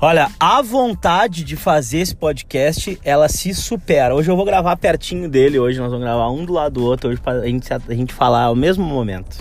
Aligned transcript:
Olha, 0.00 0.28
a 0.38 0.60
vontade 0.60 1.44
de 1.44 1.56
fazer 1.56 1.98
esse 1.98 2.14
podcast, 2.14 2.98
ela 3.04 3.28
se 3.28 3.54
supera. 3.54 4.14
Hoje 4.14 4.30
eu 4.30 4.36
vou 4.36 4.44
gravar 4.44 4.76
pertinho 4.76 5.28
dele, 5.28 5.58
hoje 5.58 5.78
nós 5.78 5.90
vamos 5.90 6.04
gravar 6.04 6.30
um 6.30 6.44
do 6.44 6.52
lado 6.52 6.74
do 6.74 6.84
outro, 6.84 7.10
hoje 7.10 7.20
pra 7.20 7.40
gente, 7.42 7.72
a 7.72 7.94
gente 7.94 8.12
falar 8.12 8.44
ao 8.44 8.56
mesmo 8.56 8.84
momento. 8.84 9.38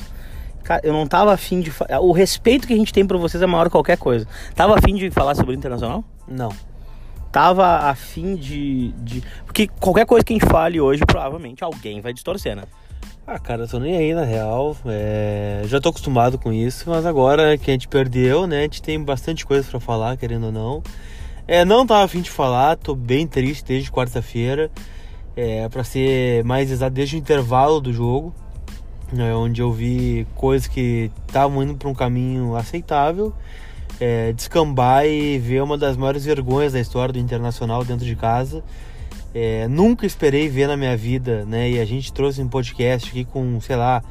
Cara, 0.63 0.79
eu 0.83 0.93
não 0.93 1.05
tava 1.05 1.33
afim 1.33 1.59
de... 1.59 1.71
O 1.99 2.11
respeito 2.13 2.65
que 2.65 2.73
a 2.73 2.77
gente 2.77 2.93
tem 2.93 3.05
por 3.05 3.17
vocês 3.17 3.41
é 3.41 3.45
maior 3.45 3.65
que 3.65 3.71
qualquer 3.71 3.97
coisa. 3.97 4.25
Tava 4.55 4.77
afim 4.77 4.95
de 4.95 5.11
falar 5.11 5.35
sobre 5.35 5.53
o 5.53 5.57
Internacional? 5.57 6.03
Não. 6.27 6.51
Tava 7.31 7.89
afim 7.89 8.35
de, 8.35 8.93
de... 8.99 9.23
Porque 9.45 9.67
qualquer 9.79 10.05
coisa 10.05 10.23
que 10.23 10.33
a 10.33 10.37
gente 10.37 10.49
fale 10.49 10.79
hoje, 10.79 11.03
provavelmente 11.05 11.63
alguém 11.63 11.99
vai 11.99 12.13
distorcer, 12.13 12.55
né? 12.55 12.63
Ah, 13.25 13.39
cara, 13.39 13.63
eu 13.63 13.67
tô 13.69 13.79
nem 13.79 13.95
aí 13.95 14.13
na 14.13 14.25
real. 14.25 14.75
É... 14.85 15.61
Já 15.65 15.79
tô 15.79 15.89
acostumado 15.89 16.37
com 16.37 16.51
isso, 16.51 16.89
mas 16.89 17.05
agora 17.05 17.57
que 17.57 17.71
a 17.71 17.73
gente 17.73 17.87
perdeu, 17.87 18.45
né? 18.45 18.59
A 18.59 18.61
gente 18.63 18.81
tem 18.81 19.01
bastante 19.01 19.45
coisa 19.45 19.65
para 19.69 19.79
falar, 19.79 20.17
querendo 20.17 20.47
ou 20.47 20.51
não. 20.51 20.83
É, 21.47 21.63
não 21.63 21.87
tava 21.87 22.03
afim 22.03 22.21
de 22.21 22.29
falar, 22.29 22.75
tô 22.75 22.93
bem 22.93 23.25
triste 23.25 23.63
desde 23.63 23.89
quarta-feira. 23.89 24.69
É, 25.37 25.69
para 25.69 25.85
ser 25.85 26.43
mais 26.43 26.69
exato, 26.69 26.93
desde 26.93 27.15
o 27.15 27.19
intervalo 27.19 27.79
do 27.79 27.93
jogo, 27.93 28.35
né, 29.11 29.33
onde 29.33 29.61
eu 29.61 29.71
vi 29.71 30.27
coisas 30.35 30.67
que 30.67 31.09
estavam 31.27 31.63
indo 31.63 31.75
para 31.75 31.89
um 31.89 31.93
caminho 31.93 32.55
aceitável. 32.57 33.33
É, 34.01 34.33
descambar 34.33 35.05
e 35.05 35.39
ver 35.39 35.63
uma 35.63 35.77
das 35.77 35.95
maiores 35.95 36.25
vergonhas 36.25 36.73
da 36.73 36.79
história 36.79 37.13
do 37.13 37.19
Internacional 37.19 37.85
dentro 37.85 38.05
de 38.05 38.15
casa. 38.17 38.61
É, 39.33 39.67
nunca 39.67 40.05
esperei 40.05 40.47
ver 40.47 40.67
na 40.67 40.77
minha 40.77 40.95
vida, 40.95 41.43
né? 41.45 41.71
E 41.71 41.79
a 41.79 41.85
gente 41.85 42.13
trouxe 42.13 42.41
um 42.41 42.47
podcast 42.47 43.09
aqui 43.09 43.25
com, 43.25 43.59
sei 43.59 43.75
lá, 43.75 44.03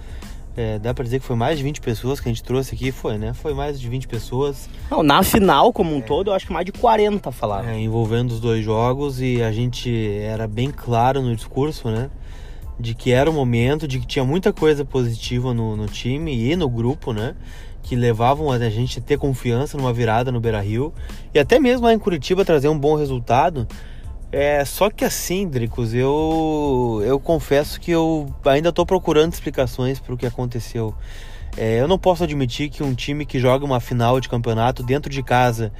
é, 0.56 0.78
dá 0.78 0.92
pra 0.92 1.04
dizer 1.04 1.20
que 1.20 1.24
foi 1.24 1.36
mais 1.36 1.56
de 1.56 1.64
20 1.64 1.80
pessoas 1.80 2.20
que 2.20 2.28
a 2.28 2.32
gente 2.32 2.42
trouxe 2.42 2.74
aqui, 2.74 2.92
foi, 2.92 3.16
né? 3.16 3.32
Foi 3.32 3.54
mais 3.54 3.80
de 3.80 3.88
20 3.88 4.06
pessoas. 4.06 4.68
Não, 4.90 5.02
na 5.02 5.22
final, 5.22 5.72
como 5.72 5.94
um 5.94 5.98
é. 5.98 6.02
todo, 6.02 6.30
eu 6.30 6.34
acho 6.34 6.46
que 6.46 6.52
mais 6.52 6.66
de 6.66 6.72
40 6.72 7.30
falaram. 7.32 7.68
É, 7.68 7.80
envolvendo 7.80 8.32
os 8.32 8.40
dois 8.40 8.64
jogos 8.64 9.20
e 9.20 9.42
a 9.42 9.50
gente 9.50 9.90
era 10.20 10.46
bem 10.46 10.70
claro 10.70 11.22
no 11.22 11.34
discurso, 11.34 11.88
né? 11.88 12.10
De 12.78 12.94
que 12.94 13.12
era 13.12 13.30
o 13.30 13.32
momento, 13.32 13.86
de 13.88 13.98
que 13.98 14.06
tinha 14.06 14.24
muita 14.24 14.52
coisa 14.52 14.84
positiva 14.84 15.54
no, 15.54 15.76
no 15.76 15.86
time 15.86 16.34
e 16.34 16.54
no 16.54 16.68
grupo, 16.68 17.12
né? 17.12 17.34
Que 17.82 17.96
levavam 17.96 18.50
a 18.50 18.58
gente 18.68 18.98
a 18.98 19.02
ter 19.02 19.18
confiança 19.18 19.78
numa 19.78 19.92
virada 19.92 20.30
no 20.30 20.40
Beira 20.40 20.60
Rio 20.60 20.92
e 21.32 21.38
até 21.38 21.58
mesmo 21.58 21.86
lá 21.86 21.94
em 21.94 21.98
Curitiba 21.98 22.44
trazer 22.44 22.68
um 22.68 22.78
bom 22.78 22.96
resultado. 22.96 23.66
É, 24.32 24.64
só 24.64 24.88
que 24.88 25.04
assim, 25.04 25.46
Dricos, 25.46 25.92
eu, 25.92 27.02
eu 27.04 27.20
confesso 27.20 27.78
que 27.78 27.90
eu 27.90 28.34
ainda 28.46 28.70
estou 28.70 28.86
procurando 28.86 29.34
explicações 29.34 30.00
para 30.00 30.14
o 30.14 30.16
que 30.16 30.24
aconteceu. 30.24 30.94
É, 31.54 31.78
eu 31.78 31.86
não 31.86 31.98
posso 31.98 32.24
admitir 32.24 32.70
que 32.70 32.82
um 32.82 32.94
time 32.94 33.26
que 33.26 33.38
joga 33.38 33.62
uma 33.62 33.78
final 33.78 34.18
de 34.18 34.30
campeonato 34.30 34.82
dentro 34.82 35.10
de 35.10 35.22
casa, 35.22 35.70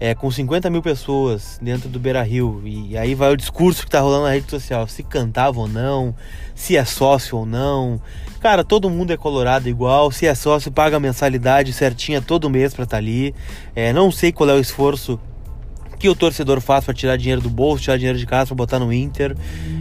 é, 0.00 0.16
com 0.16 0.28
50 0.28 0.68
mil 0.68 0.82
pessoas 0.82 1.60
dentro 1.62 1.88
do 1.88 2.00
Beira 2.00 2.24
Rio, 2.24 2.60
e 2.64 2.98
aí 2.98 3.14
vai 3.14 3.32
o 3.32 3.36
discurso 3.36 3.84
que 3.84 3.90
tá 3.90 4.00
rolando 4.00 4.24
na 4.24 4.32
rede 4.32 4.50
social, 4.50 4.88
se 4.88 5.04
cantava 5.04 5.60
ou 5.60 5.68
não, 5.68 6.12
se 6.56 6.76
é 6.76 6.84
sócio 6.84 7.38
ou 7.38 7.46
não. 7.46 8.02
Cara, 8.40 8.64
todo 8.64 8.90
mundo 8.90 9.12
é 9.12 9.16
colorado 9.16 9.68
igual, 9.68 10.10
se 10.10 10.26
é 10.26 10.34
sócio, 10.34 10.72
paga 10.72 10.96
a 10.96 11.00
mensalidade 11.00 11.72
certinha 11.72 12.20
todo 12.20 12.50
mês 12.50 12.74
para 12.74 12.82
estar 12.82 12.96
tá 12.96 13.00
ali. 13.00 13.32
É, 13.76 13.92
não 13.92 14.10
sei 14.10 14.32
qual 14.32 14.50
é 14.50 14.54
o 14.54 14.58
esforço 14.58 15.20
que 16.02 16.08
o 16.08 16.16
torcedor 16.16 16.60
faz 16.60 16.84
para 16.84 16.92
tirar 16.92 17.16
dinheiro 17.16 17.40
do 17.40 17.48
bolso, 17.48 17.84
tirar 17.84 17.96
dinheiro 17.96 18.18
de 18.18 18.26
casa 18.26 18.46
para 18.48 18.56
botar 18.56 18.80
no 18.80 18.92
Inter. 18.92 19.36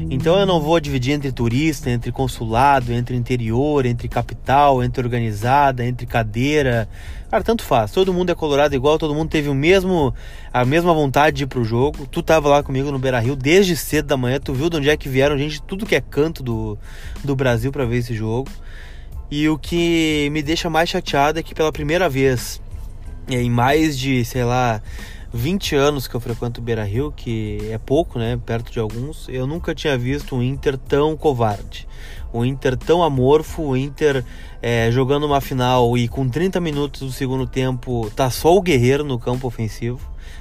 Então 0.08 0.38
eu 0.38 0.46
não 0.46 0.62
vou 0.62 0.80
dividir 0.80 1.14
entre 1.14 1.32
turista, 1.32 1.90
entre 1.90 2.12
consulado, 2.12 2.94
entre 2.94 3.16
interior, 3.16 3.88
entre 3.88 4.08
capital, 4.08 4.84
entre 4.84 5.04
organizada, 5.04 5.84
entre 5.84 6.06
cadeira. 6.06 6.88
Cara, 7.32 7.44
tanto 7.44 7.64
faz. 7.64 7.92
Todo 7.92 8.14
mundo 8.14 8.32
é 8.32 8.36
colorado 8.36 8.76
igual, 8.76 9.00
todo 9.00 9.16
mundo 9.16 9.30
teve 9.30 9.50
o 9.50 9.56
mesmo 9.56 10.14
a 10.54 10.64
mesma 10.64 10.94
vontade 10.94 11.38
de 11.38 11.44
ir 11.46 11.48
pro 11.48 11.64
jogo. 11.64 12.06
Tu 12.06 12.22
tava 12.22 12.50
lá 12.50 12.62
comigo 12.62 12.92
no 12.92 13.00
Beira-Rio 13.00 13.36
desde 13.36 13.76
cedo 13.76 14.06
da 14.06 14.16
manhã, 14.16 14.40
tu 14.40 14.54
viu 14.54 14.70
de 14.70 14.78
onde 14.78 14.92
é 14.92 14.96
que 14.96 15.10
vieram 15.10 15.36
gente 15.40 15.60
tudo 15.64 15.88
que 15.88 15.96
é 15.96 16.02
canto 16.02 16.44
do, 16.44 16.78
do 17.24 17.36
Brasil 17.36 17.72
para 17.72 17.84
ver 17.84 17.98
esse 17.98 18.14
jogo. 18.14 18.48
E 19.32 19.50
o 19.50 19.58
que 19.58 20.30
me 20.32 20.44
deixa 20.44 20.70
mais 20.70 20.88
chateado 20.88 21.40
é 21.40 21.42
que 21.42 21.56
pela 21.56 21.72
primeira 21.72 22.08
vez 22.08 22.62
em 23.28 23.50
mais 23.50 23.98
de, 23.98 24.24
sei 24.24 24.44
lá, 24.44 24.84
20 25.34 25.76
anos 25.76 26.08
que 26.08 26.16
eu 26.16 26.20
frequento 26.20 26.60
o 26.60 26.64
Beira 26.64 26.84
Rio, 26.84 27.14
que 27.16 27.58
é 27.72 27.78
pouco, 27.78 28.20
né? 28.20 28.38
Perto 28.46 28.72
de 28.72 28.80
alguns, 28.80 29.30
eu 29.30 29.48
nunca 29.48 29.74
tinha 29.74 29.98
visto 29.98 30.36
um 30.36 30.44
Inter 30.44 30.78
tão 30.78 31.16
covarde. 31.16 31.88
Um 32.34 32.44
Inter 32.44 32.76
tão 32.76 33.02
amorfo, 33.02 33.62
o 33.64 33.78
Inter 33.78 34.26
é, 34.62 34.92
jogando 34.92 35.26
uma 35.26 35.40
final 35.40 35.98
e 35.98 36.08
com 36.08 36.28
30 36.28 36.60
minutos 36.60 37.02
do 37.02 37.12
segundo 37.12 37.48
tempo, 37.48 38.12
tá 38.14 38.30
só 38.30 38.56
o 38.56 38.62
Guerreiro 38.62 39.06
no 39.06 39.18
campo 39.18 39.48
ofensivo, 39.48 40.00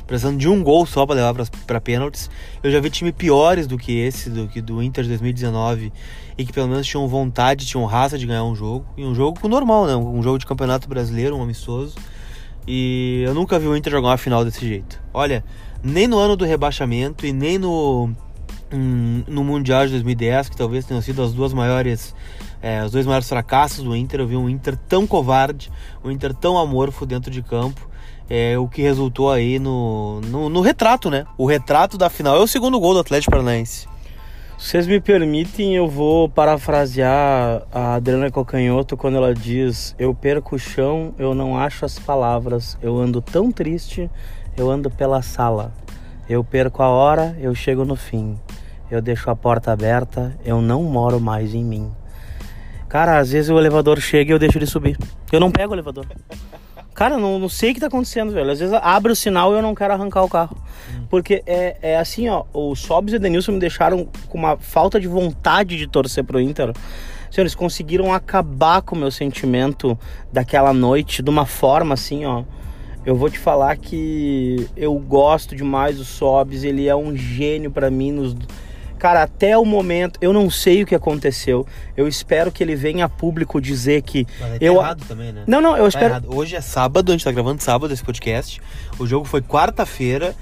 precisando 0.08 0.38
de 0.38 0.48
um 0.48 0.62
gol 0.62 0.84
só 0.84 1.06
para 1.06 1.16
levar 1.16 1.46
para 1.66 1.80
pênaltis. 1.80 2.28
Eu 2.60 2.70
já 2.72 2.80
vi 2.80 2.90
time 2.90 3.12
piores 3.12 3.68
do 3.68 3.78
que 3.78 3.96
esse, 3.96 4.28
do 4.28 4.48
que 4.48 4.60
do 4.60 4.82
Inter 4.82 5.04
de 5.04 5.10
2019, 5.10 5.92
e 6.36 6.44
que 6.44 6.52
pelo 6.52 6.66
menos 6.66 6.86
tinham 6.86 7.06
vontade, 7.06 7.64
tinham 7.64 7.84
raça 7.86 8.18
de 8.18 8.26
ganhar 8.26 8.44
um 8.44 8.56
jogo. 8.56 8.84
E 8.96 9.04
um 9.04 9.14
jogo 9.14 9.46
normal, 9.46 9.86
né? 9.86 9.94
Um 9.94 10.22
jogo 10.22 10.38
de 10.38 10.46
campeonato 10.46 10.88
brasileiro, 10.88 11.36
um 11.36 11.42
amistoso. 11.42 11.94
E 12.66 13.22
eu 13.26 13.34
nunca 13.34 13.58
vi 13.58 13.66
o 13.66 13.76
Inter 13.76 13.92
jogar 13.92 14.08
uma 14.08 14.18
final 14.18 14.44
desse 14.44 14.66
jeito. 14.66 15.00
Olha, 15.12 15.44
nem 15.82 16.06
no 16.06 16.18
ano 16.18 16.36
do 16.36 16.44
rebaixamento 16.44 17.26
e 17.26 17.32
nem 17.32 17.58
no, 17.58 18.10
hum, 18.72 19.22
no 19.26 19.42
Mundial 19.42 19.86
de 19.86 19.92
2010, 19.92 20.50
que 20.50 20.56
talvez 20.56 20.84
tenham 20.84 21.00
sido 21.02 21.22
as 21.22 21.32
duas 21.32 21.52
maiores, 21.52 22.14
é, 22.62 22.84
os 22.84 22.92
dois 22.92 23.06
maiores 23.06 23.28
fracassos 23.28 23.84
do 23.84 23.96
Inter, 23.96 24.20
eu 24.20 24.26
vi 24.26 24.36
um 24.36 24.48
Inter 24.48 24.76
tão 24.76 25.06
covarde, 25.06 25.70
um 26.04 26.10
Inter 26.10 26.34
tão 26.34 26.58
amorfo 26.58 27.06
dentro 27.06 27.30
de 27.30 27.42
campo. 27.42 27.88
É, 28.32 28.56
o 28.56 28.68
que 28.68 28.80
resultou 28.80 29.28
aí 29.28 29.58
no, 29.58 30.20
no, 30.20 30.48
no 30.48 30.60
retrato, 30.60 31.10
né? 31.10 31.26
O 31.36 31.46
retrato 31.46 31.98
da 31.98 32.08
final 32.08 32.36
é 32.36 32.38
o 32.38 32.46
segundo 32.46 32.78
gol 32.78 32.94
do 32.94 33.00
Atlético 33.00 33.32
Paranaense. 33.32 33.88
Vocês 34.60 34.86
me 34.86 35.00
permitem, 35.00 35.74
eu 35.74 35.88
vou 35.88 36.28
parafrasear 36.28 37.62
a 37.72 37.94
Adriana 37.94 38.30
Cocanhoto 38.30 38.94
quando 38.94 39.16
ela 39.16 39.34
diz: 39.34 39.96
Eu 39.98 40.14
perco 40.14 40.54
o 40.54 40.58
chão, 40.58 41.14
eu 41.18 41.34
não 41.34 41.58
acho 41.58 41.86
as 41.86 41.98
palavras, 41.98 42.76
eu 42.82 42.98
ando 42.98 43.22
tão 43.22 43.50
triste, 43.50 44.10
eu 44.58 44.70
ando 44.70 44.90
pela 44.90 45.22
sala. 45.22 45.72
Eu 46.28 46.44
perco 46.44 46.82
a 46.82 46.88
hora, 46.88 47.34
eu 47.40 47.54
chego 47.54 47.86
no 47.86 47.96
fim. 47.96 48.38
Eu 48.90 49.00
deixo 49.00 49.30
a 49.30 49.34
porta 49.34 49.72
aberta, 49.72 50.38
eu 50.44 50.60
não 50.60 50.82
moro 50.82 51.18
mais 51.18 51.54
em 51.54 51.64
mim. 51.64 51.90
Cara, 52.86 53.18
às 53.18 53.32
vezes 53.32 53.50
o 53.50 53.58
elevador 53.58 53.98
chega 53.98 54.30
e 54.30 54.34
eu 54.34 54.38
deixo 54.38 54.58
ele 54.58 54.66
subir. 54.66 54.98
Eu 55.32 55.40
não 55.40 55.50
pego 55.50 55.72
o 55.72 55.74
elevador. 55.74 56.04
Cara, 57.00 57.16
não, 57.16 57.38
não 57.38 57.48
sei 57.48 57.70
o 57.70 57.74
que 57.74 57.80
tá 57.80 57.86
acontecendo, 57.86 58.30
velho. 58.30 58.50
Às 58.50 58.60
vezes 58.60 58.78
abre 58.82 59.10
o 59.10 59.16
sinal 59.16 59.54
e 59.54 59.56
eu 59.56 59.62
não 59.62 59.74
quero 59.74 59.94
arrancar 59.94 60.22
o 60.22 60.28
carro. 60.28 60.54
Hum. 60.94 61.06
Porque 61.08 61.42
é, 61.46 61.78
é 61.80 61.96
assim, 61.96 62.28
ó, 62.28 62.44
o 62.52 62.76
Sobs 62.76 63.14
e 63.14 63.16
o 63.16 63.18
Denilson 63.18 63.52
me 63.52 63.58
deixaram 63.58 64.06
com 64.28 64.36
uma 64.36 64.58
falta 64.58 65.00
de 65.00 65.08
vontade 65.08 65.78
de 65.78 65.86
torcer 65.86 66.22
pro 66.24 66.38
Inter. 66.38 66.68
Assim, 66.68 67.40
eles 67.40 67.54
conseguiram 67.54 68.12
acabar 68.12 68.82
com 68.82 68.94
o 68.94 68.98
meu 68.98 69.10
sentimento 69.10 69.98
daquela 70.30 70.74
noite 70.74 71.22
de 71.22 71.30
uma 71.30 71.46
forma 71.46 71.94
assim, 71.94 72.26
ó. 72.26 72.44
Eu 73.06 73.16
vou 73.16 73.30
te 73.30 73.38
falar 73.38 73.78
que 73.78 74.68
eu 74.76 74.92
gosto 74.98 75.56
demais 75.56 75.96
do 75.96 76.04
Sobs, 76.04 76.64
ele 76.64 76.86
é 76.86 76.94
um 76.94 77.16
gênio 77.16 77.70
para 77.70 77.90
mim 77.90 78.12
nos 78.12 78.36
Cara, 79.00 79.22
até 79.22 79.56
o 79.56 79.64
momento, 79.64 80.18
eu 80.20 80.30
não 80.30 80.50
sei 80.50 80.82
o 80.82 80.86
que 80.86 80.94
aconteceu. 80.94 81.66
Eu 81.96 82.06
espero 82.06 82.52
que 82.52 82.62
ele 82.62 82.76
venha 82.76 83.06
a 83.06 83.08
público 83.08 83.58
dizer 83.58 84.02
que. 84.02 84.26
Mas 84.38 84.58
eu 84.60 84.74
tá 84.74 84.80
errado 84.82 85.04
também, 85.08 85.32
né? 85.32 85.42
Não, 85.46 85.58
não, 85.58 85.70
eu 85.70 85.84
tá 85.84 85.88
espero. 85.88 86.10
Errado. 86.10 86.36
Hoje 86.36 86.54
é 86.54 86.60
sábado, 86.60 87.08
a 87.08 87.12
gente 87.12 87.24
tá 87.24 87.32
gravando 87.32 87.62
sábado 87.62 87.94
esse 87.94 88.04
podcast. 88.04 88.60
O 88.98 89.06
jogo 89.06 89.24
foi 89.24 89.40
quarta-feira 89.40 90.36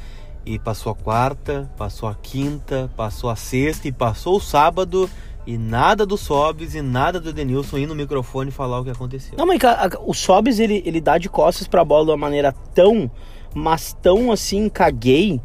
e 0.45 0.59
passou 0.59 0.91
a 0.91 0.95
quarta, 0.97 1.71
passou 1.77 2.09
a 2.09 2.17
quinta, 2.17 2.91
passou 2.97 3.31
a 3.31 3.37
sexta 3.37 3.87
e 3.87 3.93
passou 3.93 4.39
o 4.39 4.41
sábado. 4.41 5.09
E 5.47 5.57
nada 5.57 6.05
do 6.05 6.17
Sobs 6.17 6.75
e 6.75 6.83
nada 6.83 7.21
do 7.21 7.33
Denilson 7.33 7.79
ir 7.79 7.87
no 7.87 7.95
microfone 7.95 8.51
falar 8.51 8.81
o 8.81 8.85
que 8.85 8.91
aconteceu. 8.91 9.39
Não, 9.39 9.47
mas 9.47 9.61
o 10.05 10.13
Sobs 10.13 10.59
ele, 10.59 10.83
ele 10.85 11.01
dá 11.01 11.17
de 11.17 11.29
costas 11.29 11.69
pra 11.69 11.85
bola 11.85 12.07
de 12.07 12.11
uma 12.11 12.17
maneira 12.17 12.53
tão, 12.75 13.09
mas 13.55 13.97
tão 14.03 14.33
assim, 14.33 14.69
caguei 14.69 15.41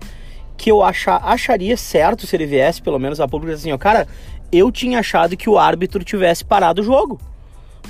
que 0.63 0.71
eu 0.71 0.81
achar, 0.81 1.21
acharia 1.25 1.75
certo 1.75 2.25
se 2.25 2.33
ele 2.38 2.45
viesse, 2.45 2.81
pelo 2.81 2.98
menos, 2.98 3.19
a 3.19 3.27
público 3.27 3.54
assim, 3.54 3.74
ó, 3.74 3.77
cara, 3.77 4.07
eu 4.50 4.71
tinha 4.71 5.00
achado 5.00 5.36
que 5.36 5.50
o 5.50 5.60
árbitro 5.60 6.06
tivesse 6.06 6.45
parado 6.45 6.81
o 6.81 6.86
jogo. 6.86 7.19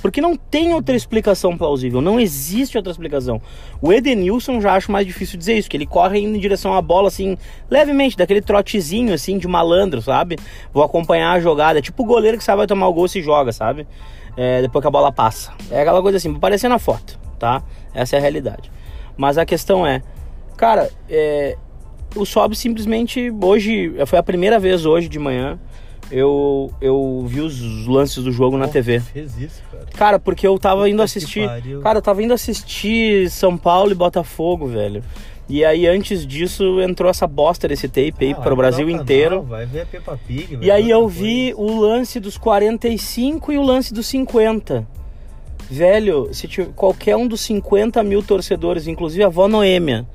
Porque 0.01 0.19
não 0.19 0.35
tem 0.35 0.73
outra 0.73 0.95
explicação 0.95 1.55
plausível, 1.55 2.01
não 2.01 2.19
existe 2.19 2.75
outra 2.75 2.91
explicação. 2.91 3.39
O 3.79 3.93
Edenilson 3.93 4.59
já 4.59 4.73
acho 4.73 4.91
mais 4.91 5.05
difícil 5.05 5.37
dizer 5.37 5.55
isso, 5.55 5.69
que 5.69 5.77
ele 5.77 5.85
corre 5.85 6.19
indo 6.19 6.35
em 6.35 6.39
direção 6.39 6.73
à 6.73 6.81
bola 6.81 7.09
assim, 7.09 7.37
levemente, 7.69 8.17
daquele 8.17 8.41
trotezinho 8.41 9.13
assim 9.13 9.37
de 9.37 9.47
malandro, 9.47 10.01
sabe? 10.01 10.39
Vou 10.73 10.81
acompanhar 10.81 11.33
a 11.33 11.39
jogada, 11.39 11.79
tipo 11.79 12.01
o 12.01 12.05
goleiro 12.07 12.39
que 12.39 12.43
sabe 12.43 12.57
vai 12.57 12.67
tomar 12.67 12.87
o 12.87 12.93
gol 12.93 13.07
se 13.07 13.21
joga, 13.21 13.53
sabe? 13.53 13.85
É, 14.35 14.63
depois 14.63 14.81
que 14.81 14.87
a 14.87 14.91
bola 14.91 15.11
passa. 15.11 15.53
É 15.69 15.81
aquela 15.81 16.01
coisa 16.01 16.17
assim, 16.17 16.33
parecendo 16.33 16.73
na 16.73 16.79
foto, 16.79 17.19
tá? 17.37 17.61
Essa 17.93 18.15
é 18.15 18.17
a 18.17 18.21
realidade. 18.21 18.71
Mas 19.15 19.37
a 19.37 19.45
questão 19.45 19.85
é, 19.85 20.01
cara, 20.57 20.89
é, 21.07 21.55
o 22.15 22.25
Sob 22.25 22.55
simplesmente 22.55 23.31
hoje, 23.41 23.93
foi 24.05 24.19
a 24.19 24.23
primeira 24.23 24.59
vez 24.59 24.85
hoje 24.85 25.07
de 25.07 25.19
manhã 25.19 25.59
eu, 26.11 26.71
eu 26.79 27.25
vi 27.27 27.39
os 27.41 27.87
lances 27.87 28.23
do 28.23 28.31
jogo 28.31 28.57
na 28.57 28.67
TV. 28.67 28.99
Fez 28.99 29.37
isso, 29.39 29.61
cara. 29.71 29.85
Cara, 29.95 30.19
porque 30.19 30.45
eu 30.45 30.57
tava 30.59 30.87
indo 30.89 31.01
assistir. 31.01 31.49
Cara, 31.81 31.97
eu 31.97 32.01
tava 32.01 32.21
indo 32.21 32.33
assistir 32.33 33.29
São 33.31 33.57
Paulo 33.57 33.91
e 33.91 33.95
Botafogo, 33.95 34.67
velho. 34.67 35.03
E 35.49 35.65
aí, 35.65 35.87
antes 35.87 36.25
disso, 36.25 36.79
entrou 36.81 37.09
essa 37.09 37.25
bosta 37.27 37.67
desse 37.67 37.87
tape 37.87 38.13
aí 38.25 38.31
Ah, 38.31 38.35
para 38.35 38.43
vai 38.43 38.53
o 38.53 38.55
Brasil 38.57 38.87
o 38.87 38.89
inteiro. 38.89 39.35
canal, 39.37 39.45
Vai 39.45 39.65
ver 39.65 39.81
a 39.81 39.85
Peppa 39.85 40.19
Pig. 40.27 40.59
E 40.61 40.69
aí 40.71 40.89
eu 40.89 41.07
vi 41.07 41.51
coisa. 41.53 41.73
o 41.73 41.79
lance 41.81 42.19
dos 42.19 42.37
45 42.37 43.51
e 43.51 43.57
o 43.57 43.63
lance 43.63 43.93
dos 43.93 44.05
50. 44.07 44.87
Velho, 45.69 46.29
se 46.31 46.47
tiver, 46.47 46.69
qualquer 46.75 47.15
um 47.15 47.27
dos 47.27 47.41
50 47.41 48.03
mil 48.03 48.21
torcedores, 48.21 48.87
inclusive 48.87 49.23
a 49.23 49.27
avó 49.27 49.47
Noêmia, 49.47 50.05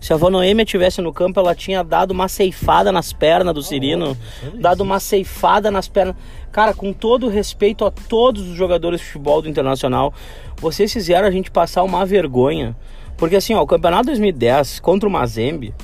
se 0.00 0.12
a 0.12 0.16
avó 0.16 0.30
Noêmia 0.30 0.64
tivesse 0.64 1.00
no 1.02 1.12
campo, 1.12 1.40
ela 1.40 1.54
tinha 1.54 1.82
dado 1.82 2.10
uma 2.12 2.28
ceifada 2.28 2.92
nas 2.92 3.12
pernas 3.12 3.54
do 3.54 3.62
Cirino, 3.62 4.16
dado 4.54 4.82
uma 4.82 5.00
ceifada 5.00 5.70
nas 5.70 5.88
pernas. 5.88 6.14
Cara, 6.52 6.72
com 6.74 6.92
todo 6.92 7.28
respeito 7.28 7.84
a 7.84 7.90
todos 7.90 8.42
os 8.48 8.54
jogadores 8.56 9.00
de 9.00 9.06
futebol 9.06 9.42
do 9.42 9.48
Internacional, 9.48 10.12
vocês 10.58 10.92
fizeram 10.92 11.26
a 11.26 11.30
gente 11.30 11.50
passar 11.50 11.82
uma 11.82 12.04
vergonha. 12.06 12.76
Porque 13.16 13.36
assim, 13.36 13.54
ó, 13.54 13.62
o 13.62 13.66
campeonato 13.66 14.06
2010 14.06 14.78
contra 14.80 15.08
o 15.08 15.12
Mazembe, 15.12 15.74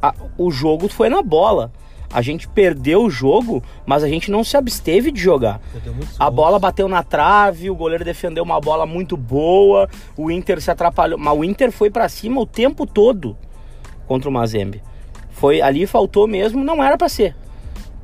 a- 0.00 0.14
o 0.38 0.50
jogo 0.50 0.88
foi 0.88 1.08
na 1.08 1.20
bola. 1.22 1.70
A 2.12 2.22
gente 2.22 2.46
perdeu 2.48 3.02
o 3.04 3.10
jogo, 3.10 3.62
mas 3.84 4.04
a 4.04 4.08
gente 4.08 4.30
não 4.30 4.44
se 4.44 4.56
absteve 4.56 5.10
de 5.10 5.20
jogar. 5.20 5.60
A 6.18 6.30
bola 6.30 6.58
bateu 6.58 6.88
na 6.88 7.02
trave, 7.02 7.68
o 7.68 7.74
goleiro 7.74 8.04
defendeu 8.04 8.44
uma 8.44 8.60
bola 8.60 8.86
muito 8.86 9.16
boa, 9.16 9.88
o 10.16 10.30
Inter 10.30 10.60
se 10.62 10.70
atrapalhou, 10.70 11.18
mas 11.18 11.36
o 11.36 11.42
Inter 11.42 11.72
foi 11.72 11.90
pra 11.90 12.08
cima 12.08 12.40
o 12.40 12.46
tempo 12.46 12.86
todo 12.86 13.36
contra 14.06 14.28
o 14.28 14.32
Mazembe. 14.32 14.82
Foi 15.30 15.60
ali 15.60 15.86
faltou 15.86 16.26
mesmo, 16.26 16.64
não 16.64 16.82
era 16.82 16.96
pra 16.96 17.08
ser. 17.08 17.34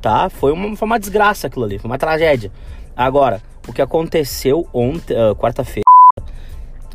Tá? 0.01 0.29
Foi 0.29 0.51
uma, 0.51 0.75
foi 0.75 0.85
uma 0.85 0.99
desgraça 0.99 1.47
aquilo 1.47 1.65
ali, 1.65 1.79
foi 1.79 1.89
uma 1.89 1.97
tragédia. 1.97 2.51
Agora, 2.95 3.41
o 3.67 3.73
que 3.73 3.81
aconteceu 3.81 4.67
ontem, 4.73 5.15
ah, 5.17 5.33
quarta-feira, 5.33 5.83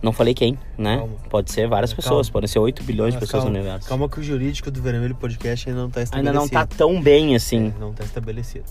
não 0.01 0.13
falei 0.13 0.33
quem, 0.35 0.57
né? 0.77 0.99
Calma. 0.99 1.15
Pode 1.29 1.51
ser 1.51 1.67
várias 1.67 1.91
É, 1.93 1.97
pessoas, 1.97 2.29
calma. 2.29 2.33
podem 2.35 2.47
ser 2.49 2.59
8 2.61 2.85
bilhões 2.85 3.15
de 3.15 3.19
pessoas 3.21 3.43
calma, 3.43 3.57
no 3.57 3.61
universo. 3.65 3.89
Calma 3.89 4.09
que 4.09 4.21
o 4.21 4.23
jurídico 4.23 4.71
do 4.71 4.81
Vermelho 4.81 5.15
Podcast 5.17 5.69
ainda 5.69 5.81
não 5.81 5.89
está 5.89 6.01
Ainda 6.01 6.11
estabelecido. 6.31 6.41
não 6.41 6.49
tá 6.49 6.67
tão 6.67 7.01
bem 7.03 7.35
assim. 7.35 7.73
É, 7.77 7.81
não 7.81 7.91
está 7.91 8.05
estabelecido. 8.05 8.65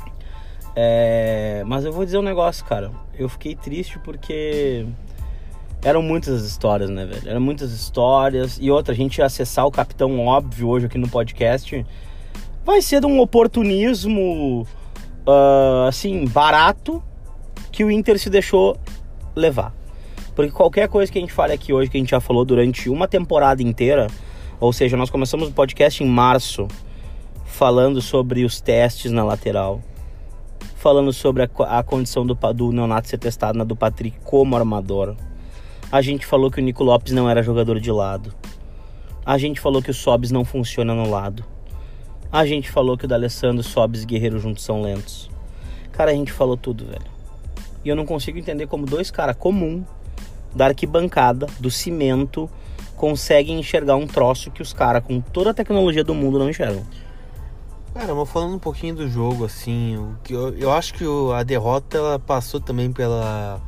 É, 0.75 1.63
mas 1.65 1.83
eu 1.83 1.91
vou 1.91 2.05
dizer 2.05 2.17
um 2.17 2.21
negócio, 2.21 2.63
cara. 2.63 2.91
Eu 3.17 3.27
fiquei 3.27 3.55
triste 3.55 3.99
porque 3.99 4.85
eram 5.83 6.01
muitas 6.01 6.43
histórias, 6.43 6.89
né, 6.89 7.05
velho? 7.05 7.29
Eram 7.29 7.41
muitas 7.41 7.71
histórias. 7.71 8.57
E 8.59 8.69
outra, 8.71 8.93
a 8.93 8.97
gente 8.97 9.21
acessar 9.21 9.65
o 9.65 9.71
Capitão 9.71 10.19
Óbvio 10.25 10.67
hoje 10.67 10.85
aqui 10.87 10.97
no 10.97 11.07
podcast. 11.07 11.85
Vai 12.65 12.81
ser 12.81 12.99
de 12.99 13.05
um 13.05 13.19
oportunismo, 13.19 14.67
ah, 15.25 15.85
assim, 15.87 16.25
barato 16.25 17.01
que 17.71 17.83
o 17.83 17.91
Inter 17.91 18.19
se 18.19 18.29
deixou 18.29 18.77
levar. 19.35 19.73
Porque 20.35 20.51
qualquer 20.51 20.87
coisa 20.87 21.11
que 21.11 21.17
a 21.17 21.21
gente 21.21 21.33
fale 21.33 21.53
aqui 21.53 21.71
hoje, 21.71 21.89
que 21.89 21.97
a 21.97 21.99
gente 21.99 22.09
já 22.09 22.19
falou 22.19 22.43
durante 22.43 22.89
uma 22.89 23.07
temporada 23.07 23.61
inteira, 23.61 24.07
ou 24.59 24.73
seja, 24.73 24.97
nós 24.97 25.09
começamos 25.09 25.47
o 25.47 25.51
podcast 25.51 26.03
em 26.03 26.07
março, 26.07 26.67
falando 27.45 28.01
sobre 28.01 28.43
os 28.43 28.59
testes 28.59 29.11
na 29.11 29.23
lateral, 29.23 29.81
falando 30.75 31.13
sobre 31.13 31.43
a, 31.43 31.79
a 31.79 31.83
condição 31.83 32.25
do, 32.25 32.35
do 32.53 32.71
Neonato 32.71 33.07
ser 33.07 33.17
testado 33.17 33.57
na 33.57 33.63
do 33.63 33.75
Patrick 33.75 34.17
como 34.23 34.55
armador. 34.55 35.15
A 35.89 36.01
gente 36.01 36.25
falou 36.25 36.51
que 36.51 36.59
o 36.59 36.63
Nico 36.63 36.83
Lopes 36.83 37.13
não 37.13 37.29
era 37.29 37.41
jogador 37.41 37.79
de 37.79 37.91
lado. 37.91 38.33
A 39.25 39.37
gente 39.37 39.61
falou 39.61 39.81
que 39.81 39.89
o 39.89 39.93
Sobis 39.93 40.31
não 40.31 40.43
funciona 40.43 40.93
no 40.93 41.09
lado. 41.09 41.45
A 42.29 42.45
gente 42.45 42.69
falou 42.69 42.97
que 42.97 43.05
o 43.05 43.07
D'Alessandro, 43.07 43.63
Sobis 43.63 44.03
e 44.03 44.05
Guerreiro 44.05 44.37
juntos 44.37 44.65
são 44.65 44.81
lentos. 44.81 45.29
Cara, 45.93 46.11
a 46.11 46.13
gente 46.13 46.33
falou 46.33 46.57
tudo, 46.57 46.85
velho. 46.85 47.05
E 47.85 47.89
eu 47.89 47.95
não 47.95 48.05
consigo 48.05 48.37
entender 48.37 48.67
como 48.67 48.85
dois 48.85 49.09
caras 49.09 49.37
comum 49.37 49.85
da 50.53 50.65
arquibancada, 50.65 51.47
do 51.57 51.71
cimento, 51.71 52.49
conseguem 52.97 53.57
enxergar 53.57 53.95
um 53.95 54.07
troço 54.07 54.51
que 54.51 54.61
os 54.61 54.73
caras 54.73 55.03
com 55.05 55.21
toda 55.21 55.51
a 55.51 55.53
tecnologia 55.53 56.03
do 56.03 56.13
mundo 56.13 56.37
não 56.37 56.49
enxergam. 56.49 56.85
Cara, 57.93 58.13
mas 58.13 58.29
falando 58.29 58.55
um 58.55 58.59
pouquinho 58.59 58.95
do 58.95 59.09
jogo, 59.09 59.45
assim, 59.45 59.95
eu, 60.29 60.53
eu 60.57 60.71
acho 60.71 60.93
que 60.93 61.05
a 61.33 61.43
derrota 61.43 61.97
ela 61.97 62.19
passou 62.19 62.59
também 62.59 62.91
pela, 62.91 63.61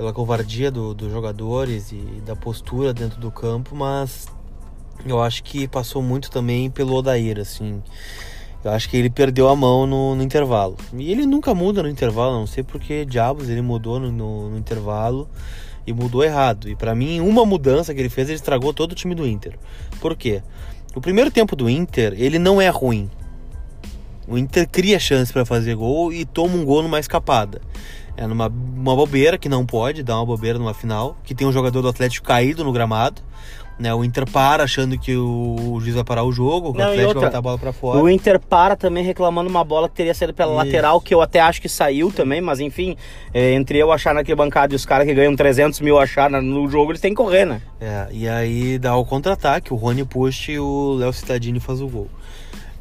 pela 0.00 0.14
covardia 0.14 0.70
do- 0.70 0.94
dos 0.94 1.12
jogadores 1.12 1.92
e 1.92 2.22
da 2.24 2.34
postura 2.34 2.94
dentro 2.94 3.20
do 3.20 3.30
campo, 3.30 3.76
mas 3.76 4.26
eu 5.04 5.20
acho 5.22 5.42
que 5.44 5.68
passou 5.68 6.00
muito 6.02 6.30
também 6.30 6.70
pelo 6.70 6.94
Odair, 6.94 7.38
assim. 7.38 7.82
Eu 8.64 8.70
acho 8.70 8.88
que 8.88 8.96
ele 8.96 9.10
perdeu 9.10 9.46
a 9.46 9.54
mão 9.54 9.86
no, 9.86 10.14
no 10.14 10.22
intervalo. 10.22 10.74
E 10.94 11.12
ele 11.12 11.26
nunca 11.26 11.54
muda 11.54 11.82
no 11.82 11.88
intervalo, 11.90 12.32
não 12.32 12.46
sei 12.46 12.62
porque 12.64 13.04
diabos 13.04 13.50
ele 13.50 13.60
mudou 13.60 14.00
no, 14.00 14.10
no- 14.10 14.48
no 14.48 14.56
intervalo 14.56 15.28
e 15.86 15.92
mudou 15.92 16.24
errado. 16.24 16.66
E 16.66 16.74
pra 16.74 16.94
mim, 16.94 17.20
uma 17.20 17.44
mudança 17.44 17.92
que 17.92 18.00
ele 18.00 18.08
fez, 18.08 18.26
ele 18.30 18.36
estragou 18.36 18.72
todo 18.72 18.92
o 18.92 18.94
time 18.94 19.14
do 19.14 19.26
Inter. 19.28 19.58
Por 20.00 20.16
quê? 20.16 20.42
O 20.94 21.00
primeiro 21.02 21.30
tempo 21.30 21.54
do 21.54 21.68
Inter, 21.68 22.14
ele 22.16 22.38
não 22.38 22.58
é 22.58 22.70
ruim. 22.70 23.10
O 24.26 24.38
Inter 24.38 24.66
cria 24.66 24.98
chance 24.98 25.30
para 25.30 25.44
fazer 25.44 25.74
gol 25.74 26.10
e 26.10 26.24
toma 26.24 26.54
um 26.56 26.64
gol 26.64 26.82
numa 26.82 26.98
escapada. 26.98 27.60
É 28.16 28.26
numa 28.26 28.48
uma 28.48 28.96
bobeira 28.96 29.38
que 29.38 29.48
não 29.48 29.64
pode 29.66 30.02
dar 30.02 30.16
uma 30.16 30.26
bobeira 30.26 30.58
numa 30.58 30.74
final, 30.74 31.16
que 31.24 31.34
tem 31.34 31.46
um 31.46 31.52
jogador 31.52 31.82
do 31.82 31.88
Atlético 31.88 32.26
caído 32.26 32.64
no 32.64 32.72
gramado. 32.72 33.22
Né, 33.78 33.94
o 33.94 34.04
Inter 34.04 34.30
para 34.30 34.64
achando 34.64 34.98
que 34.98 35.16
o, 35.16 35.78
juiz 35.80 35.94
vai 35.94 36.04
parar 36.04 36.22
o 36.22 36.30
jogo, 36.30 36.74
Não, 36.76 36.84
o 36.84 36.88
Atlético 36.90 37.14
vai 37.14 37.24
botar 37.24 37.38
a 37.38 37.40
bola 37.40 37.56
para 37.56 37.72
fora. 37.72 37.98
O 37.98 38.10
Inter 38.10 38.38
para 38.38 38.76
também 38.76 39.02
reclamando 39.02 39.48
uma 39.48 39.64
bola 39.64 39.88
que 39.88 39.94
teria 39.94 40.12
saído 40.12 40.34
pela 40.34 40.50
Isso. 40.50 40.58
lateral, 40.58 41.00
que 41.00 41.14
eu 41.14 41.22
até 41.22 41.40
acho 41.40 41.62
que 41.62 41.68
saiu 41.68 42.12
também, 42.12 42.42
mas 42.42 42.60
enfim, 42.60 42.94
é, 43.32 43.54
entre 43.54 43.78
eu 43.78 43.90
achar 43.90 44.12
naquele 44.12 44.36
bancada 44.36 44.74
e 44.74 44.76
os 44.76 44.84
caras 44.84 45.06
que 45.06 45.14
ganham 45.14 45.34
300 45.34 45.80
mil 45.80 45.98
achar 45.98 46.30
no 46.30 46.68
jogo, 46.68 46.90
eles 46.90 47.00
têm 47.00 47.12
que 47.12 47.16
correr, 47.16 47.46
né? 47.46 47.62
É, 47.80 48.06
e 48.12 48.28
aí 48.28 48.78
dá 48.78 48.94
o 48.96 49.04
contra-ataque, 49.06 49.72
o 49.72 49.76
Rony 49.76 50.04
puxa 50.04 50.52
e 50.52 50.58
o 50.58 50.96
Léo 50.96 51.14
Cittadini 51.14 51.58
faz 51.58 51.80
o 51.80 51.88
gol. 51.88 52.10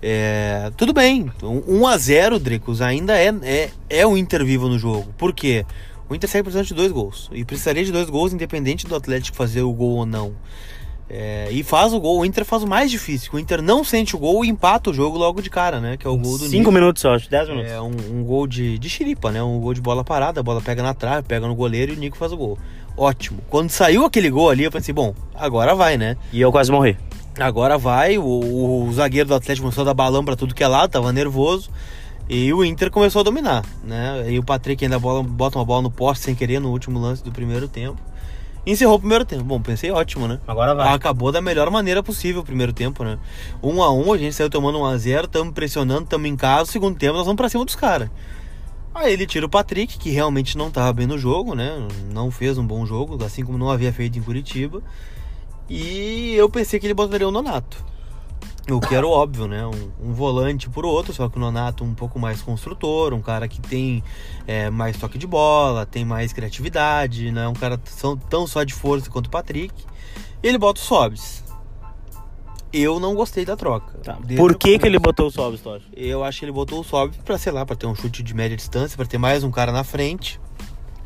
É, 0.02 0.72
tudo 0.78 0.94
bem, 0.94 1.30
1 1.44 1.88
a 1.88 1.98
0 1.98 2.40
Dricos, 2.40 2.82
ainda 2.82 3.18
é, 3.18 3.34
é, 3.44 3.70
é 3.90 4.08
o 4.08 4.18
Inter 4.18 4.46
vivo 4.46 4.70
no 4.70 4.80
jogo. 4.80 5.14
Por 5.18 5.34
quê? 5.34 5.66
O 6.10 6.16
Inter 6.16 6.30
segue 6.30 6.44
precisando 6.44 6.68
de 6.68 6.74
dois 6.74 6.92
gols. 6.92 7.30
E 7.34 7.44
precisaria 7.46 7.84
de 7.84 7.92
dois 7.92 8.10
gols, 8.10 8.34
independente 8.34 8.88
do 8.88 8.96
Atlético 8.96 9.38
fazer 9.38 9.62
o 9.62 9.72
gol 9.74 9.98
ou 9.98 10.06
não. 10.06 10.34
É, 11.12 11.48
e 11.52 11.64
faz 11.64 11.92
o 11.92 12.00
gol, 12.00 12.20
o 12.20 12.26
Inter 12.26 12.46
faz 12.46 12.62
o 12.62 12.68
mais 12.68 12.92
difícil. 12.92 13.32
O 13.34 13.40
Inter 13.40 13.62
não 13.62 13.84
sente 13.84 14.16
o 14.16 14.20
gol 14.20 14.46
e 14.46 14.50
empata 14.50 14.92
o 14.92 14.94
jogo 14.94 15.18
logo 15.18 15.42
de 15.42 15.50
cara, 15.50 15.80
né? 15.80 15.98
Que 15.98 16.06
é 16.06 16.10
o 16.10 16.16
gol 16.16 16.38
do 16.38 16.46
Cinco 16.46 16.58
Nico. 16.58 16.72
minutos, 16.72 17.04
eu 17.04 17.12
acho, 17.12 17.30
10 17.30 17.50
minutos. 17.50 17.72
É 17.72 17.82
um, 17.82 17.96
um 18.12 18.24
gol 18.24 18.46
de, 18.46 18.78
de 18.78 18.90
xiripa, 18.90 19.32
né? 19.32 19.42
Um 19.42 19.60
gol 19.60 19.74
de 19.74 19.82
bola 19.82 20.04
parada, 20.04 20.40
a 20.40 20.44
bola 20.44 20.62
pega 20.62 20.84
na 20.84 20.94
trave, 20.94 21.28
pega 21.28 21.48
no 21.48 21.56
goleiro 21.56 21.94
e 21.94 21.96
o 21.96 22.00
Nico 22.00 22.16
faz 22.16 22.32
o 22.32 22.38
gol. 22.38 22.60
Ótimo. 22.96 23.40
Quando 23.50 23.72
saiu 23.72 24.06
aquele 24.06 24.30
gol 24.30 24.50
ali, 24.50 24.64
eu 24.64 24.72
pensei, 24.72 24.94
bom, 24.94 25.16
agora 25.34 25.74
vai, 25.74 25.98
né? 25.98 26.16
E 26.32 26.42
eu 26.42 26.52
quase 26.52 26.72
morri. 26.72 26.96
Agora 27.38 27.78
vai, 27.78 28.18
o, 28.18 28.24
o 28.24 28.94
zagueiro 28.94 29.30
do 29.30 29.36
Atlético 29.36 29.66
começou 29.66 29.82
a 29.82 29.86
dar 29.86 29.94
balão 29.94 30.24
pra 30.24 30.36
tudo 30.36 30.56
que 30.56 30.64
é 30.64 30.68
lado, 30.68 30.90
tava 30.90 31.12
nervoso. 31.12 31.70
E 32.30 32.54
o 32.54 32.64
Inter 32.64 32.92
começou 32.92 33.22
a 33.22 33.24
dominar, 33.24 33.66
né? 33.84 34.32
E 34.32 34.38
o 34.38 34.44
Patrick 34.44 34.84
ainda 34.84 35.00
bola, 35.00 35.24
bota 35.24 35.58
uma 35.58 35.66
bola 35.66 35.82
no 35.82 35.90
poste 35.90 36.26
sem 36.26 36.36
querer 36.36 36.60
no 36.60 36.70
último 36.70 37.00
lance 37.00 37.24
do 37.24 37.32
primeiro 37.32 37.68
tempo. 37.68 38.00
Encerrou 38.68 38.96
o 38.96 39.00
primeiro 39.00 39.26
tempo. 39.26 39.44
Bom, 39.44 39.60
pensei 39.60 39.90
ótimo, 39.90 40.28
né? 40.28 40.40
Agora 40.48 40.94
Acabou 40.94 41.32
da 41.32 41.42
melhor 41.42 41.72
maneira 41.72 42.04
possível 42.04 42.42
o 42.42 42.46
primeiro 42.46 42.72
tempo, 42.72 43.04
né? 43.04 43.18
Um 43.64 43.82
a 43.82 43.92
um, 43.92 44.14
a 44.14 44.18
gente 44.18 44.36
saiu 44.36 44.50
tomando 44.50 44.78
um 44.78 44.86
a 44.86 44.96
zero, 44.98 45.26
estamos 45.26 45.54
pressionando, 45.54 46.04
estamos 46.04 46.28
em 46.30 46.36
casa. 46.36 46.72
Segundo 46.72 46.98
tempo, 46.98 47.14
nós 47.14 47.26
vamos 47.26 47.38
pra 47.38 47.50
cima 47.50 47.66
dos 47.66 47.76
caras. 47.76 48.10
Aí 48.94 49.14
ele 49.14 49.26
tira 49.26 49.46
o 49.46 49.50
Patrick, 49.50 49.98
que 49.98 50.12
realmente 50.12 50.58
não 50.58 50.70
tava 50.70 50.92
bem 50.94 51.08
no 51.08 51.18
jogo, 51.18 51.56
né? 51.56 51.88
Não 52.14 52.30
fez 52.30 52.58
um 52.58 52.66
bom 52.66 52.86
jogo, 52.86 53.24
assim 53.24 53.44
como 53.44 53.58
não 53.58 53.70
havia 53.70 53.94
feito 53.94 54.20
em 54.20 54.22
Curitiba. 54.22 54.84
E 55.70 56.34
eu 56.36 56.50
pensei 56.50 56.80
que 56.80 56.88
ele 56.88 56.94
botaria 56.94 57.28
o 57.28 57.32
Nonato. 57.32 57.86
O 58.72 58.80
que 58.80 58.94
era 58.94 59.08
óbvio, 59.08 59.48
né? 59.48 59.66
Um, 59.66 60.10
um 60.10 60.14
volante 60.14 60.70
por 60.70 60.86
outro, 60.86 61.14
só 61.14 61.28
que 61.28 61.38
o 61.38 61.40
Nonato 61.40 61.84
um 61.84 61.94
pouco 61.94 62.20
mais 62.20 62.42
construtor, 62.42 63.14
um 63.14 63.22
cara 63.22 63.48
que 63.48 63.60
tem 63.60 64.04
é, 64.46 64.70
mais 64.70 64.98
toque 64.98 65.18
de 65.18 65.26
bola, 65.26 65.86
tem 65.86 66.06
mais 66.06 66.32
criatividade, 66.32 67.32
não 67.32 67.42
é 67.42 67.48
um 67.48 67.54
cara 67.54 67.80
tão, 68.00 68.16
tão 68.16 68.48
só 68.48 68.64
de 68.64 68.74
força 68.74 69.10
quanto 69.10 69.28
o 69.28 69.30
Patrick. 69.30 69.74
E 70.42 70.48
ele 70.48 70.58
bota 70.58 70.80
o 70.80 70.84
Sobs. 70.84 71.44
Eu 72.72 73.00
não 73.00 73.16
gostei 73.16 73.44
da 73.44 73.56
troca. 73.56 73.98
Tá. 74.04 74.18
Por 74.38 74.56
que, 74.56 74.78
que 74.78 74.86
ele 74.86 75.00
botou 75.00 75.28
o 75.28 75.32
Sobs, 75.32 75.62
tu 75.62 75.72
acha? 75.72 75.86
Eu 75.96 76.24
acho 76.24 76.40
que 76.40 76.46
ele 76.46 76.52
botou 76.52 76.80
o 76.80 76.84
Sobs 76.84 77.18
pra, 77.18 77.38
sei 77.38 77.52
lá, 77.52 77.66
pra 77.66 77.76
ter 77.76 77.88
um 77.88 77.96
chute 77.96 78.22
de 78.22 78.34
média 78.36 78.56
distância, 78.56 78.96
pra 78.96 79.06
ter 79.06 79.18
mais 79.18 79.44
um 79.44 79.50
cara 79.50 79.72
na 79.72 79.84
frente, 79.84 80.40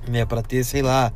né? 0.08 0.26
Pra 0.26 0.42
ter, 0.42 0.66
sei 0.66 0.82
lá, 0.82 1.14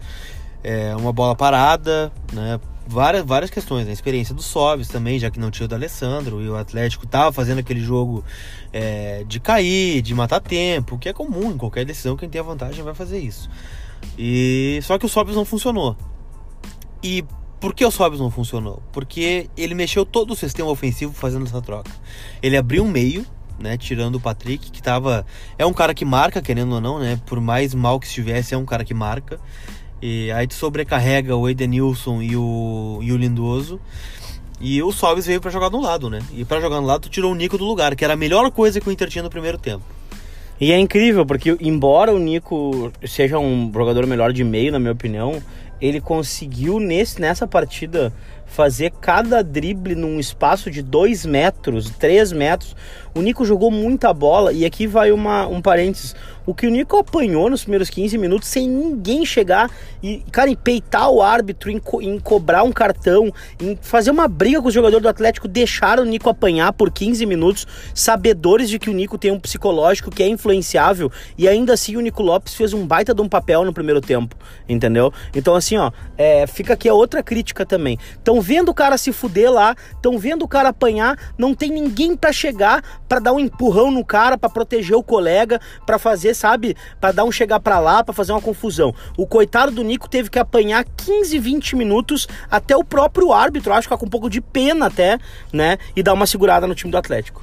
é, 0.64 0.96
uma 0.96 1.12
bola 1.12 1.36
parada, 1.36 2.12
né? 2.32 2.58
Várias, 2.90 3.26
várias 3.26 3.50
questões, 3.50 3.86
né? 3.86 3.92
A 3.92 3.94
experiência 3.94 4.34
do 4.34 4.42
Sobs 4.42 4.88
também, 4.88 5.20
já 5.20 5.30
que 5.30 5.40
não 5.40 5.52
tinha 5.52 5.66
o 5.66 5.68
do 5.68 5.76
Alessandro, 5.76 6.42
e 6.42 6.50
o 6.50 6.56
Atlético 6.56 7.06
tava 7.06 7.32
fazendo 7.32 7.60
aquele 7.60 7.82
jogo 7.82 8.24
é, 8.72 9.24
de 9.28 9.40
cair, 9.40 10.02
de 10.02 10.16
matar 10.16 10.40
tempo, 10.40 10.98
que 10.98 11.10
é 11.10 11.14
comum 11.14 11.52
em 11.52 11.58
qualquer 11.58 11.86
decisão, 11.86 12.16
quem 12.16 12.30
tem 12.30 12.40
a 12.40 12.44
vantagem 12.44 12.84
vai 12.84 12.96
fazer 12.96 13.20
isso. 13.20 13.50
E 14.18 14.80
só 14.84 14.98
que 14.98 15.06
o 15.06 15.10
Sobs 15.10 15.36
não 15.36 15.44
funcionou. 15.44 15.98
E 17.04 17.26
por 17.60 17.74
que 17.74 17.86
o 17.86 17.92
Sobs 17.92 18.20
não 18.20 18.32
funcionou? 18.32 18.82
Porque 18.92 19.50
ele 19.58 19.76
mexeu 19.76 20.06
todo 20.06 20.32
o 20.32 20.36
sistema 20.36 20.70
ofensivo 20.70 21.14
fazendo 21.14 21.46
essa 21.46 21.62
troca. 21.62 21.92
Ele 22.42 22.56
abriu 22.56 22.84
um 22.84 22.90
meio, 22.90 23.26
né, 23.60 23.78
tirando 23.78 24.16
o 24.16 24.20
Patrick, 24.20 24.72
que 24.72 24.82
tava 24.82 25.26
é 25.58 25.66
um 25.66 25.74
cara 25.74 25.94
que 25.94 26.06
marca, 26.06 26.42
querendo 26.42 26.76
ou 26.76 26.82
não, 26.82 27.00
né, 27.00 27.20
por 27.26 27.42
mais 27.42 27.74
mal 27.74 28.00
que 28.00 28.06
estivesse, 28.06 28.54
é 28.54 28.58
um 28.58 28.66
cara 28.66 28.86
que 28.86 28.94
marca. 28.94 29.40
E 30.02 30.32
aí 30.32 30.48
tu 30.48 30.54
sobrecarrega 30.54 31.36
o 31.36 31.50
Edenilson 31.50 32.22
e 32.22 32.36
o, 32.36 33.00
e 33.02 33.12
o 33.12 33.18
Lindoso. 33.18 33.80
E 34.60 34.82
o 34.82 34.92
Sobis 34.92 35.26
veio 35.26 35.40
para 35.40 35.52
jogar 35.52 35.70
no 35.70 35.82
lado, 35.82 36.10
né? 36.10 36.20
E 36.34 36.44
para 36.44 36.60
jogar 36.60 36.82
no 36.82 36.88
lado, 36.88 37.02
tu 37.02 37.10
tirou 37.10 37.32
o 37.32 37.36
Nico 37.36 37.58
do 37.58 37.66
lugar, 37.66 37.96
que 37.96 38.04
era 38.04 38.14
a 38.14 38.18
melhor 38.18 38.50
coisa 38.52 38.82
que 38.82 38.90
o 38.90 38.92
Inter 38.92 39.08
tinha 39.10 39.24
no 39.24 39.30
primeiro 39.30 39.58
tempo. 39.58 39.84
E 40.60 40.72
é 40.72 40.80
incrível, 40.80 41.26
porque 41.26 41.56
embora 41.62 42.12
o 42.12 42.18
Nico 42.18 42.92
seja 43.06 43.38
um 43.38 43.72
jogador 43.72 44.08
melhor 44.08 44.34
de 44.34 44.44
meio, 44.44 44.72
na 44.72 44.80
minha 44.80 44.92
opinião, 44.92 45.42
ele 45.80 46.02
conseguiu 46.02 46.80
nesse, 46.80 47.22
nessa 47.22 47.46
partida 47.46 48.12
fazer 48.48 48.92
cada 49.00 49.44
drible 49.44 49.94
num 49.94 50.20
espaço 50.20 50.72
de 50.72 50.82
2 50.82 51.26
metros, 51.26 51.92
3 51.92 52.32
metros. 52.32 52.76
O 53.14 53.22
Nico 53.22 53.46
jogou 53.46 53.72
muita 53.72 54.14
bola 54.14 54.54
e 54.54 54.66
aqui 54.66 54.86
vai 54.86 55.12
uma, 55.12 55.48
um 55.48 55.62
parênteses. 55.62 56.16
O 56.46 56.54
que 56.54 56.66
o 56.66 56.70
Nico 56.70 56.96
apanhou 56.98 57.50
nos 57.50 57.64
primeiros 57.64 57.90
15 57.90 58.18
minutos 58.18 58.48
sem 58.48 58.70
ninguém 58.70 59.26
chegar 59.26 59.70
e, 60.02 60.24
cara, 60.32 60.50
em 60.50 60.56
peitar 60.56 61.10
o 61.10 61.22
árbitro, 61.22 61.70
em, 61.70 61.78
co 61.78 62.02
em 62.02 62.18
cobrar 62.20 62.64
um 62.64 62.72
cartão, 62.72 63.34
em 63.60 63.78
fazer 63.82 64.12
uma 64.12 64.28
briga 64.28 64.62
com 64.62 64.70
o 64.70 64.72
jogador 64.72 65.02
do 65.02 65.10
Atlético, 65.10 65.48
deixaram 65.48 66.04
o 66.04 66.06
Nico 66.06 66.30
apanhar 66.30 66.72
por 66.74 66.90
15 66.90 67.26
minutos, 67.26 67.68
sabedores 67.94 68.70
de 68.70 68.80
que 68.80 68.90
o 68.90 68.94
Nico 68.94 69.18
tem 69.18 69.32
um 69.32 69.40
psicológico 69.40 70.10
que 70.10 70.24
é 70.24 70.28
influenciável 70.28 71.12
e 71.38 71.48
ainda 71.48 71.74
assim 71.74 71.98
o 71.98 72.02
Nico 72.02 72.22
Lopes 72.22 72.54
fez 72.54 72.72
um 72.72 72.86
baita 72.86 73.14
de 73.14 73.22
um 73.22 73.28
papel 73.28 73.66
no 73.66 73.74
primeiro 73.74 74.00
tempo, 74.00 74.36
entendeu? 74.70 75.12
Então, 75.36 75.54
assim, 75.54 75.76
ó, 75.76 75.92
é, 76.18 76.48
fica 76.48 76.74
aqui 76.74 76.88
a 76.88 76.94
outra 76.94 77.22
crítica 77.22 77.66
também. 77.66 77.98
Estão 78.38 78.42
vendo 78.42 78.70
o 78.70 78.74
cara 78.74 79.00
se 79.00 79.12
fuder 79.12 79.52
lá, 79.52 79.76
estão 79.96 80.20
vendo 80.20 80.44
o 80.44 80.48
cara 80.48 80.70
apanhar, 80.70 81.18
não 81.40 81.56
tem 81.56 81.72
ninguém 81.72 82.16
para 82.16 82.32
chegar 82.32 82.84
para 83.10 83.20
dar 83.20 83.34
um 83.34 83.40
empurrão 83.40 83.90
no 83.90 84.06
cara, 84.06 84.38
para 84.38 84.48
proteger 84.48 84.96
o 84.96 85.02
colega, 85.02 85.60
para 85.88 85.98
fazer 85.98 86.36
sabe? 86.36 86.78
Para 87.02 87.12
dar 87.12 87.24
um 87.24 87.32
chegar 87.32 87.60
para 87.60 87.80
lá, 87.80 88.04
para 88.04 88.14
fazer 88.14 88.34
uma 88.34 88.42
confusão. 88.42 88.94
O 89.18 89.26
coitado 89.26 89.72
do 89.72 89.84
Nico 89.84 90.08
teve 90.08 90.30
que 90.30 90.38
apanhar 90.38 90.86
15, 90.86 91.40
20 91.40 91.76
minutos 91.76 92.28
até 92.52 92.78
o 92.78 92.84
próprio 92.84 93.34
árbitro, 93.34 93.74
acho 93.74 93.80
que 93.80 93.86
ficar 93.86 93.98
com 93.98 94.06
um 94.06 94.10
pouco 94.10 94.30
de 94.30 94.40
pena 94.40 94.86
até, 94.86 95.18
né? 95.52 95.80
E 95.96 96.04
dar 96.04 96.14
uma 96.14 96.28
segurada 96.28 96.68
no 96.68 96.76
time 96.76 96.92
do 96.92 96.98
Atlético. 96.98 97.42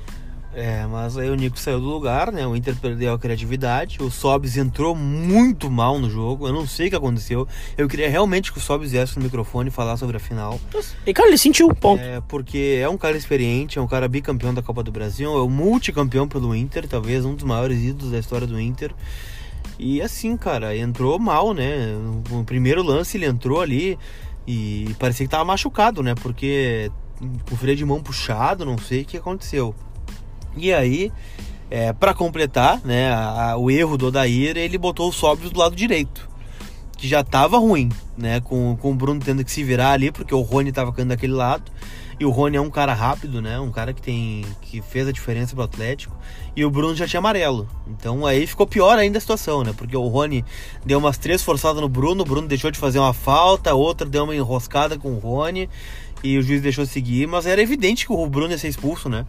É, 0.55 0.87
mas 0.87 1.17
aí 1.19 1.29
o 1.29 1.35
Nico 1.35 1.59
saiu 1.59 1.81
do 1.81 1.87
lugar, 1.87 2.31
né? 2.31 2.47
O 2.47 2.55
Inter 2.55 2.77
perdeu 2.77 3.13
a 3.13 3.19
criatividade. 3.19 3.99
O 4.01 4.11
Sobs 4.11 4.57
entrou 4.57 4.95
muito 4.95 5.71
mal 5.71 5.99
no 5.99 6.09
jogo. 6.09 6.47
Eu 6.47 6.53
não 6.53 6.67
sei 6.67 6.87
o 6.87 6.91
que 6.91 6.97
aconteceu. 6.97 7.47
Eu 7.77 7.89
queria 7.89 8.09
realmente 8.09 8.53
que 8.53 8.59
o 8.59 8.61
Sobs 8.61 8.93
viesse 8.93 9.17
no 9.19 9.25
microfone 9.25 9.71
falar 9.71 9.97
sobre 9.97 10.17
a 10.17 10.21
final. 10.21 10.61
E, 11.05 11.13
cara, 11.13 11.29
ele 11.29 11.39
sentiu, 11.39 11.75
ponto. 11.75 12.03
É, 12.03 12.21
porque 12.29 12.79
é 12.81 12.89
um 12.89 12.97
cara 12.97 13.17
experiente, 13.17 13.79
é 13.79 13.83
um 13.83 13.87
cara 13.89 14.07
bicampeão 14.07 14.55
da 14.55 14.63
Copa 14.63 14.83
do 14.83 14.93
Brasil, 14.93 15.37
é 15.37 15.43
o 15.43 15.49
multicampeão 15.49 16.29
pelo 16.29 16.55
Inter, 16.55 16.87
talvez 16.87 17.25
um 17.25 17.35
dos 17.35 17.45
maiores 17.45 17.83
ídolos 17.83 18.13
da 18.13 18.19
história 18.19 18.47
do 18.47 18.61
Inter. 18.61 18.95
E 19.79 20.01
assim, 20.01 20.37
cara, 20.37 20.77
entrou 20.77 21.19
mal, 21.19 21.53
né? 21.53 21.97
No 22.31 22.45
primeiro 22.45 22.83
lance 22.83 23.17
ele 23.17 23.27
entrou 23.27 23.61
ali 23.61 23.99
e 24.47 24.95
parecia 24.99 25.27
que 25.27 25.31
tava 25.31 25.45
machucado, 25.45 26.03
né? 26.03 26.15
Porque 26.15 26.91
com 27.49 27.55
o 27.55 27.59
freio 27.59 27.77
de 27.77 27.85
mão 27.85 28.03
puxado, 28.03 28.65
não 28.65 28.79
sei 28.79 29.03
o 29.03 29.05
que 29.05 29.17
aconteceu. 29.17 29.75
E 30.57 30.73
aí, 30.73 31.13
é, 31.71 31.93
para 31.93 32.15
completar 32.15 32.81
né, 32.85 33.11
a, 33.11 33.51
a, 33.51 33.57
o 33.57 33.71
erro 33.71 33.97
do 33.97 34.07
Odair, 34.07 34.57
ele 34.57 34.79
botou 34.79 35.09
o 35.09 35.13
Sóbrios 35.13 35.51
do 35.51 35.59
lado 35.59 35.75
direito, 35.75 36.29
que 36.97 37.09
já 37.09 37.21
estava 37.21 37.59
ruim, 37.59 37.91
né, 38.17 38.41
com, 38.41 38.77
com 38.81 38.93
o 38.93 38.95
Bruno 38.95 39.21
tendo 39.21 39.45
que 39.45 39.51
se 39.51 39.65
virar 39.65 39.93
ali, 39.93 40.13
porque 40.13 40.35
o 40.35 40.41
Rony 40.41 40.71
estava 40.71 40.93
caindo 40.93 41.09
daquele 41.09 41.33
lado. 41.33 41.71
E 42.19 42.25
o 42.25 42.31
Rony 42.31 42.57
é 42.57 42.61
um 42.61 42.71
cara 42.71 42.95
rápido, 42.95 43.43
né? 43.43 43.59
Um 43.59 43.73
cara 43.73 43.93
que 43.93 44.01
tem 44.01 44.45
que 44.63 44.81
fez 44.81 45.09
a 45.09 45.13
diferença 45.13 45.55
pro 45.55 45.65
Atlético. 45.65 46.17
E 46.55 46.65
o 46.65 46.71
Bruno 46.71 46.95
já 46.95 47.09
tinha 47.09 47.19
amarelo. 47.19 47.69
Então 47.89 48.25
aí 48.25 48.47
ficou 48.47 48.67
pior 48.67 48.97
ainda 48.99 49.19
a 49.19 49.21
situação, 49.21 49.65
né? 49.65 49.75
Porque 49.77 49.97
o 49.97 50.07
Rony 50.07 50.45
deu 50.87 50.99
umas 50.99 51.19
três 51.19 51.43
forçadas 51.43 51.81
no 51.83 51.89
Bruno, 51.89 52.23
o 52.23 52.25
Bruno 52.25 52.47
deixou 52.47 52.71
de 52.71 52.79
fazer 52.79 53.01
uma 53.01 53.13
falta, 53.13 53.75
outra 53.75 54.07
deu 54.07 54.25
uma 54.25 54.35
enroscada 54.35 54.97
com 54.97 55.13
o 55.15 55.19
Rony 55.19 55.69
e 56.23 56.39
o 56.39 56.43
juiz 56.43 56.63
deixou 56.63 56.87
seguir, 56.87 57.27
mas 57.27 57.47
era 57.47 57.61
evidente 57.61 58.07
que 58.07 58.13
o 58.13 58.27
Bruno 58.27 58.53
ia 58.53 58.59
ser 58.59 58.69
expulso, 58.69 59.09
né? 59.09 59.27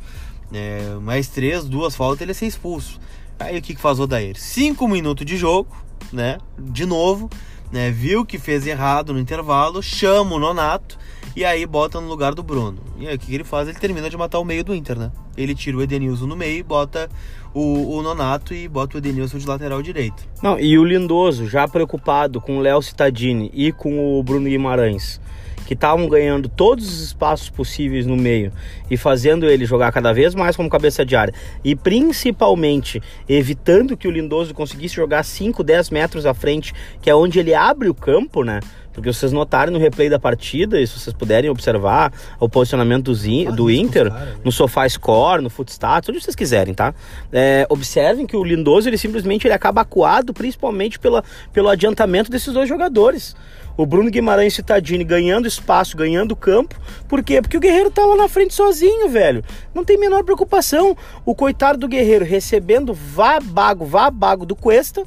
É, 0.53 0.95
mais 1.01 1.27
três, 1.27 1.65
duas 1.65 1.95
faltas, 1.95 2.21
ele 2.21 2.31
ia 2.31 2.35
ser 2.35 2.45
expulso. 2.45 2.99
Aí 3.39 3.57
o 3.57 3.61
que, 3.61 3.75
que 3.75 3.81
faz 3.81 3.99
o 3.99 4.03
Odair? 4.03 4.39
Cinco 4.39 4.87
minutos 4.87 5.25
de 5.25 5.35
jogo, 5.37 5.75
né? 6.11 6.37
De 6.57 6.85
novo, 6.85 7.29
né? 7.71 7.91
Viu 7.91 8.25
que 8.25 8.37
fez 8.37 8.65
errado 8.65 9.13
no 9.13 9.19
intervalo, 9.19 9.81
chama 9.83 10.35
o 10.35 10.39
Nonato 10.39 10.97
e 11.35 11.43
aí 11.43 11.65
bota 11.65 11.99
no 11.99 12.07
lugar 12.07 12.33
do 12.33 12.41
Bruno. 12.41 12.77
E 12.97 13.07
aí 13.07 13.15
o 13.15 13.19
que, 13.19 13.25
que 13.25 13.35
ele 13.35 13.43
faz? 13.43 13.67
Ele 13.67 13.77
termina 13.77 14.09
de 14.09 14.15
matar 14.15 14.39
o 14.39 14.45
meio 14.45 14.63
do 14.63 14.73
Inter, 14.73 14.97
né? 14.97 15.11
Ele 15.35 15.53
tira 15.53 15.75
o 15.75 15.81
Edenilson 15.81 16.25
no 16.25 16.35
meio, 16.37 16.63
bota 16.63 17.09
o, 17.53 17.97
o 17.97 18.01
Nonato 18.01 18.53
e 18.53 18.67
bota 18.67 18.95
o 18.95 18.99
Edenilson 18.99 19.37
de 19.37 19.45
lateral 19.45 19.81
direito. 19.81 20.25
Não, 20.41 20.57
e 20.57 20.77
o 20.77 20.85
Lindoso, 20.85 21.47
já 21.47 21.67
preocupado 21.67 22.39
com 22.39 22.57
o 22.57 22.61
Léo 22.61 22.81
Cittadini 22.81 23.51
e 23.53 23.73
com 23.73 24.17
o 24.17 24.23
Bruno 24.23 24.47
Guimarães 24.47 25.19
que 25.65 25.73
estavam 25.73 26.07
ganhando 26.07 26.47
todos 26.47 26.87
os 26.87 27.01
espaços 27.01 27.49
possíveis 27.49 28.05
no 28.05 28.15
meio 28.15 28.51
e 28.89 28.97
fazendo 28.97 29.49
ele 29.49 29.65
jogar 29.65 29.91
cada 29.91 30.13
vez 30.13 30.35
mais 30.35 30.55
como 30.55 30.69
cabeça 30.69 31.05
de 31.05 31.15
área 31.15 31.33
e 31.63 31.75
principalmente 31.75 33.01
evitando 33.27 33.97
que 33.97 34.07
o 34.07 34.11
Lindoso 34.11 34.53
conseguisse 34.53 34.95
jogar 34.95 35.23
5, 35.23 35.63
10 35.63 35.89
metros 35.89 36.25
à 36.25 36.33
frente, 36.33 36.73
que 37.01 37.09
é 37.09 37.15
onde 37.15 37.39
ele 37.39 37.53
abre 37.53 37.89
o 37.89 37.93
campo, 37.93 38.43
né? 38.43 38.59
Porque 38.95 39.11
vocês 39.11 39.33
notaram 39.33 39.73
no 39.73 39.77
replay 39.77 40.09
da 40.09 40.17
partida, 40.17 40.79
e 40.79 40.87
se 40.87 40.97
vocês 40.97 41.13
puderem 41.13 41.49
observar 41.49 42.13
o 42.39 42.47
posicionamento 42.47 43.11
do, 43.11 43.51
do 43.51 43.69
Inter, 43.69 44.09
cara, 44.09 44.37
no 44.41 44.53
sofá 44.53 44.87
score, 44.87 45.41
no 45.41 45.49
footstats, 45.49 46.07
onde 46.07 46.21
vocês 46.21 46.35
quiserem, 46.35 46.73
tá? 46.73 46.95
É, 47.31 47.67
observem 47.69 48.25
que 48.25 48.37
o 48.37 48.43
Lindoso, 48.43 48.87
ele 48.87 48.97
simplesmente 48.97 49.45
ele 49.45 49.53
acaba 49.53 49.81
acuado, 49.81 50.33
principalmente 50.33 50.97
pela, 50.97 51.25
pelo 51.51 51.67
adiantamento 51.67 52.31
desses 52.31 52.53
dois 52.53 52.69
jogadores. 52.69 53.35
O 53.77 53.85
Bruno 53.85 54.09
Guimarães 54.09 54.53
Citadini 54.53 55.03
ganhando 55.03 55.47
espaço, 55.47 55.97
ganhando 55.97 56.35
campo. 56.35 56.79
Por 57.07 57.23
quê? 57.23 57.41
Porque 57.41 57.57
o 57.57 57.59
Guerreiro 57.59 57.91
tá 57.91 58.05
lá 58.05 58.15
na 58.15 58.29
frente 58.29 58.53
sozinho, 58.53 59.09
velho. 59.09 59.43
Não 59.73 59.83
tem 59.83 59.97
menor 59.97 60.23
preocupação. 60.23 60.95
O 61.25 61.35
coitado 61.35 61.79
do 61.79 61.87
Guerreiro 61.87 62.23
recebendo 62.23 62.93
vá 62.93 63.39
bago, 63.39 63.85
vá 63.85 64.09
bago 64.09 64.45
do 64.45 64.55
Cuesta 64.55 65.03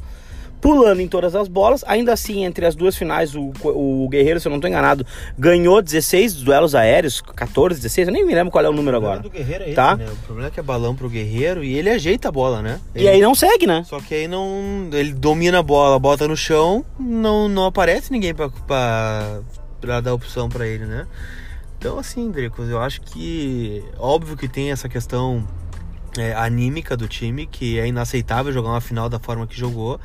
pulando 0.60 1.00
em 1.00 1.08
todas 1.08 1.34
as 1.34 1.48
bolas. 1.48 1.84
Ainda 1.86 2.12
assim, 2.12 2.44
entre 2.44 2.66
as 2.66 2.74
duas 2.74 2.96
finais, 2.96 3.34
o, 3.34 3.52
o 3.64 4.08
Guerreiro, 4.08 4.40
se 4.40 4.46
eu 4.46 4.50
não 4.50 4.58
estou 4.58 4.68
enganado, 4.68 5.06
ganhou 5.38 5.80
16 5.82 6.34
duelos 6.34 6.74
aéreos, 6.74 7.20
14, 7.20 7.80
16, 7.80 8.08
eu 8.08 8.14
nem 8.14 8.24
me 8.24 8.34
lembro 8.34 8.50
qual 8.50 8.64
é 8.64 8.68
o 8.68 8.72
número 8.72 8.96
o 8.96 9.00
agora. 9.00 9.20
do 9.20 9.30
Guerreiro 9.30 9.64
é 9.64 9.72
tá? 9.72 9.92
Esse, 9.92 10.04
né? 10.04 10.10
O 10.12 10.26
problema 10.26 10.48
é 10.48 10.50
que 10.50 10.60
é 10.60 10.62
balão 10.62 10.94
pro 10.94 11.08
Guerreiro 11.08 11.62
e 11.64 11.76
ele 11.76 11.90
ajeita 11.90 12.28
a 12.28 12.32
bola, 12.32 12.62
né? 12.62 12.80
Ele... 12.94 13.04
E 13.04 13.08
aí 13.08 13.20
não 13.20 13.34
segue, 13.34 13.66
né? 13.66 13.82
Só 13.84 14.00
que 14.00 14.14
aí 14.14 14.28
não. 14.28 14.88
Ele 14.92 15.12
domina 15.12 15.58
a 15.58 15.62
bola, 15.62 15.98
bota 15.98 16.26
no 16.26 16.36
chão, 16.36 16.84
não, 16.98 17.48
não 17.48 17.66
aparece 17.66 18.10
ninguém 18.12 18.34
pra, 18.34 18.48
pra, 18.48 19.40
pra 19.80 20.00
dar 20.00 20.14
opção 20.14 20.48
para 20.48 20.66
ele, 20.66 20.84
né? 20.84 21.06
Então, 21.78 21.98
assim, 21.98 22.30
Dricos, 22.30 22.68
eu 22.68 22.80
acho 22.80 23.00
que. 23.00 23.84
Óbvio 23.98 24.36
que 24.36 24.48
tem 24.48 24.72
essa 24.72 24.88
questão 24.88 25.46
é, 26.18 26.34
anímica 26.34 26.96
do 26.96 27.06
time, 27.06 27.46
que 27.46 27.78
é 27.78 27.86
inaceitável 27.86 28.52
jogar 28.52 28.70
uma 28.70 28.80
final 28.80 29.08
da 29.08 29.18
forma 29.18 29.46
que 29.46 29.56
jogou. 29.56 30.00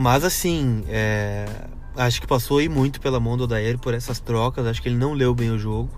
Mas 0.00 0.24
assim, 0.24 0.82
é, 0.88 1.44
acho 1.94 2.22
que 2.22 2.26
passou 2.26 2.56
aí 2.56 2.70
muito 2.70 3.02
pela 3.02 3.20
mão 3.20 3.36
do 3.36 3.44
Odair 3.44 3.78
por 3.78 3.92
essas 3.92 4.18
trocas. 4.18 4.66
Acho 4.66 4.80
que 4.80 4.88
ele 4.88 4.96
não 4.96 5.12
leu 5.12 5.34
bem 5.34 5.50
o 5.50 5.58
jogo. 5.58 5.90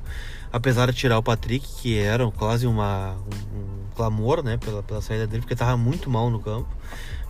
Apesar 0.52 0.90
de 0.90 0.98
tirar 0.98 1.18
o 1.18 1.22
Patrick, 1.22 1.64
que 1.80 1.96
era 1.96 2.28
quase 2.32 2.66
uma, 2.66 3.12
um, 3.12 3.58
um 3.58 3.84
clamor 3.94 4.42
né, 4.42 4.56
pela, 4.56 4.82
pela 4.82 5.00
saída 5.00 5.24
dele, 5.24 5.42
porque 5.42 5.52
estava 5.52 5.76
muito 5.76 6.10
mal 6.10 6.30
no 6.30 6.40
campo. 6.40 6.68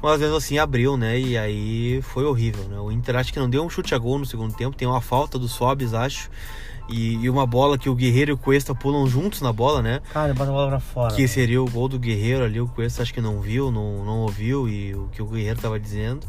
Mas 0.02 0.18
mesmo 0.18 0.36
assim 0.36 0.56
abriu, 0.56 0.96
né? 0.96 1.20
E 1.20 1.36
aí 1.36 2.00
foi 2.00 2.24
horrível, 2.24 2.64
né? 2.64 2.78
O 2.78 2.90
Inter 2.90 3.16
acho 3.16 3.34
que 3.34 3.38
não 3.38 3.50
deu 3.50 3.62
um 3.62 3.68
chute 3.68 3.94
a 3.94 3.98
gol 3.98 4.18
no 4.18 4.24
segundo 4.24 4.54
tempo. 4.54 4.74
Tem 4.74 4.88
uma 4.88 5.02
falta 5.02 5.38
do 5.38 5.48
Sobis, 5.48 5.92
acho. 5.92 6.30
E, 6.88 7.16
e, 7.16 7.28
uma 7.28 7.46
bola 7.46 7.76
que 7.76 7.90
o 7.90 7.94
Guerreiro 7.94 8.30
e 8.30 8.34
o 8.34 8.38
Cuesta 8.38 8.74
pulam 8.74 9.06
juntos 9.06 9.42
na 9.42 9.52
bola, 9.52 9.82
né? 9.82 10.00
Cara, 10.10 10.32
bota 10.32 10.50
a 10.50 10.54
bola 10.54 10.68
pra 10.68 10.80
fora. 10.80 11.14
Que 11.14 11.28
seria 11.28 11.62
o 11.62 11.70
gol 11.70 11.86
do 11.86 11.98
Guerreiro 11.98 12.44
ali. 12.44 12.62
O 12.62 12.66
Cuesta 12.66 13.02
acho 13.02 13.12
que 13.12 13.20
não 13.20 13.42
viu, 13.42 13.70
não, 13.70 14.02
não 14.06 14.20
ouviu 14.20 14.66
e 14.66 14.94
o 14.94 15.08
que 15.12 15.20
o 15.20 15.26
Guerreiro 15.26 15.60
tava 15.60 15.78
dizendo. 15.78 16.26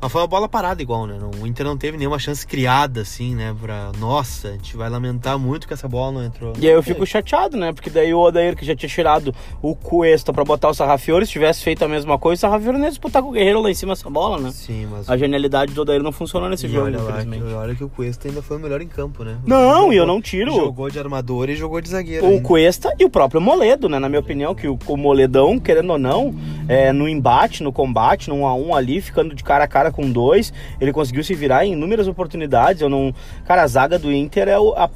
Mas 0.00 0.12
foi 0.12 0.20
uma 0.20 0.26
bola 0.26 0.48
parada 0.48 0.82
igual, 0.82 1.06
né? 1.06 1.18
O 1.40 1.46
Inter 1.46 1.64
não 1.64 1.76
teve 1.76 1.96
nenhuma 1.96 2.18
chance 2.18 2.46
criada, 2.46 3.00
assim, 3.00 3.34
né? 3.34 3.54
Pra. 3.60 3.92
Nossa, 3.98 4.48
a 4.48 4.52
gente 4.52 4.76
vai 4.76 4.90
lamentar 4.90 5.38
muito 5.38 5.66
que 5.66 5.72
essa 5.72 5.88
bola 5.88 6.12
não 6.12 6.24
entrou. 6.24 6.52
E 6.58 6.68
aí 6.68 6.74
eu 6.74 6.82
fico 6.82 7.06
chateado, 7.06 7.56
né? 7.56 7.72
Porque 7.72 7.88
daí 7.88 8.12
o 8.12 8.20
Odair, 8.20 8.56
que 8.56 8.64
já 8.64 8.76
tinha 8.76 8.88
tirado 8.88 9.34
o 9.62 9.74
Cuesta 9.74 10.32
pra 10.32 10.44
botar 10.44 10.68
o 10.68 10.74
Sarrafiori, 10.74 11.24
se 11.26 11.32
tivesse 11.32 11.62
feito 11.62 11.84
a 11.84 11.88
mesma 11.88 12.18
coisa, 12.18 12.38
o 12.38 12.42
Sarrafiori 12.42 12.78
não 12.78 12.84
ia 12.84 12.90
disputar 12.90 13.22
com 13.22 13.30
o 13.30 13.32
Guerreiro 13.32 13.60
lá 13.60 13.70
em 13.70 13.74
cima 13.74 13.92
essa 13.94 14.08
bola, 14.10 14.38
né? 14.38 14.50
Sim, 14.52 14.86
mas. 14.90 15.08
A 15.08 15.16
genialidade 15.16 15.72
do 15.72 15.82
Odair 15.82 16.02
não 16.02 16.12
funcionou 16.12 16.48
nesse 16.48 16.66
e 16.66 16.70
jogo, 16.70 16.86
olha 16.86 16.98
infelizmente. 16.98 17.44
Lá, 17.44 17.60
olha 17.60 17.74
que 17.74 17.84
o 17.84 17.88
Cuesta 17.88 18.28
ainda 18.28 18.42
foi 18.42 18.58
o 18.58 18.60
melhor 18.60 18.82
em 18.82 18.88
campo, 18.88 19.24
né? 19.24 19.38
Não, 19.46 19.92
e 19.92 19.96
eu 19.96 20.06
não 20.06 20.20
tiro. 20.20 20.54
Jogou 20.54 20.90
de 20.90 20.98
armador 20.98 21.48
e 21.48 21.56
jogou 21.56 21.80
de 21.80 21.88
zagueiro. 21.88 22.26
O 22.26 22.30
ainda. 22.30 22.42
Cuesta 22.42 22.94
e 22.98 23.04
o 23.04 23.10
próprio 23.10 23.40
Moledo, 23.40 23.88
né? 23.88 23.98
Na 23.98 24.08
minha 24.08 24.20
opinião, 24.20 24.54
que 24.54 24.68
o, 24.68 24.78
o 24.86 24.96
Moledão, 24.96 25.58
querendo 25.58 25.90
ou 25.90 25.98
não, 25.98 26.34
é, 26.68 26.92
no 26.92 27.08
embate, 27.08 27.62
no 27.62 27.72
combate, 27.72 28.28
no 28.28 28.36
1 28.36 28.46
a 28.46 28.54
1 28.54 28.74
ali, 28.74 29.00
ficando 29.00 29.34
de 29.34 29.44
cara 29.44 29.64
a 29.64 29.68
cara 29.68 29.92
com 29.92 30.10
dois 30.10 30.52
ele 30.80 30.92
conseguiu 30.92 31.22
se 31.22 31.34
virar 31.34 31.64
em 31.64 31.72
inúmeras 31.72 32.08
oportunidades. 32.08 32.82
Eu 32.82 32.88
não, 32.88 33.14
cara, 33.44 33.62
a 33.62 33.66
zaga 33.66 33.98
do 33.98 34.12
Inter 34.12 34.48
é 34.48 34.58
o, 34.58 34.74
a, 34.74 34.90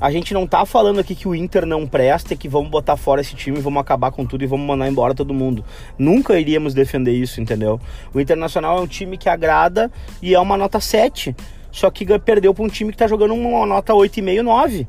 a 0.00 0.10
gente 0.10 0.34
não 0.34 0.46
tá 0.46 0.66
falando 0.66 0.98
aqui 0.98 1.14
que 1.14 1.26
o 1.26 1.34
Inter 1.34 1.64
não 1.64 1.86
presta 1.86 2.34
e 2.34 2.36
que 2.36 2.48
vamos 2.48 2.70
botar 2.70 2.96
fora 2.96 3.20
esse 3.20 3.34
time, 3.34 3.58
vamos 3.60 3.80
acabar 3.80 4.10
com 4.10 4.26
tudo 4.26 4.44
e 4.44 4.46
vamos 4.46 4.66
mandar 4.66 4.88
embora 4.88 5.14
todo 5.14 5.32
mundo. 5.32 5.64
Nunca 5.98 6.38
iríamos 6.38 6.74
defender 6.74 7.12
isso, 7.12 7.40
entendeu? 7.40 7.80
O 8.12 8.20
Internacional 8.20 8.78
é 8.78 8.80
um 8.82 8.86
time 8.86 9.16
que 9.16 9.28
agrada 9.28 9.90
e 10.20 10.34
é 10.34 10.40
uma 10.40 10.56
nota 10.56 10.80
7. 10.80 11.34
Só 11.70 11.90
que 11.90 12.06
perdeu 12.18 12.54
para 12.54 12.64
um 12.64 12.68
time 12.68 12.90
que 12.90 12.98
tá 12.98 13.06
jogando 13.06 13.34
uma 13.34 13.66
nota 13.66 13.92
8,5, 13.92 14.42
9. 14.42 14.86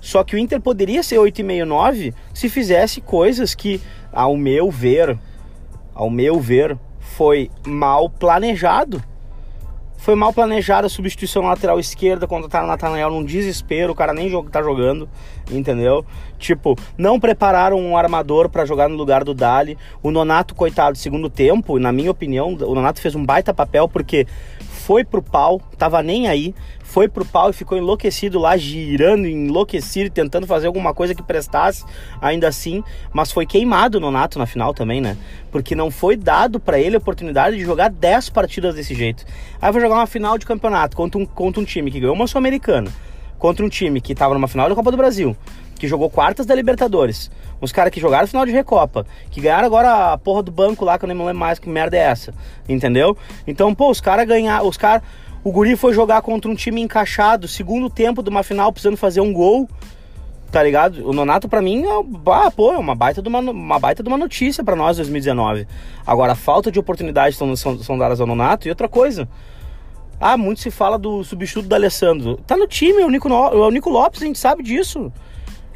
Só 0.00 0.22
que 0.22 0.36
o 0.36 0.38
Inter 0.38 0.60
poderia 0.60 1.02
ser 1.02 1.16
8,5, 1.16 1.64
9 1.64 2.14
se 2.32 2.48
fizesse 2.48 3.00
coisas 3.00 3.54
que, 3.54 3.80
ao 4.12 4.36
meu 4.36 4.70
ver, 4.70 5.18
ao 5.98 6.08
meu 6.08 6.38
ver, 6.38 6.78
foi 7.00 7.50
mal 7.66 8.08
planejado. 8.08 9.02
Foi 9.96 10.14
mal 10.14 10.32
planejada 10.32 10.86
a 10.86 10.88
substituição 10.88 11.42
lateral 11.42 11.80
esquerda, 11.80 12.24
contrataram 12.24 12.66
o 12.66 12.68
Nathanael 12.68 13.10
num 13.10 13.24
desespero, 13.24 13.92
o 13.92 13.96
cara 13.96 14.14
nem 14.14 14.30
tá 14.44 14.62
jogando, 14.62 15.08
entendeu? 15.50 16.06
Tipo, 16.38 16.76
não 16.96 17.18
prepararam 17.18 17.80
um 17.80 17.96
armador 17.96 18.48
para 18.48 18.64
jogar 18.64 18.88
no 18.88 18.94
lugar 18.94 19.24
do 19.24 19.34
Dali. 19.34 19.76
O 20.00 20.12
Nonato, 20.12 20.54
coitado, 20.54 20.96
segundo 20.96 21.28
tempo, 21.28 21.80
na 21.80 21.90
minha 21.90 22.12
opinião, 22.12 22.54
o 22.54 22.74
Nonato 22.76 23.00
fez 23.00 23.16
um 23.16 23.26
baita 23.26 23.52
papel 23.52 23.88
porque 23.88 24.24
foi 24.88 25.04
pro 25.04 25.20
pau, 25.20 25.60
tava 25.76 26.02
nem 26.02 26.28
aí, 26.28 26.54
foi 26.82 27.08
pro 27.08 27.22
pau 27.22 27.50
e 27.50 27.52
ficou 27.52 27.76
enlouquecido 27.76 28.38
lá, 28.38 28.56
girando, 28.56 29.26
enlouquecido, 29.26 30.08
tentando 30.08 30.46
fazer 30.46 30.66
alguma 30.66 30.94
coisa 30.94 31.14
que 31.14 31.22
prestasse, 31.22 31.84
ainda 32.22 32.48
assim, 32.48 32.82
mas 33.12 33.30
foi 33.30 33.44
queimado 33.44 34.00
no 34.00 34.10
Nato 34.10 34.38
na 34.38 34.46
final 34.46 34.72
também, 34.72 34.98
né? 34.98 35.14
Porque 35.52 35.74
não 35.74 35.90
foi 35.90 36.16
dado 36.16 36.58
para 36.58 36.80
ele 36.80 36.96
a 36.96 36.98
oportunidade 36.98 37.58
de 37.58 37.64
jogar 37.66 37.90
10 37.90 38.30
partidas 38.30 38.76
desse 38.76 38.94
jeito. 38.94 39.26
Aí 39.60 39.70
vai 39.70 39.82
jogar 39.82 39.96
uma 39.96 40.06
final 40.06 40.38
de 40.38 40.46
campeonato 40.46 40.96
contra 40.96 41.20
um, 41.20 41.26
contra 41.26 41.60
um 41.60 41.66
time 41.66 41.90
que 41.90 42.00
ganhou 42.00 42.14
uma 42.14 42.26
Sul-Americana, 42.26 42.90
contra 43.38 43.66
um 43.66 43.68
time 43.68 44.00
que 44.00 44.14
tava 44.14 44.32
numa 44.32 44.48
final 44.48 44.70
da 44.70 44.74
Copa 44.74 44.90
do 44.90 44.96
Brasil, 44.96 45.36
que 45.78 45.88
jogou 45.88 46.10
quartas 46.10 46.44
da 46.44 46.54
Libertadores. 46.54 47.30
Uns 47.62 47.72
caras 47.72 47.92
que 47.92 48.00
jogaram 48.00 48.26
final 48.26 48.44
de 48.44 48.52
Recopa, 48.52 49.06
que 49.30 49.40
ganharam 49.40 49.66
agora 49.66 50.12
a 50.12 50.18
porra 50.18 50.42
do 50.42 50.50
banco 50.50 50.84
lá, 50.84 50.98
que 50.98 51.04
eu 51.04 51.08
nem 51.08 51.16
me 51.16 51.22
lembro 51.22 51.38
mais 51.38 51.58
que 51.58 51.68
merda 51.68 51.96
é 51.96 52.00
essa. 52.00 52.34
Entendeu? 52.68 53.16
Então, 53.46 53.74
pô, 53.74 53.90
os 53.90 54.00
caras 54.00 54.26
ganharam. 54.26 54.66
Os 54.66 54.76
caras 54.76 55.02
o 55.44 55.52
Guri 55.52 55.76
foi 55.76 55.94
jogar 55.94 56.20
contra 56.20 56.50
um 56.50 56.54
time 56.54 56.80
encaixado, 56.80 57.46
segundo 57.46 57.88
tempo 57.88 58.22
de 58.22 58.28
uma 58.28 58.42
final, 58.42 58.72
precisando 58.72 58.96
fazer 58.96 59.20
um 59.20 59.32
gol. 59.32 59.68
Tá 60.50 60.62
ligado? 60.62 61.06
O 61.06 61.12
Nonato, 61.12 61.48
para 61.48 61.60
mim, 61.60 61.84
é, 61.84 61.90
ah, 62.32 62.50
pô, 62.50 62.72
é 62.72 62.78
uma 62.78 62.94
baita 62.94 63.20
de 63.20 63.28
uma, 63.28 63.38
uma, 63.38 63.78
baita 63.78 64.02
de 64.02 64.08
uma 64.08 64.16
notícia 64.16 64.64
para 64.64 64.74
nós 64.74 64.96
2019. 64.96 65.66
Agora, 66.06 66.32
a 66.32 66.34
falta 66.34 66.72
de 66.72 66.78
oportunidades 66.78 67.36
são, 67.36 67.54
são, 67.54 67.78
são 67.78 67.98
dadas 67.98 68.20
ao 68.20 68.26
Nonato. 68.26 68.66
E 68.66 68.70
outra 68.70 68.88
coisa, 68.88 69.28
ah, 70.18 70.36
muito 70.36 70.60
se 70.60 70.70
fala 70.70 70.98
do 70.98 71.22
substituto 71.22 71.68
do 71.68 71.74
Alessandro. 71.74 72.38
Tá 72.46 72.56
no 72.56 72.66
time, 72.66 73.02
é 73.02 73.06
o 73.06 73.10
Nico, 73.10 73.28
é 73.28 73.56
o 73.56 73.70
Nico 73.70 73.90
Lopes, 73.90 74.22
a 74.22 74.24
gente 74.24 74.38
sabe 74.38 74.62
disso. 74.62 75.12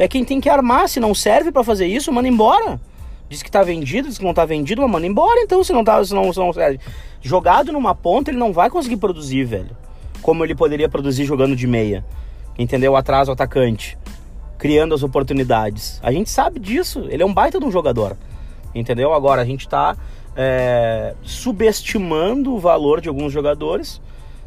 É 0.02 0.08
quem 0.08 0.24
tem 0.24 0.40
que 0.40 0.48
armar. 0.48 0.88
Se 0.88 0.98
não 0.98 1.14
serve 1.14 1.52
para 1.52 1.62
fazer 1.62 1.86
isso, 1.86 2.10
manda 2.10 2.26
embora. 2.26 2.80
Diz 3.28 3.40
que 3.40 3.48
tá 3.48 3.62
vendido, 3.62 4.08
diz 4.08 4.18
que 4.18 4.24
não 4.24 4.34
tá 4.34 4.44
vendido, 4.44 4.82
mas 4.82 4.90
manda 4.90 5.06
embora 5.06 5.40
então, 5.40 5.62
se 5.62 5.72
não, 5.72 5.84
tá, 5.84 6.04
se 6.04 6.12
não, 6.12 6.32
se 6.32 6.40
não 6.40 6.52
serve 6.52 6.80
jogado 7.20 7.72
numa 7.72 7.94
ponta, 7.94 8.28
ele 8.28 8.36
não 8.36 8.52
vai 8.52 8.68
conseguir 8.68 8.96
produzir, 8.96 9.44
velho. 9.44 9.76
Como 10.20 10.44
ele 10.44 10.56
poderia 10.56 10.88
produzir 10.88 11.24
jogando 11.24 11.54
de 11.54 11.68
meia. 11.68 12.04
Entendeu? 12.58 12.96
Atrás 12.96 13.28
o 13.28 13.32
atacante. 13.32 13.96
Criando 14.58 14.92
as 14.92 15.04
oportunidades. 15.04 16.00
A 16.02 16.10
gente 16.10 16.30
sabe 16.30 16.58
disso. 16.58 17.06
Ele 17.08 17.22
é 17.22 17.26
um 17.26 17.32
baita 17.32 17.60
de 17.60 17.64
um 17.64 17.70
jogador. 17.70 18.16
Entendeu? 18.74 19.14
Agora, 19.14 19.40
a 19.40 19.44
gente 19.44 19.68
tá 19.68 19.96
é, 20.34 21.14
subestimando 21.22 22.52
o 22.52 22.58
valor 22.58 23.00
de 23.00 23.08
alguns 23.08 23.32
jogadores. 23.32 24.00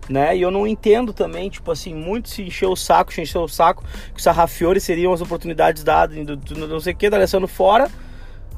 Né? 0.10 0.38
E 0.38 0.42
eu 0.42 0.52
não 0.52 0.68
entendo 0.68 1.14
também, 1.14 1.50
tipo 1.50 1.72
assim, 1.72 1.94
muito 1.94 2.30
se 2.30 2.44
encher 2.44 2.68
o 2.68 2.76
saco, 2.76 3.12
se 3.12 3.22
encher 3.22 3.40
o 3.40 3.48
saco, 3.48 3.84
que 4.14 4.20
o 4.20 4.24
Sarrafiore 4.24 4.80
seriam 4.80 5.12
as 5.12 5.22
oportunidades 5.22 5.84
dadas, 5.84 6.24
do, 6.26 6.68
não 6.68 6.80
sei 6.80 6.94
o 6.94 6.96
que, 6.96 7.10
da 7.10 7.18
Alessandro 7.18 7.48
fora. 7.48 7.90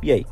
E 0.04 0.12
aí? 0.12 0.26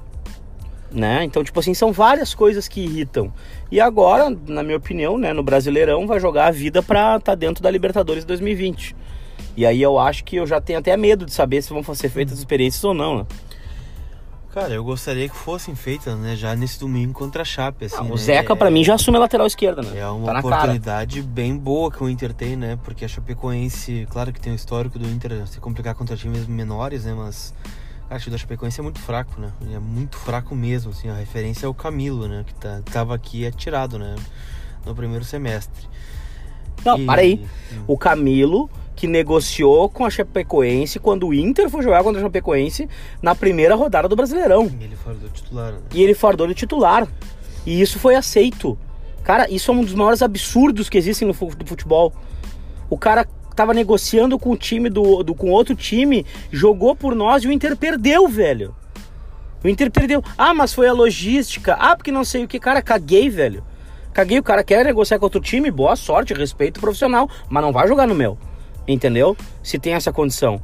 né? 0.96 1.24
Então, 1.24 1.44
tipo 1.44 1.60
assim, 1.60 1.74
são 1.74 1.92
várias 1.92 2.34
coisas 2.34 2.68
que 2.68 2.82
irritam. 2.82 3.32
E 3.70 3.82
agora, 3.82 4.30
na 4.48 4.64
minha 4.64 4.78
opinião, 4.78 5.18
né, 5.18 5.34
no 5.34 5.44
Brasileirão 5.44 6.08
vai 6.08 6.20
jogar 6.20 6.48
a 6.48 6.52
vida 6.52 6.82
pra 6.82 7.18
estar 7.18 7.32
tá 7.32 7.36
dentro 7.36 7.62
da 7.62 7.70
Libertadores 7.70 8.24
2020. 8.24 8.96
E 9.58 9.66
aí 9.66 9.82
eu 9.82 10.00
acho 10.00 10.24
que 10.24 10.38
eu 10.38 10.48
já 10.48 10.60
tenho 10.60 10.80
até 10.80 10.96
medo 10.96 11.26
de 11.26 11.34
saber 11.34 11.62
se 11.62 11.70
vão 11.70 11.84
ser 11.94 12.10
feitas 12.10 12.40
experiências 12.40 12.84
ou 12.84 12.94
não, 12.94 13.20
né? 13.20 13.26
Cara, 14.56 14.74
eu 14.74 14.86
gostaria 14.86 15.28
que 15.28 15.36
fossem 15.36 15.76
feitas, 15.76 16.18
né, 16.18 16.34
já 16.34 16.56
nesse 16.56 16.80
domingo 16.80 17.12
contra 17.12 17.42
a 17.42 17.46
Chape, 17.46 17.84
assim, 17.84 17.98
ah, 17.98 18.04
O 18.04 18.12
né? 18.12 18.18
Zeca, 18.18 18.54
é... 18.54 18.56
para 18.56 18.72
mim, 18.72 18.86
já 18.86 18.96
assume 18.96 19.18
a 19.18 19.20
lateral 19.20 19.46
esquerda, 19.46 19.82
né? 19.82 20.00
É 20.00 20.08
uma 20.08 20.32
tá 20.32 20.40
oportunidade 20.40 21.22
bem 21.22 21.58
boa 21.58 21.92
que 21.92 22.02
o 22.02 22.08
Inter 22.08 22.34
tem, 22.34 22.56
né? 22.56 22.80
Porque 22.82 23.04
a 23.04 23.08
Chapecoense, 23.10 24.08
claro 24.10 24.32
que 24.32 24.40
tem 24.40 24.54
o 24.54 24.56
histórico 24.56 24.98
do 24.98 25.06
Inter 25.10 25.46
se 25.46 25.60
complicar 25.60 25.94
contra 25.94 26.16
times 26.16 26.48
menores, 26.48 27.04
né? 27.04 27.14
Mas 27.14 27.54
Cara, 28.08 28.18
o 28.18 28.24
time 28.24 28.32
da 28.32 28.38
Chapecoense 28.38 28.80
é 28.80 28.84
muito 28.84 29.00
fraco, 29.00 29.42
né? 29.42 29.52
É 29.74 29.80
muito 29.80 30.16
fraco 30.16 30.56
mesmo, 30.56 30.92
assim. 30.92 31.10
A 31.10 31.16
referência 31.16 31.66
é 31.66 31.70
o 31.70 31.74
Camilo, 31.74 32.26
né? 32.26 32.46
Que 32.48 32.54
tá, 32.54 32.82
tava 32.86 33.14
aqui 33.14 33.46
atirado, 33.46 34.00
né? 34.00 34.16
No 34.86 34.96
primeiro 34.96 35.26
semestre. 35.26 35.86
Não, 36.86 36.98
e... 36.98 37.06
para 37.06 37.22
aí. 37.22 37.46
Hum. 37.74 37.84
O 37.88 37.98
Camilo 37.98 38.70
que 38.96 39.08
negociou 39.08 39.90
com 39.90 40.06
a 40.06 40.10
Chapecoense 40.10 41.00
quando 41.00 41.28
o 41.28 41.34
Inter 41.34 41.70
foi 41.70 41.84
jogar 41.84 42.04
contra 42.04 42.22
a 42.22 42.24
Chapecoense 42.24 42.88
na 43.22 43.36
primeira 43.36 43.76
rodada 43.76 44.08
do 44.08 44.16
Brasileirão. 44.16 44.72
E 44.80 44.84
ele 44.84 44.96
fardou 44.96 45.30
titular, 45.30 45.72
né? 45.74 45.80
E 45.94 46.04
ele 46.04 46.14
fardou 46.14 46.48
de 46.48 46.54
titular. 46.54 47.08
E 47.66 47.82
isso 47.82 48.00
foi 48.00 48.16
aceito. 48.16 48.78
Cara, 49.24 49.50
isso 49.50 49.72
é 49.72 49.74
um 49.74 49.84
dos 49.84 49.94
maiores 49.94 50.22
absurdos 50.22 50.88
que 50.88 50.98
existem 50.98 51.28
no 51.28 51.34
futebol. 51.34 52.14
O 52.90 52.98
cara 52.98 53.28
tava 53.56 53.74
negociando 53.74 54.38
com 54.38 54.52
o 54.52 54.58
time 54.58 54.90
do, 54.90 55.24
do 55.24 55.34
com 55.34 55.50
outro 55.50 55.76
time, 55.76 56.26
jogou 56.52 56.96
por 56.96 57.16
nós 57.16 57.44
e 57.44 57.48
o 57.48 57.52
Inter 57.52 57.76
perdeu, 57.76 58.28
velho. 58.28 58.76
O 59.64 59.68
Inter 59.68 59.90
perdeu. 59.90 60.24
Ah, 60.38 60.54
mas 60.54 60.74
foi 60.74 60.88
a 60.88 60.94
logística. 60.94 61.74
Ah, 61.74 61.96
porque 61.96 62.12
não 62.12 62.24
sei 62.24 62.44
o 62.44 62.48
que. 62.48 62.60
Cara, 62.60 62.82
caguei, 62.82 63.30
velho. 63.30 63.64
Caguei, 64.14 64.40
o 64.40 64.44
cara 64.44 64.64
quer 64.64 64.86
negociar 64.86 65.18
com 65.18 65.26
outro 65.26 65.42
time, 65.42 65.70
boa 65.70 65.96
sorte, 65.96 66.34
respeito 66.34 66.80
profissional, 66.80 67.30
mas 67.50 67.64
não 67.64 67.74
vai 67.74 67.86
jogar 67.88 68.08
no 68.08 68.16
meu. 68.16 68.38
Entendeu? 68.88 69.36
Se 69.64 69.80
tem 69.80 69.94
essa 69.94 70.12
condição. 70.12 70.62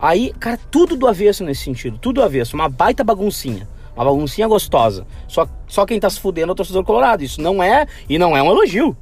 Aí, 0.00 0.32
cara, 0.38 0.58
tudo 0.70 0.96
do 0.96 1.06
avesso 1.06 1.44
nesse 1.44 1.62
sentido, 1.62 1.96
tudo 1.98 2.16
do 2.16 2.22
avesso, 2.22 2.56
uma 2.56 2.68
baita 2.68 3.04
baguncinha. 3.04 3.68
Uma 3.94 4.04
baguncinha 4.04 4.48
gostosa. 4.48 5.06
Só, 5.28 5.46
só 5.68 5.86
quem 5.86 6.00
tá 6.00 6.08
se 6.08 6.18
fudendo 6.18 6.50
é 6.50 6.52
o 6.52 6.56
torcedor 6.56 6.82
colorado. 6.84 7.22
Isso 7.22 7.40
não 7.40 7.62
é, 7.62 7.86
e 8.08 8.18
não 8.18 8.36
é 8.36 8.42
um 8.42 8.50
elogio. 8.50 8.96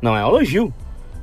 Não 0.00 0.16
é 0.16 0.24
um 0.24 0.28
elogio 0.28 0.72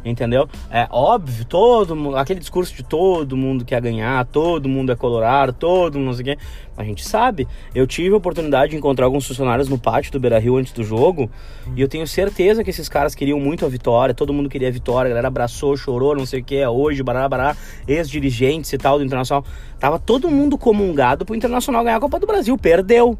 entendeu? 0.06 0.48
É 0.70 0.88
óbvio, 0.92 1.44
todo 1.46 1.96
mundo, 1.96 2.16
aquele 2.16 2.40
discurso 2.40 2.74
de 2.76 2.84
todo 2.84 3.36
mundo 3.36 3.66
quer 3.66 3.82
ganhar, 3.82 4.24
todo 4.26 4.70
mundo 4.70 4.92
é 4.92 4.96
colorado, 4.96 5.52
todo 5.52 5.98
mundo 5.98 6.06
não 6.06 6.14
sei 6.14 6.22
o 6.22 6.26
quê. 6.26 6.38
A 6.78 6.84
gente 6.84 7.04
sabe. 7.06 7.48
Eu 7.74 7.88
tive 7.88 8.14
a 8.14 8.18
oportunidade 8.18 8.72
de 8.72 8.78
encontrar 8.78 9.06
alguns 9.06 9.26
funcionários 9.26 9.68
no 9.68 9.80
pátio 9.80 10.12
do 10.12 10.20
Beira 10.20 10.38
Rio 10.38 10.58
antes 10.58 10.74
do 10.74 10.84
jogo, 10.84 11.30
e 11.76 11.82
eu 11.82 11.88
tenho 11.88 12.06
certeza 12.08 12.64
que 12.64 12.70
esses 12.70 12.88
caras 12.88 13.16
queriam 13.16 13.40
muito 13.40 13.66
a 13.66 13.70
vitória, 13.70 14.14
todo 14.14 14.34
mundo 14.34 14.50
queria 14.50 14.68
a 14.68 14.72
vitória, 14.72 15.08
a 15.08 15.10
galera 15.10 15.28
abraçou, 15.28 15.76
chorou, 15.76 16.16
não 16.16 16.26
sei 16.26 16.42
o 16.42 16.44
que, 16.44 16.58
é 16.58 16.70
hoje, 16.70 17.02
bará, 17.02 17.28
bará, 17.28 17.56
ex-dirigentes 17.88 18.72
e 18.72 18.78
tal 18.78 18.98
do 18.98 19.04
Internacional. 19.04 19.44
Tava 19.80 19.98
todo 19.98 20.30
mundo 20.30 20.58
comungado 20.58 21.26
pro 21.26 21.36
Internacional 21.36 21.84
ganhar 21.84 21.98
a 21.98 22.00
Copa 22.00 22.20
do 22.20 22.28
Brasil. 22.28 22.58
Perdeu. 22.58 23.18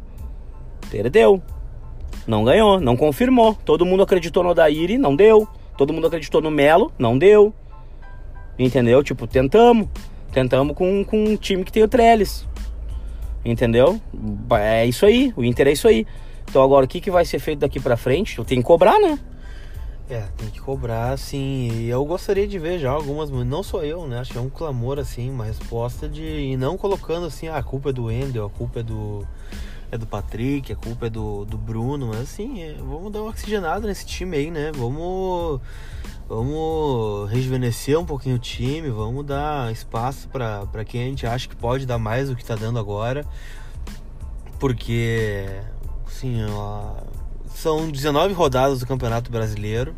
Perdeu. 0.90 1.42
Não 2.26 2.44
ganhou, 2.44 2.80
não 2.80 2.96
confirmou. 2.96 3.54
Todo 3.64 3.86
mundo 3.86 4.02
acreditou 4.02 4.42
no 4.42 4.50
Odair 4.50 4.90
e 4.90 4.98
não 4.98 5.14
deu. 5.14 5.48
Todo 5.76 5.92
mundo 5.92 6.06
acreditou 6.06 6.40
no 6.40 6.50
Melo, 6.50 6.92
não 6.98 7.18
deu. 7.18 7.52
Entendeu? 8.58 9.02
Tipo, 9.02 9.26
tentamos. 9.26 9.88
Tentamos 10.32 10.76
com, 10.76 11.04
com 11.04 11.24
um 11.24 11.36
time 11.36 11.64
que 11.64 11.72
tem 11.72 11.82
o 11.82 11.88
Trellis. 11.88 12.46
Entendeu? 13.44 14.00
É 14.50 14.84
isso 14.84 15.06
aí. 15.06 15.32
O 15.36 15.44
Inter 15.44 15.68
é 15.68 15.72
isso 15.72 15.86
aí. 15.86 16.06
Então 16.48 16.62
agora 16.62 16.84
o 16.84 16.88
que, 16.88 17.00
que 17.00 17.10
vai 17.10 17.24
ser 17.24 17.38
feito 17.38 17.60
daqui 17.60 17.80
pra 17.80 17.96
frente? 17.96 18.38
Eu 18.38 18.44
tenho 18.44 18.60
que 18.60 18.66
cobrar, 18.66 18.98
né? 18.98 19.18
É, 20.08 20.24
tem 20.36 20.48
que 20.50 20.60
cobrar, 20.60 21.18
sim. 21.18 21.68
E 21.72 21.88
eu 21.88 22.04
gostaria 22.04 22.46
de 22.46 22.58
ver 22.58 22.78
já 22.78 22.90
algumas, 22.90 23.28
não 23.30 23.62
só 23.62 23.82
eu, 23.82 24.06
né? 24.06 24.20
Acho 24.20 24.32
que 24.32 24.38
é 24.38 24.40
um 24.40 24.48
clamor, 24.48 24.98
assim, 24.98 25.30
uma 25.30 25.44
resposta 25.44 26.08
de. 26.08 26.22
E 26.22 26.56
não 26.56 26.76
colocando 26.76 27.26
assim, 27.26 27.48
ah, 27.48 27.56
a 27.56 27.62
culpa 27.62 27.90
é 27.90 27.92
do 27.92 28.10
Endel, 28.10 28.46
a 28.46 28.50
culpa 28.50 28.80
é 28.80 28.82
do 28.84 29.26
é 29.90 29.98
do 29.98 30.06
Patrick, 30.06 30.72
a 30.72 30.76
culpa 30.76 31.06
é 31.06 31.10
do, 31.10 31.44
do 31.44 31.56
Bruno, 31.56 32.08
mas 32.08 32.22
assim, 32.22 32.62
é, 32.62 32.74
vamos 32.74 33.12
dar 33.12 33.22
uma 33.22 33.30
oxigenada 33.30 33.86
nesse 33.86 34.06
time 34.06 34.36
aí, 34.36 34.50
né? 34.50 34.72
Vamos, 34.74 35.60
vamos 36.28 37.30
rejuvenescer 37.30 37.98
um 37.98 38.04
pouquinho 38.04 38.36
o 38.36 38.38
time, 38.38 38.90
vamos 38.90 39.24
dar 39.24 39.70
espaço 39.72 40.28
para 40.28 40.84
quem 40.84 41.02
a 41.02 41.06
gente 41.06 41.26
acha 41.26 41.48
que 41.48 41.56
pode 41.56 41.86
dar 41.86 41.98
mais 41.98 42.28
do 42.28 42.36
que 42.36 42.44
tá 42.44 42.56
dando 42.56 42.78
agora. 42.78 43.24
Porque, 44.58 45.46
assim, 46.06 46.44
ó, 46.50 46.94
são 47.48 47.90
19 47.90 48.34
rodadas 48.34 48.80
do 48.80 48.86
Campeonato 48.86 49.30
Brasileiro. 49.30 49.94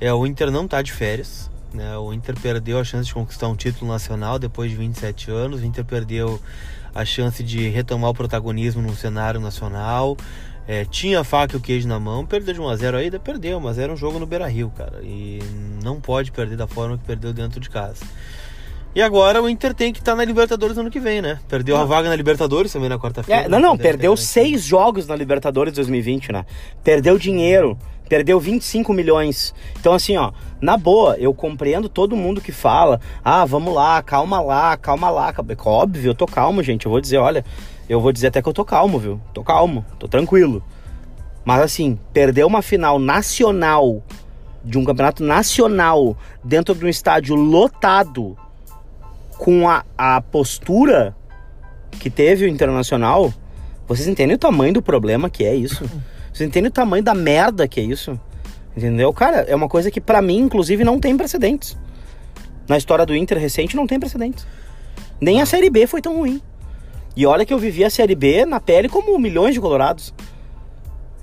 É, 0.00 0.12
o 0.12 0.26
Inter 0.26 0.50
não 0.50 0.66
tá 0.66 0.82
de 0.82 0.92
férias. 0.92 1.51
Né? 1.72 1.96
O 1.96 2.12
Inter 2.12 2.38
perdeu 2.40 2.78
a 2.78 2.84
chance 2.84 3.06
de 3.06 3.14
conquistar 3.14 3.48
um 3.48 3.56
título 3.56 3.90
nacional 3.90 4.38
depois 4.38 4.70
de 4.70 4.76
27 4.76 5.30
anos. 5.30 5.62
O 5.62 5.64
Inter 5.64 5.84
perdeu 5.84 6.40
a 6.94 7.04
chance 7.04 7.42
de 7.42 7.68
retomar 7.68 8.10
o 8.10 8.14
protagonismo 8.14 8.82
no 8.82 8.94
cenário 8.94 9.40
nacional. 9.40 10.16
É, 10.66 10.84
tinha 10.84 11.20
a 11.20 11.24
faca 11.24 11.54
e 11.54 11.56
o 11.56 11.60
queijo 11.60 11.88
na 11.88 11.98
mão, 11.98 12.24
perdeu 12.24 12.54
de 12.54 12.60
1x0 12.60 12.94
ainda, 12.94 13.18
perdeu, 13.18 13.58
mas 13.58 13.78
era 13.78 13.92
um 13.92 13.96
jogo 13.96 14.18
no 14.18 14.26
Beira 14.26 14.46
Rio, 14.46 14.70
cara. 14.76 15.00
E 15.02 15.40
não 15.82 16.00
pode 16.00 16.30
perder 16.30 16.56
da 16.56 16.68
forma 16.68 16.96
que 16.96 17.04
perdeu 17.04 17.32
dentro 17.32 17.58
de 17.58 17.68
casa. 17.68 18.04
E 18.94 19.00
agora 19.00 19.42
o 19.42 19.48
Inter 19.48 19.72
tem 19.72 19.92
que 19.92 20.00
estar 20.00 20.12
tá 20.12 20.16
na 20.16 20.24
Libertadores 20.24 20.76
ano 20.76 20.90
que 20.90 21.00
vem, 21.00 21.22
né? 21.22 21.38
Perdeu 21.48 21.76
não. 21.76 21.82
a 21.82 21.86
vaga 21.86 22.10
na 22.10 22.14
Libertadores 22.14 22.70
também 22.70 22.90
na 22.90 22.98
quarta-feira. 22.98 23.42
É, 23.42 23.48
não, 23.48 23.58
não, 23.58 23.76
perdeu 23.76 24.14
seis 24.16 24.62
jogos 24.62 25.06
na 25.06 25.16
Libertadores 25.16 25.72
2020, 25.72 26.30
né? 26.30 26.44
Perdeu 26.84 27.18
dinheiro. 27.18 27.78
Perdeu 28.08 28.38
25 28.38 28.92
milhões. 28.92 29.54
Então, 29.78 29.94
assim, 29.94 30.16
ó, 30.16 30.32
na 30.60 30.76
boa, 30.76 31.16
eu 31.18 31.32
compreendo 31.32 31.88
todo 31.88 32.16
mundo 32.16 32.40
que 32.40 32.52
fala: 32.52 33.00
ah, 33.24 33.44
vamos 33.44 33.74
lá, 33.74 34.02
calma 34.02 34.40
lá, 34.40 34.76
calma 34.76 35.10
lá. 35.10 35.34
Óbvio, 35.64 36.10
eu 36.10 36.14
tô 36.14 36.26
calmo, 36.26 36.62
gente. 36.62 36.86
Eu 36.86 36.92
vou 36.92 37.00
dizer, 37.00 37.18
olha, 37.18 37.44
eu 37.88 38.00
vou 38.00 38.12
dizer 38.12 38.28
até 38.28 38.42
que 38.42 38.48
eu 38.48 38.52
tô 38.52 38.64
calmo, 38.64 38.98
viu? 38.98 39.20
Tô 39.32 39.42
calmo, 39.42 39.84
tô 39.98 40.06
tranquilo. 40.06 40.62
Mas, 41.44 41.60
assim, 41.62 41.98
perder 42.12 42.44
uma 42.44 42.62
final 42.62 42.98
nacional, 42.98 44.02
de 44.64 44.78
um 44.78 44.84
campeonato 44.84 45.24
nacional, 45.24 46.16
dentro 46.44 46.74
de 46.74 46.84
um 46.84 46.88
estádio 46.88 47.34
lotado, 47.34 48.36
com 49.36 49.68
a, 49.68 49.84
a 49.98 50.20
postura 50.20 51.16
que 51.98 52.08
teve 52.08 52.44
o 52.44 52.48
Internacional, 52.48 53.32
vocês 53.88 54.06
entendem 54.06 54.36
o 54.36 54.38
tamanho 54.38 54.74
do 54.74 54.82
problema 54.82 55.28
que 55.28 55.44
é 55.44 55.54
isso? 55.54 55.84
Vocês 56.32 56.48
entendem 56.48 56.68
o 56.68 56.72
tamanho 56.72 57.02
da 57.02 57.14
merda 57.14 57.68
que 57.68 57.80
é 57.80 57.82
isso? 57.82 58.18
Entendeu? 58.76 59.12
Cara, 59.12 59.42
é 59.42 59.54
uma 59.54 59.68
coisa 59.68 59.90
que 59.90 60.00
para 60.00 60.22
mim, 60.22 60.38
inclusive, 60.38 60.82
não 60.82 60.98
tem 60.98 61.16
precedentes. 61.16 61.76
Na 62.66 62.78
história 62.78 63.04
do 63.04 63.14
Inter 63.14 63.38
recente, 63.38 63.76
não 63.76 63.86
tem 63.86 64.00
precedentes. 64.00 64.46
Nem 65.20 65.42
a 65.42 65.46
Série 65.46 65.68
B 65.68 65.86
foi 65.86 66.00
tão 66.00 66.16
ruim. 66.16 66.40
E 67.14 67.26
olha 67.26 67.44
que 67.44 67.52
eu 67.52 67.58
vivi 67.58 67.84
a 67.84 67.90
Série 67.90 68.14
B 68.14 68.46
na 68.46 68.58
pele 68.58 68.88
como 68.88 69.18
milhões 69.18 69.54
de 69.54 69.60
colorados. 69.60 70.14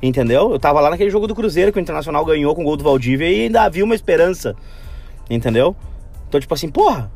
Entendeu? 0.01 0.51
Eu 0.51 0.59
tava 0.59 0.79
lá 0.79 0.89
naquele 0.89 1.09
jogo 1.09 1.27
do 1.27 1.35
Cruzeiro 1.35 1.73
que 1.73 1.79
o 1.79 1.81
Internacional 1.81 2.23
ganhou 2.23 2.53
com 2.53 2.61
o 2.61 2.63
gol 2.63 2.77
do 2.77 2.83
Valdívia 2.83 3.29
e 3.29 3.45
ainda 3.45 3.63
havia 3.63 3.83
uma 3.83 3.95
esperança. 3.95 4.55
Entendeu? 5.29 5.75
Então, 6.27 6.39
tipo 6.39 6.53
assim, 6.53 6.69
porra, 6.69 7.11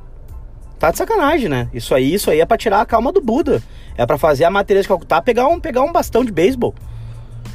tá 0.80 0.90
de 0.92 0.98
sacanagem, 0.98 1.48
né? 1.48 1.70
Isso 1.74 1.94
aí, 1.94 2.14
isso 2.14 2.32
aí 2.32 2.42
é 2.42 2.46
pra 2.46 2.58
tirar 2.58 2.82
a 2.82 2.86
calma 2.86 3.12
do 3.12 3.22
Buda. 3.22 3.62
É 3.96 4.06
para 4.06 4.18
fazer 4.18 4.44
a 4.44 4.50
matéria 4.50 4.82
de 4.82 4.88
Calcutá 4.88 5.22
pegar 5.22 5.48
um, 5.48 5.60
pegar 5.60 5.84
um 5.84 5.92
bastão 5.92 6.26
de 6.26 6.32
beisebol. 6.32 6.74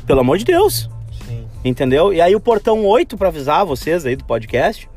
Pelo 0.06 0.20
amor 0.20 0.38
de 0.38 0.44
Deus. 0.44 0.88
Sim. 1.26 1.46
Entendeu? 1.64 2.12
E 2.12 2.20
aí 2.20 2.34
o 2.34 2.40
portão 2.40 2.84
8, 2.84 3.16
para 3.16 3.28
avisar 3.28 3.64
vocês 3.64 4.06
aí 4.06 4.16
do 4.16 4.24
podcast, 4.24 4.88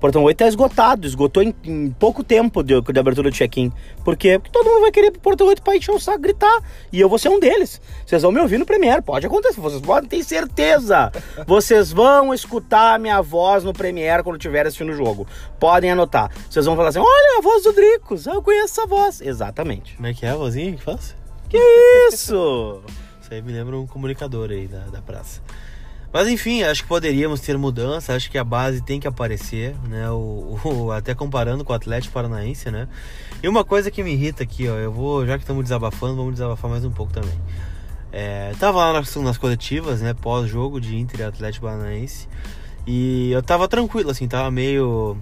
Portão 0.00 0.22
8 0.24 0.36
tá 0.36 0.46
esgotado, 0.46 1.06
esgotou 1.06 1.42
em, 1.42 1.54
em 1.64 1.90
pouco 1.90 2.22
tempo 2.22 2.62
de, 2.62 2.80
de, 2.80 3.00
abertura 3.00 3.30
do 3.30 3.34
check-in. 3.34 3.72
Por 4.04 4.16
quê? 4.16 4.38
Porque 4.38 4.52
todo 4.52 4.68
mundo 4.68 4.82
vai 4.82 4.90
querer 4.90 5.10
pro 5.10 5.20
Portão 5.20 5.46
8 5.46 5.62
pra 5.62 5.76
encher 5.76 5.92
o 5.92 5.98
saco, 5.98 6.18
gritar. 6.18 6.62
E 6.92 7.00
eu 7.00 7.08
vou 7.08 7.18
ser 7.18 7.28
um 7.28 7.40
deles. 7.40 7.80
Vocês 8.04 8.22
vão 8.22 8.30
me 8.30 8.40
ouvir 8.40 8.58
no 8.58 8.66
Premiere, 8.66 9.00
pode 9.02 9.26
acontecer, 9.26 9.60
vocês 9.60 9.80
podem 9.80 10.08
ter 10.08 10.22
certeza. 10.22 11.10
Vocês 11.46 11.92
vão 11.92 12.34
escutar 12.34 12.94
a 12.94 12.98
minha 12.98 13.22
voz 13.22 13.64
no 13.64 13.72
Premiere 13.72 14.22
quando 14.22 14.36
estiver 14.36 14.66
assistindo 14.66 14.90
o 14.90 14.96
jogo. 14.96 15.26
Podem 15.58 15.90
anotar. 15.90 16.30
Vocês 16.48 16.66
vão 16.66 16.76
falar 16.76 16.90
assim: 16.90 16.98
olha 16.98 17.38
a 17.38 17.40
voz 17.40 17.62
do 17.62 17.72
Dricos, 17.72 18.26
eu 18.26 18.42
conheço 18.42 18.80
essa 18.80 18.86
voz. 18.86 19.20
Exatamente. 19.20 19.96
Como 19.96 20.06
é 20.06 20.14
que 20.14 20.26
é 20.26 20.30
a 20.30 20.36
vozinha 20.36 20.72
que 20.72 20.82
faz? 20.82 21.16
Que 21.48 21.58
isso? 22.08 22.82
Isso 23.26 23.34
aí 23.34 23.42
me 23.42 23.50
lembra 23.50 23.76
um 23.76 23.88
comunicador 23.88 24.50
aí 24.50 24.68
da, 24.68 24.84
da 24.84 25.02
praça. 25.02 25.42
Mas 26.12 26.28
enfim, 26.28 26.62
acho 26.62 26.82
que 26.82 26.88
poderíamos 26.88 27.40
ter 27.40 27.58
mudança, 27.58 28.14
acho 28.14 28.30
que 28.30 28.38
a 28.38 28.44
base 28.44 28.80
tem 28.80 29.00
que 29.00 29.08
aparecer, 29.08 29.74
né? 29.88 30.08
O, 30.12 30.56
o, 30.64 30.92
até 30.92 31.12
comparando 31.12 31.64
com 31.64 31.72
o 31.72 31.76
Atlético 31.76 32.14
Paranaense, 32.14 32.70
né? 32.70 32.86
E 33.42 33.48
uma 33.48 33.64
coisa 33.64 33.90
que 33.90 34.00
me 34.04 34.12
irrita 34.12 34.44
aqui, 34.44 34.68
ó, 34.68 34.76
eu 34.76 34.92
vou, 34.92 35.26
já 35.26 35.36
que 35.36 35.42
estamos 35.42 35.64
desabafando, 35.64 36.14
vamos 36.14 36.34
desabafar 36.34 36.70
mais 36.70 36.84
um 36.84 36.90
pouco 36.92 37.12
também. 37.12 37.36
É, 38.12 38.52
tava 38.60 38.78
lá 38.78 38.92
nas, 38.92 39.16
nas 39.16 39.36
coletivas, 39.36 40.00
né? 40.00 40.14
Pós-jogo 40.14 40.80
de 40.80 40.96
Inter 40.96 41.18
e 41.18 41.24
Atlético 41.24 41.66
Paranaense. 41.66 42.28
E 42.86 43.32
eu 43.32 43.42
tava 43.42 43.66
tranquilo, 43.66 44.10
assim, 44.12 44.28
tava 44.28 44.52
meio 44.52 45.18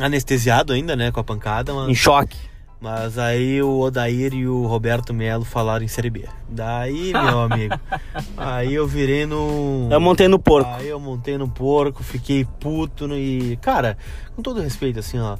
anestesiado 0.00 0.72
ainda, 0.72 0.94
né? 0.94 1.10
Com 1.10 1.18
a 1.18 1.24
pancada. 1.24 1.74
Mas... 1.74 1.88
Em 1.88 1.94
choque. 1.96 2.38
Mas 2.80 3.18
aí 3.18 3.62
o 3.62 3.80
Odair 3.80 4.34
e 4.34 4.46
o 4.46 4.66
Roberto 4.66 5.14
Melo 5.14 5.44
falaram 5.44 5.84
em 5.84 5.88
Série 5.88 6.10
B. 6.10 6.24
Daí, 6.48 7.12
meu 7.12 7.40
amigo, 7.50 7.74
aí 8.36 8.74
eu 8.74 8.86
virei 8.86 9.24
no. 9.24 9.88
Eu 9.90 10.00
montei 10.00 10.28
no 10.28 10.38
porco. 10.38 10.68
Aí 10.70 10.88
eu 10.88 11.00
montei 11.00 11.38
no 11.38 11.48
porco, 11.48 12.02
fiquei 12.02 12.44
puto 12.44 13.06
e. 13.16 13.56
Cara, 13.62 13.96
com 14.34 14.42
todo 14.42 14.60
respeito, 14.60 14.98
assim, 14.98 15.18
ó. 15.18 15.36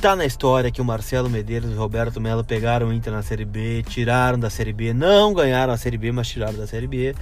Tá 0.00 0.16
na 0.16 0.24
história 0.24 0.70
que 0.70 0.80
o 0.80 0.84
Marcelo 0.84 1.28
Medeiros 1.28 1.70
e 1.70 1.74
o 1.74 1.78
Roberto 1.78 2.20
Melo 2.20 2.42
pegaram 2.42 2.88
o 2.88 2.92
Inter 2.92 3.12
na 3.12 3.22
Série 3.22 3.44
B, 3.44 3.82
tiraram 3.86 4.38
da 4.38 4.48
Série 4.48 4.72
B, 4.72 4.94
não 4.94 5.34
ganharam 5.34 5.72
a 5.72 5.76
Série 5.76 5.98
B, 5.98 6.10
mas 6.10 6.26
tiraram 6.26 6.56
da 6.56 6.66
Série 6.66 6.86
B 6.86 7.14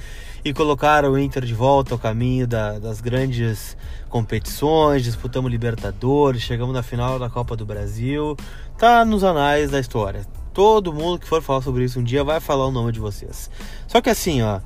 e 0.44 0.52
colocaram 0.52 1.10
o 1.10 1.18
Inter 1.18 1.44
de 1.44 1.54
volta 1.54 1.94
ao 1.94 1.98
caminho 1.98 2.46
da, 2.46 2.78
das 2.78 3.00
grandes 3.00 3.76
competições, 4.08 5.02
disputamos 5.02 5.50
Libertadores, 5.50 6.42
chegamos 6.42 6.72
na 6.72 6.82
final 6.82 7.18
da 7.18 7.28
Copa 7.28 7.56
do 7.56 7.66
Brasil, 7.66 8.36
tá 8.76 9.04
nos 9.04 9.24
anais 9.24 9.72
da 9.72 9.80
história. 9.80 10.24
Todo 10.54 10.92
mundo 10.92 11.18
que 11.18 11.26
for 11.26 11.42
falar 11.42 11.62
sobre 11.62 11.84
isso 11.84 11.98
um 11.98 12.04
dia 12.04 12.22
vai 12.22 12.38
falar 12.38 12.66
o 12.66 12.72
nome 12.72 12.92
de 12.92 13.00
vocês. 13.00 13.50
Só 13.86 14.00
que 14.00 14.10
assim, 14.10 14.42
ó, 14.42 14.60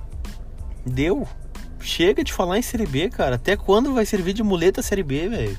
deu. 0.85 1.27
Chega 1.81 2.23
de 2.23 2.33
falar 2.33 2.59
em 2.59 2.62
Série 2.62 2.87
B, 2.87 3.11
cara. 3.11 3.37
Até 3.37 3.57
quando 3.57 3.93
vai 3.93 4.07
servir 4.07 4.33
de 4.33 4.43
muleta 4.43 4.81
a 4.81 4.83
Série 4.85 5.03
B, 5.03 5.29
velho? 5.29 5.59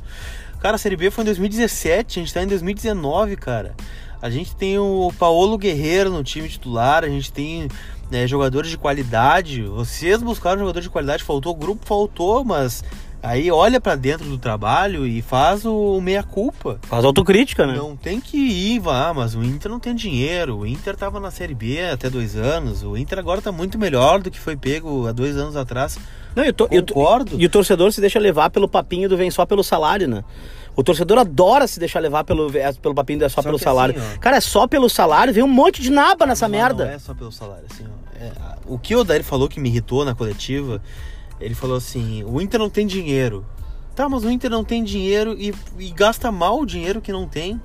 Cara, 0.63 0.75
a 0.75 0.79
Série 0.79 0.95
B 0.95 1.11
foi 1.11 1.23
em 1.23 1.25
2017, 1.25 2.21
a 2.21 2.23
gente 2.23 2.33
tá 2.33 2.41
em 2.41 2.47
2019, 2.47 3.35
cara. 3.35 3.75
A 4.21 4.29
gente 4.29 4.55
tem 4.55 4.79
o 4.79 5.11
Paulo 5.19 5.57
Guerreiro 5.57 6.09
no 6.09 6.23
time 6.23 6.47
titular, 6.47 7.03
a 7.03 7.09
gente 7.09 7.33
tem 7.33 7.67
né, 8.09 8.25
jogadores 8.25 8.69
de 8.69 8.77
qualidade. 8.77 9.61
Vocês 9.63 10.23
buscaram 10.23 10.59
jogadores 10.59 10.85
de 10.85 10.89
qualidade, 10.89 11.21
faltou 11.21 11.51
o 11.51 11.55
grupo, 11.55 11.85
faltou, 11.85 12.45
mas 12.45 12.81
Aí 13.23 13.49
olha 13.49 13.79
para 13.79 13.95
dentro 13.95 14.27
do 14.27 14.37
trabalho 14.37 15.07
e 15.07 15.21
faz 15.21 15.63
o 15.65 16.01
meia-culpa. 16.01 16.77
Faz 16.81 17.05
autocrítica, 17.05 17.65
né? 17.65 17.73
Não 17.77 17.95
tem 17.95 18.19
que 18.19 18.35
ir, 18.35 18.79
vá, 18.79 19.13
mas 19.13 19.33
o 19.33 19.41
Inter 19.41 19.71
não 19.71 19.79
tem 19.79 19.95
dinheiro. 19.95 20.57
O 20.57 20.67
Inter 20.67 20.97
tava 20.97 21.21
na 21.21 21.31
Série 21.31 21.55
B 21.55 21.81
até 21.89 22.09
dois 22.09 22.35
anos. 22.35 22.83
O 22.83 22.97
Inter 22.97 23.17
agora 23.17 23.41
tá 23.41 23.49
muito 23.49 23.79
melhor 23.79 24.21
do 24.21 24.29
que 24.29 24.37
foi 24.37 24.57
pego 24.57 25.07
há 25.07 25.13
dois 25.13 25.37
anos 25.37 25.55
atrás. 25.55 25.97
Não, 26.35 26.43
eu 26.43 26.51
tô, 26.51 26.67
Concordo. 26.67 27.35
Eu 27.35 27.39
e 27.39 27.45
o 27.45 27.49
torcedor 27.49 27.93
se 27.93 28.01
deixa 28.01 28.19
levar 28.19 28.49
pelo 28.49 28.67
papinho 28.67 29.07
do 29.07 29.15
vem 29.15 29.31
só 29.31 29.45
pelo 29.45 29.63
salário, 29.63 30.05
né? 30.05 30.21
O 30.75 30.83
torcedor 30.83 31.17
adora 31.17 31.65
se 31.65 31.79
deixar 31.79 32.01
levar 32.01 32.25
pelo, 32.25 32.51
pelo 32.81 32.93
papinho 32.93 33.19
do 33.19 33.25
é 33.25 33.29
só, 33.29 33.35
só 33.35 33.43
pelo 33.43 33.59
salário. 33.59 33.95
Assim, 33.97 34.17
Cara, 34.19 34.35
é 34.35 34.41
só 34.41 34.67
pelo 34.67 34.89
salário, 34.89 35.33
vem 35.33 35.43
um 35.43 35.47
monte 35.47 35.81
de 35.81 35.91
naba 35.91 36.25
nessa 36.25 36.47
não, 36.47 36.57
merda. 36.57 36.85
Não 36.85 36.91
é 36.91 36.99
só 36.99 37.13
pelo 37.13 37.31
salário, 37.31 37.65
assim, 37.71 37.85
ó. 37.85 38.19
É, 38.21 38.31
o 38.65 38.77
que 38.77 38.95
o 38.95 38.99
Odair 38.99 39.23
falou 39.23 39.47
que 39.47 39.59
me 39.59 39.69
irritou 39.69 40.03
na 40.03 40.13
coletiva 40.13 40.81
ele 41.39 41.55
falou 41.55 41.77
assim: 41.77 42.23
o 42.23 42.41
Inter 42.41 42.59
não 42.59 42.69
tem 42.69 42.85
dinheiro. 42.85 43.45
Tá, 43.95 44.09
mas 44.09 44.23
o 44.23 44.29
Inter 44.29 44.49
não 44.49 44.63
tem 44.63 44.83
dinheiro 44.83 45.35
e, 45.37 45.53
e 45.77 45.91
gasta 45.91 46.31
mal 46.31 46.59
o 46.59 46.65
dinheiro 46.65 46.99
que 46.99 47.11
não 47.11 47.27
tem. 47.27 47.61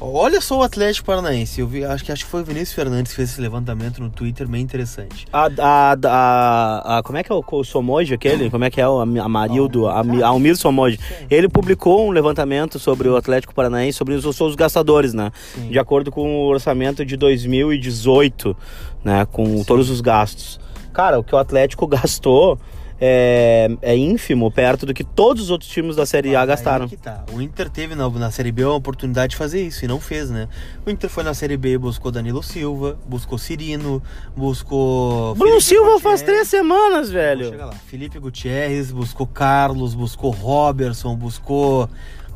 Olha 0.00 0.40
só 0.40 0.58
o 0.58 0.62
Atlético 0.62 1.06
Paranaense. 1.06 1.60
Eu 1.60 1.66
vi, 1.66 1.84
acho 1.84 2.04
que 2.04 2.12
acho 2.12 2.24
que 2.24 2.30
foi 2.30 2.42
o 2.42 2.44
Vinícius 2.44 2.72
Fernandes 2.72 3.10
que 3.10 3.16
fez 3.16 3.30
esse 3.30 3.40
levantamento 3.40 4.00
no 4.00 4.08
Twitter, 4.08 4.46
bem 4.46 4.62
interessante. 4.62 5.26
A, 5.32 5.48
a, 5.58 5.96
a, 6.04 6.98
a 6.98 7.02
como 7.02 7.18
é 7.18 7.24
que 7.24 7.32
é 7.32 7.34
o, 7.34 7.44
o 7.46 7.64
Somoji 7.64 8.14
aquele? 8.14 8.48
Como 8.48 8.64
é 8.64 8.70
que 8.70 8.80
é 8.80 8.88
o? 8.88 9.00
A, 9.00 9.04
a 9.04 10.28
Almir 10.28 10.56
Somoji. 10.56 11.00
Ele 11.28 11.48
publicou 11.48 12.06
um 12.06 12.10
levantamento 12.10 12.78
sobre 12.78 13.08
o 13.08 13.16
Atlético 13.16 13.52
Paranaense, 13.52 13.98
sobre 13.98 14.14
os, 14.14 14.24
os 14.24 14.54
gastadores, 14.54 15.12
né? 15.12 15.32
Sim. 15.54 15.68
De 15.68 15.78
acordo 15.78 16.12
com 16.12 16.44
o 16.44 16.46
orçamento 16.46 17.04
de 17.04 17.16
2018, 17.16 18.56
né? 19.04 19.26
Com 19.26 19.46
Sim. 19.46 19.64
todos 19.64 19.90
os 19.90 20.00
gastos. 20.00 20.60
Cara, 20.92 21.18
o 21.18 21.24
que 21.24 21.34
o 21.34 21.38
Atlético 21.38 21.86
gastou 21.88 22.58
é, 23.00 23.68
é 23.80 23.96
ínfimo 23.96 24.50
perto 24.50 24.84
do 24.84 24.92
que 24.92 25.04
todos 25.04 25.44
os 25.44 25.50
outros 25.50 25.70
times 25.70 25.94
da 25.94 26.04
Série 26.04 26.34
A 26.34 26.44
gastaram. 26.44 26.88
Tá. 26.88 27.24
O 27.32 27.40
Inter 27.40 27.70
teve 27.70 27.94
na, 27.94 28.08
na 28.08 28.30
Série 28.30 28.50
B 28.50 28.64
uma 28.64 28.74
oportunidade 28.74 29.30
de 29.30 29.36
fazer 29.36 29.64
isso 29.64 29.84
e 29.84 29.88
não 29.88 30.00
fez, 30.00 30.30
né? 30.30 30.48
O 30.84 30.90
Inter 30.90 31.08
foi 31.08 31.22
na 31.22 31.32
Série 31.32 31.56
B 31.56 31.74
e 31.74 31.78
buscou 31.78 32.10
Danilo 32.10 32.42
Silva, 32.42 32.98
buscou 33.06 33.38
Cirino, 33.38 34.02
buscou. 34.36 35.34
Bruno 35.34 35.60
Felipe 35.60 35.64
Silva 35.64 35.92
Gutierrez. 35.92 36.02
faz 36.02 36.22
três 36.22 36.48
semanas, 36.48 37.10
velho. 37.10 37.50
Chega 37.50 37.66
lá. 37.66 37.72
Felipe 37.72 38.18
Gutierrez, 38.18 38.90
buscou 38.90 39.26
Carlos, 39.26 39.94
buscou 39.94 40.30
Robertson, 40.30 41.14
buscou 41.14 41.88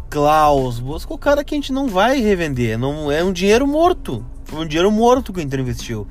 Klaus, 0.08 0.78
buscou 0.78 1.18
cara 1.18 1.42
que 1.42 1.54
a 1.54 1.56
gente 1.56 1.72
não 1.72 1.88
vai 1.88 2.20
revender. 2.20 2.78
Não, 2.78 3.10
é 3.10 3.24
um 3.24 3.32
dinheiro 3.32 3.66
morto. 3.66 4.24
Foi 4.44 4.60
um 4.60 4.66
dinheiro 4.66 4.90
morto 4.90 5.32
que 5.32 5.40
o 5.40 5.42
Inter 5.42 5.60
investiu. 5.60 6.06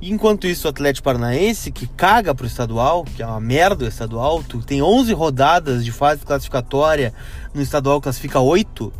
Enquanto 0.00 0.46
isso, 0.46 0.68
o 0.68 0.70
Atlético 0.70 1.04
Paranaense, 1.04 1.72
que 1.72 1.86
caga 1.88 2.32
pro 2.32 2.46
estadual, 2.46 3.04
que 3.04 3.22
é 3.22 3.26
uma 3.26 3.40
merda 3.40 3.84
o 3.84 3.88
estadual, 3.88 4.44
tu 4.44 4.58
tem 4.60 4.80
11 4.80 5.12
rodadas 5.12 5.84
de 5.84 5.90
fase 5.90 6.24
classificatória, 6.24 7.12
no 7.52 7.60
estadual 7.60 8.00
classifica 8.00 8.38
8, 8.38 8.92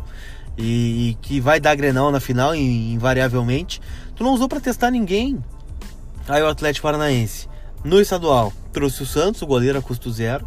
e, 0.57 1.11
e 1.11 1.17
que 1.21 1.39
vai 1.39 1.59
dar 1.59 1.73
Grenal 1.75 2.11
na 2.11 2.19
final, 2.19 2.53
invariavelmente, 2.53 3.81
tu 4.13 4.25
não 4.25 4.33
usou 4.33 4.49
para 4.49 4.59
testar 4.59 4.91
ninguém. 4.91 5.41
Aí 6.27 6.43
o 6.43 6.47
Atlético 6.47 6.83
Paranaense, 6.83 7.47
no 7.81 8.01
estadual, 8.01 8.51
trouxe 8.73 9.01
o 9.03 9.05
Santos, 9.05 9.41
o 9.41 9.47
goleiro 9.47 9.79
a 9.79 9.81
custo 9.81 10.11
zero, 10.11 10.45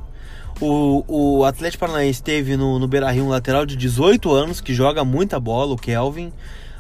o, 0.61 1.39
o 1.39 1.45
Atlético 1.47 1.81
Paranaense 1.81 2.23
teve 2.23 2.59
no, 2.59 2.79
no 2.79 2.87
Beira-Rio 2.87 3.25
um 3.25 3.29
lateral 3.31 3.65
de 3.65 3.75
18 3.75 4.31
anos, 4.31 4.61
que 4.61 4.75
joga 4.75 5.03
muita 5.03 5.41
bola, 5.41 5.73
o 5.73 5.77
Kelvin, 5.79 6.31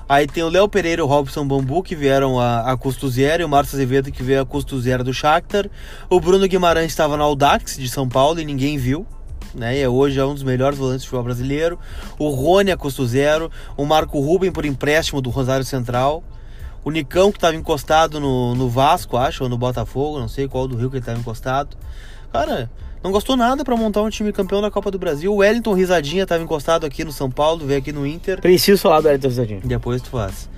Aí 0.09 0.27
tem 0.27 0.43
o 0.43 0.49
Léo 0.49 0.69
Pereira 0.69 1.01
e 1.01 1.05
o 1.05 1.07
Robson 1.07 1.47
Bambu, 1.47 1.83
que 1.83 1.95
vieram 1.95 2.38
a, 2.38 2.71
a 2.73 2.77
custo 2.77 3.09
zero, 3.09 3.43
e 3.43 3.45
o 3.45 3.49
Márcio 3.49 3.77
Azevedo, 3.77 4.12
que 4.12 4.23
veio 4.23 4.43
a 4.43 4.47
custo 4.47 4.81
zero 4.81 5.03
do 5.03 5.12
Shakhtar. 5.12 5.71
O 6.11 6.21
Bruno 6.21 6.47
Guimarães 6.47 6.87
estava 6.87 7.17
no 7.17 7.23
Audax 7.23 7.77
de 7.77 7.88
São 7.88 8.09
Paulo 8.09 8.41
e 8.41 8.45
ninguém 8.45 8.77
viu. 8.77 9.07
Né? 9.55 9.79
E 9.79 9.87
hoje 9.87 10.19
é 10.19 10.25
um 10.25 10.35
dos 10.35 10.43
melhores 10.43 10.79
volantes 10.79 11.03
do 11.03 11.07
futebol 11.07 11.25
brasileiro. 11.25 11.79
O 12.19 12.29
Rony 12.31 12.71
a 12.71 12.77
custo 12.77 13.07
zero. 13.07 13.51
O 13.77 13.85
Marco 13.85 14.19
Ruben 14.21 14.51
por 14.51 14.65
empréstimo 14.65 15.21
do 15.21 15.31
Rosário 15.31 15.65
Central. 15.65 16.23
O 16.85 16.91
Nicão, 16.91 17.31
que 17.31 17.38
estava 17.38 17.55
encostado 17.55 18.19
no, 18.19 18.55
no 18.55 18.69
Vasco, 18.69 19.17
acho, 19.17 19.45
ou 19.45 19.49
no 19.49 19.57
Botafogo, 19.57 20.19
não 20.19 20.27
sei 20.27 20.49
qual 20.49 20.67
do 20.67 20.77
Rio 20.77 20.91
que 20.91 20.97
ele 20.97 21.03
estava 21.03 21.19
encostado. 21.19 21.77
Cara, 22.33 22.69
Não 23.03 23.11
gostou 23.11 23.37
nada 23.37 23.65
para 23.65 23.77
montar 23.77 24.01
um 24.03 24.09
time 24.09 24.33
campeão 24.33 24.62
da 24.62 24.71
Copa 24.71 24.91
do 24.91 24.99
Brasil. 24.99 25.33
O 25.33 25.37
Wellington 25.37 25.75
Risadinha 25.75 26.23
estava 26.23 26.43
encostado 26.43 26.87
aqui 26.87 27.05
no 27.05 27.11
São 27.11 27.29
Paulo, 27.29 27.67
veio 27.67 27.81
aqui 27.81 27.91
no 27.91 28.07
Inter. 28.07 28.41
Preciso 28.41 28.81
falar 28.81 29.01
do 29.01 29.07
Wellington 29.07 29.29
Risadinha. 29.29 29.61
Depois 29.65 30.01
tu 30.01 30.11
faz. 30.11 30.49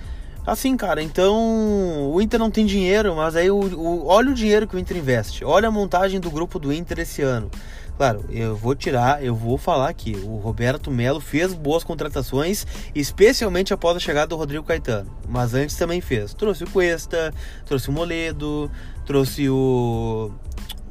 Assim, 0.47 0.77
cara, 0.77 1.03
então 1.03 2.13
o 2.13 2.21
Inter 2.21 2.39
não 2.39 2.51
tem 2.51 2.67
dinheiro, 2.67 3.17
mas 3.17 3.35
aí 3.35 3.51
o, 3.51 3.57
o, 3.57 4.07
olha 4.07 4.31
o 4.31 4.35
dinheiro 4.35 4.67
que 4.67 4.77
o 4.77 4.79
Inter 4.79 4.99
investe. 4.99 5.43
Olha 5.43 5.69
a 5.69 5.71
montagem 5.71 6.21
do 6.21 6.31
grupo 6.31 6.59
do 6.59 6.71
Inter 6.71 7.01
esse 7.01 7.23
ano. 7.23 7.51
Claro, 7.97 8.25
eu 8.29 8.55
vou 8.55 8.75
tirar, 8.75 9.25
eu 9.25 9.35
vou 9.35 9.57
falar 9.57 9.89
aqui. 9.89 10.15
O 10.23 10.37
Roberto 10.37 10.91
Melo 10.91 11.21
fez 11.21 11.55
boas 11.55 11.83
contratações, 11.83 12.67
especialmente 12.95 13.73
após 13.73 13.97
a 13.97 14.01
chegada 14.01 14.27
do 14.27 14.37
Rodrigo 14.37 14.65
Caetano. 14.65 15.11
Mas 15.27 15.55
antes 15.55 15.77
também 15.77 16.03
fez. 16.03 16.35
Trouxe 16.35 16.65
o 16.65 16.71
Cuesta, 16.71 17.33
trouxe 17.65 17.89
o 17.89 17.93
Moledo, 17.93 18.71
trouxe 19.07 19.49
o, 19.49 20.31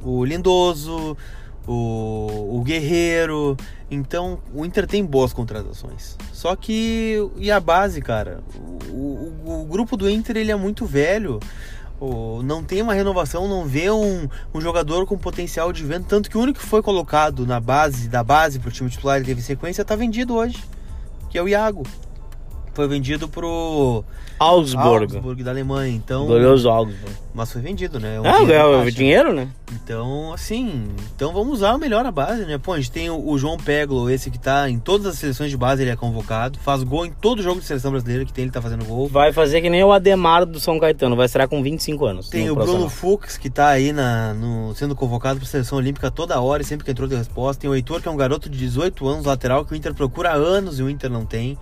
o 0.02 0.24
Lindoso, 0.24 1.16
o, 1.66 2.58
o 2.58 2.62
Guerreiro. 2.62 3.56
Então 3.90 4.38
o 4.52 4.64
Inter 4.64 4.86
tem 4.86 5.04
boas 5.04 5.32
contratações. 5.32 6.16
Só 6.32 6.54
que. 6.56 7.18
E 7.36 7.50
a 7.50 7.60
base, 7.60 8.00
cara? 8.00 8.40
O, 8.90 8.94
o, 9.44 9.62
o 9.62 9.64
grupo 9.64 9.96
do 9.96 10.08
Inter 10.08 10.36
ele 10.36 10.52
é 10.52 10.56
muito 10.56 10.86
velho. 10.86 11.40
O, 12.00 12.42
não 12.42 12.62
tem 12.62 12.82
uma 12.82 12.92
renovação, 12.92 13.48
não 13.48 13.64
vê 13.64 13.90
um, 13.90 14.28
um 14.52 14.60
jogador 14.60 15.06
com 15.06 15.16
potencial 15.16 15.72
de 15.72 15.84
venda. 15.84 16.06
Tanto 16.08 16.28
que 16.28 16.36
o 16.36 16.40
único 16.40 16.58
que 16.58 16.66
foi 16.66 16.82
colocado 16.82 17.46
na 17.46 17.60
base, 17.60 18.08
da 18.08 18.22
base 18.22 18.58
para 18.58 18.68
o 18.68 18.72
time 18.72 18.90
titular 18.90 19.20
e 19.20 19.24
teve 19.24 19.40
sequência, 19.40 19.82
está 19.82 19.94
vendido 19.94 20.34
hoje. 20.34 20.62
Que 21.30 21.38
é 21.38 21.42
o 21.42 21.48
Iago 21.48 21.84
foi 22.74 22.88
vendido 22.88 23.28
pro 23.28 24.04
Augsburg, 24.38 25.04
Augsburg 25.04 25.42
da 25.42 25.50
Alemanha. 25.50 25.94
Então, 25.94 26.26
glorioso 26.26 26.68
Augsburg. 26.68 27.24
Mas 27.32 27.50
foi 27.50 27.60
vendido, 27.60 27.98
né? 27.98 28.16
É 28.16 28.20
um 28.20 28.26
ah, 28.26 28.44
ganhou 28.44 28.90
dinheiro, 28.90 29.32
né? 29.32 29.48
Então, 29.72 30.32
assim, 30.32 30.84
então 31.16 31.32
vamos 31.32 31.54
usar 31.54 31.76
melhor 31.78 32.06
a 32.06 32.10
base, 32.12 32.44
né? 32.44 32.58
Pô, 32.58 32.72
a 32.72 32.76
gente 32.76 32.92
tem 32.92 33.10
o, 33.10 33.28
o, 33.28 33.36
João 33.36 33.56
Peglo, 33.56 34.08
esse 34.08 34.30
que 34.30 34.38
tá 34.38 34.70
em 34.70 34.78
todas 34.78 35.06
as 35.06 35.18
seleções 35.18 35.50
de 35.50 35.56
base, 35.56 35.82
ele 35.82 35.90
é 35.90 35.96
convocado, 35.96 36.58
faz 36.60 36.84
gol 36.84 37.04
em 37.04 37.10
todo 37.10 37.42
jogo 37.42 37.60
de 37.60 37.66
seleção 37.66 37.90
brasileira 37.90 38.24
que 38.24 38.32
tem, 38.32 38.44
ele 38.44 38.52
tá 38.52 38.62
fazendo 38.62 38.84
gol. 38.84 39.08
Vai 39.08 39.32
fazer 39.32 39.60
que 39.60 39.68
nem 39.68 39.82
o 39.82 39.90
Ademar 39.90 40.46
do 40.46 40.60
São 40.60 40.78
Caetano, 40.78 41.16
vai 41.16 41.26
estar 41.26 41.48
com 41.48 41.60
25 41.60 42.04
anos. 42.04 42.28
Tem 42.28 42.48
o 42.50 42.54
Bruno 42.54 42.88
Fux, 42.88 43.36
que 43.36 43.50
tá 43.50 43.68
aí 43.68 43.92
na, 43.92 44.32
no, 44.34 44.72
sendo 44.76 44.94
convocado 44.94 45.40
pra 45.40 45.48
seleção 45.48 45.78
olímpica 45.78 46.12
toda 46.12 46.40
hora 46.40 46.62
e 46.62 46.64
sempre 46.64 46.84
que 46.84 46.90
entrou 46.92 47.08
de 47.08 47.16
resposta. 47.16 47.62
Tem 47.62 47.70
o 47.70 47.74
Heitor, 47.74 48.00
que 48.00 48.06
é 48.06 48.10
um 48.10 48.16
garoto 48.16 48.48
de 48.48 48.56
18 48.56 49.08
anos, 49.08 49.26
lateral, 49.26 49.64
que 49.64 49.72
o 49.72 49.76
Inter 49.76 49.92
procura 49.92 50.30
há 50.30 50.34
anos 50.34 50.78
e 50.78 50.82
o 50.84 50.90
Inter 50.90 51.10
não 51.10 51.24
tem 51.24 51.58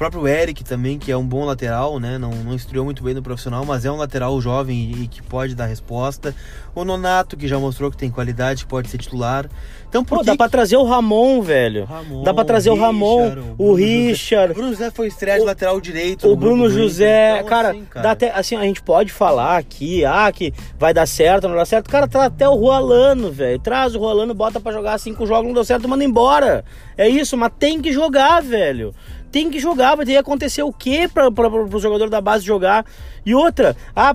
próprio 0.00 0.26
Eric 0.26 0.64
também, 0.64 0.98
que 0.98 1.12
é 1.12 1.16
um 1.16 1.26
bom 1.26 1.44
lateral, 1.44 2.00
né? 2.00 2.16
Não, 2.16 2.30
não 2.30 2.54
estreou 2.54 2.86
muito 2.86 3.04
bem 3.04 3.12
no 3.12 3.20
profissional, 3.20 3.66
mas 3.66 3.84
é 3.84 3.92
um 3.92 3.96
lateral 3.96 4.40
jovem 4.40 4.92
e, 4.92 5.06
que 5.06 5.22
pode 5.22 5.54
dar 5.54 5.66
resposta. 5.66 6.34
O 6.74 6.86
Nonato, 6.86 7.36
que 7.36 7.46
já 7.46 7.58
mostrou 7.58 7.90
que 7.90 7.98
tem 7.98 8.10
qualidade, 8.10 8.64
que 8.64 8.70
pode 8.70 8.88
ser 8.88 8.96
titular. 8.96 9.46
Então, 9.86 10.02
por 10.02 10.18
Pô, 10.18 10.24
dá 10.24 10.34
pra 10.34 10.48
trazer 10.48 10.78
o 10.78 10.84
Ramon, 10.84 11.42
velho. 11.42 11.84
Ramon, 11.84 12.22
dá 12.22 12.32
pra 12.32 12.46
trazer 12.46 12.70
o, 12.70 12.74
Richard, 12.74 12.96
Ramon, 12.96 13.54
o, 13.58 13.72
o 13.72 13.74
Richard. 13.74 14.52
O 14.52 14.54
Bruno 14.54 14.70
José 14.70 14.90
foi 14.90 15.08
estreia 15.08 15.38
de 15.38 15.44
lateral 15.44 15.78
direito. 15.78 16.26
O 16.30 16.34
Bruno 16.34 16.70
José, 16.70 17.36
então, 17.36 17.48
cara, 17.48 17.70
assim, 17.72 17.84
cara, 17.84 18.02
dá 18.02 18.10
até, 18.12 18.30
assim, 18.30 18.56
a 18.56 18.62
gente 18.62 18.80
pode 18.80 19.12
falar 19.12 19.58
aqui, 19.58 20.02
ah, 20.06 20.32
que 20.32 20.54
vai 20.78 20.94
dar 20.94 21.04
certo, 21.04 21.46
não 21.46 21.56
dá 21.56 21.66
certo. 21.66 21.90
Cara, 21.90 22.08
tá 22.08 22.24
até 22.24 22.48
o 22.48 22.54
Rualano, 22.54 23.30
velho. 23.30 23.58
Traz 23.58 23.94
o 23.94 23.98
Rualano, 23.98 24.32
bota 24.32 24.58
pra 24.60 24.72
jogar 24.72 24.96
cinco 24.96 25.26
jogos, 25.26 25.48
não 25.48 25.52
deu 25.52 25.64
certo, 25.64 25.86
manda 25.86 26.04
embora. 26.04 26.64
É 26.96 27.06
isso, 27.06 27.36
mas 27.36 27.52
tem 27.58 27.82
que 27.82 27.92
jogar, 27.92 28.40
velho 28.40 28.94
tem 29.30 29.50
que 29.50 29.58
jogar, 29.58 29.94
vai 29.94 30.04
ter 30.04 30.12
que 30.12 30.18
acontecer 30.18 30.62
o 30.62 30.72
quê 30.72 31.08
para 31.12 31.28
o 31.28 31.78
jogador 31.78 32.08
da 32.08 32.20
base 32.20 32.44
jogar? 32.44 32.84
E 33.24 33.34
outra, 33.34 33.76
ah, 33.94 34.14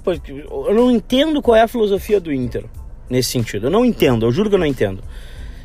eu 0.67 0.73
não 0.73 0.91
entendo 0.91 1.41
qual 1.41 1.55
é 1.55 1.61
a 1.61 1.67
filosofia 1.67 2.19
do 2.19 2.33
Inter 2.33 2.65
nesse 3.09 3.29
sentido. 3.29 3.67
Eu 3.67 3.71
não 3.71 3.85
entendo, 3.85 4.25
eu 4.25 4.31
juro 4.31 4.49
que 4.49 4.55
eu 4.55 4.59
não 4.59 4.65
entendo. 4.65 5.03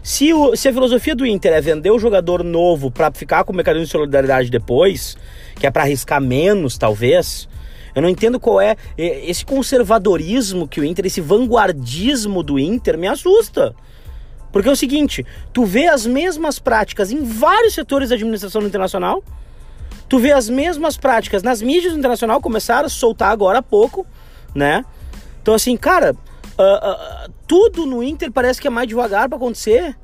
Se, 0.03 0.33
o, 0.33 0.57
se 0.57 0.69
a 0.69 0.73
filosofia 0.73 1.15
do 1.15 1.27
Inter 1.27 1.53
é 1.53 1.61
vender 1.61 1.91
o 1.91 1.99
jogador 1.99 2.43
novo 2.43 2.91
para 2.91 3.11
ficar 3.11 3.45
com 3.45 3.53
o 3.53 3.57
mecanismo 3.57 3.85
de 3.85 3.93
solidariedade 3.93 4.51
depois, 4.51 5.17
que 5.57 5.67
é 5.67 5.71
para 5.71 5.83
arriscar 5.83 6.21
menos, 6.21 6.79
talvez, 6.79 7.49
eu 7.95 8.01
não 8.01 8.09
entendo 8.09 8.41
qual 8.41 8.61
é 8.61 8.77
esse 8.97 9.45
conservadorismo 9.45 10.67
que 10.67 10.81
o 10.81 10.85
Inter, 10.85 11.07
esse 11.07 11.21
vanguardismo 11.21 12.43
do 12.43 12.59
Inter 12.59 12.97
me 12.97 13.09
assusta. 13.09 13.75
Porque 14.53 14.69
é 14.69 14.73
o 14.73 14.77
seguinte, 14.77 15.25
tu 15.53 15.65
vê 15.65 15.87
as 15.87 16.07
mesmas 16.07 16.59
práticas 16.59 17.11
em 17.11 17.23
vários 17.23 17.75
setores 17.75 18.09
da 18.09 18.17
administração 18.17 18.63
internacional, 18.63 19.23
tu 20.09 20.19
vê 20.19 20.33
as 20.33 20.49
mesmas 20.49 20.97
práticas 20.97 21.43
nas 21.43 21.63
mídias 21.63 21.95
internacionais, 21.95 22.43
começaram 22.43 22.87
a 22.87 22.89
soltar 22.89 23.31
agora 23.31 23.59
há 23.59 23.63
pouco, 23.63 24.07
né? 24.55 24.85
Então 25.41 25.55
assim, 25.55 25.77
cara, 25.77 26.13
uh, 26.13 27.27
uh, 27.27 27.33
tudo 27.47 27.87
no 27.87 28.03
Inter 28.03 28.31
parece 28.33 28.61
que 28.61 28.67
é 28.67 28.71
mais 28.71 28.89
devagar 28.89 29.29
para 29.29 29.37
acontecer. 29.37 29.97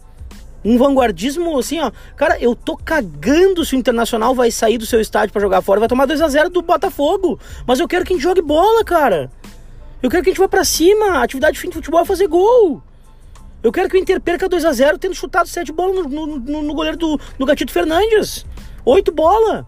Um 0.65 0.79
vanguardismo 0.79 1.57
assim, 1.59 1.79
ó. 1.79 1.93
Cara, 2.17 2.41
eu 2.41 2.57
tô 2.57 2.77
cagando 2.77 3.65
se 3.65 3.77
o 3.77 3.79
Internacional 3.79 4.35
vai 4.35 4.51
sair 4.51 4.79
do 4.79 4.85
seu 4.85 5.01
estádio 5.01 5.33
para 5.33 5.41
jogar 5.41 5.63
fora, 5.63 5.79
vai 5.79 5.89
tomar 5.89 6.07
2 6.07 6.21
a 6.21 6.29
0 6.29 6.51
do 6.51 6.61
Botafogo. 6.61 7.39
Mas 7.65 7.79
eu 7.79 7.87
quero 7.87 8.05
que 8.05 8.13
a 8.13 8.17
gente 8.17 8.25
jogue 8.25 8.43
bola, 8.43 8.83
cara. 8.83 9.31
Eu 10.03 10.11
quero 10.11 10.25
que 10.25 10.31
a 10.31 10.33
gente 10.33 10.41
vá 10.41 10.49
para 10.49 10.65
cima. 10.65 11.19
A 11.19 11.23
atividade 11.23 11.59
fim 11.59 11.69
de 11.69 11.75
futebol 11.75 12.01
é 12.01 12.05
fazer 12.05 12.27
gol. 12.27 12.83
Eu 13.66 13.72
quero 13.72 13.88
que 13.88 13.96
o 13.96 13.98
Inter 13.98 14.20
perca 14.20 14.48
2 14.48 14.64
a 14.64 14.72
0 14.72 14.96
tendo 14.96 15.16
chutado 15.16 15.48
7 15.48 15.72
bolas 15.72 16.07
no, 16.07 16.24
no, 16.38 16.62
no, 16.62 16.72
goleiro 16.72 16.96
do, 16.96 17.20
do 17.37 17.44
Gatito 17.44 17.72
Fernandes. 17.72 18.46
8 18.85 19.11
bolas. 19.11 19.64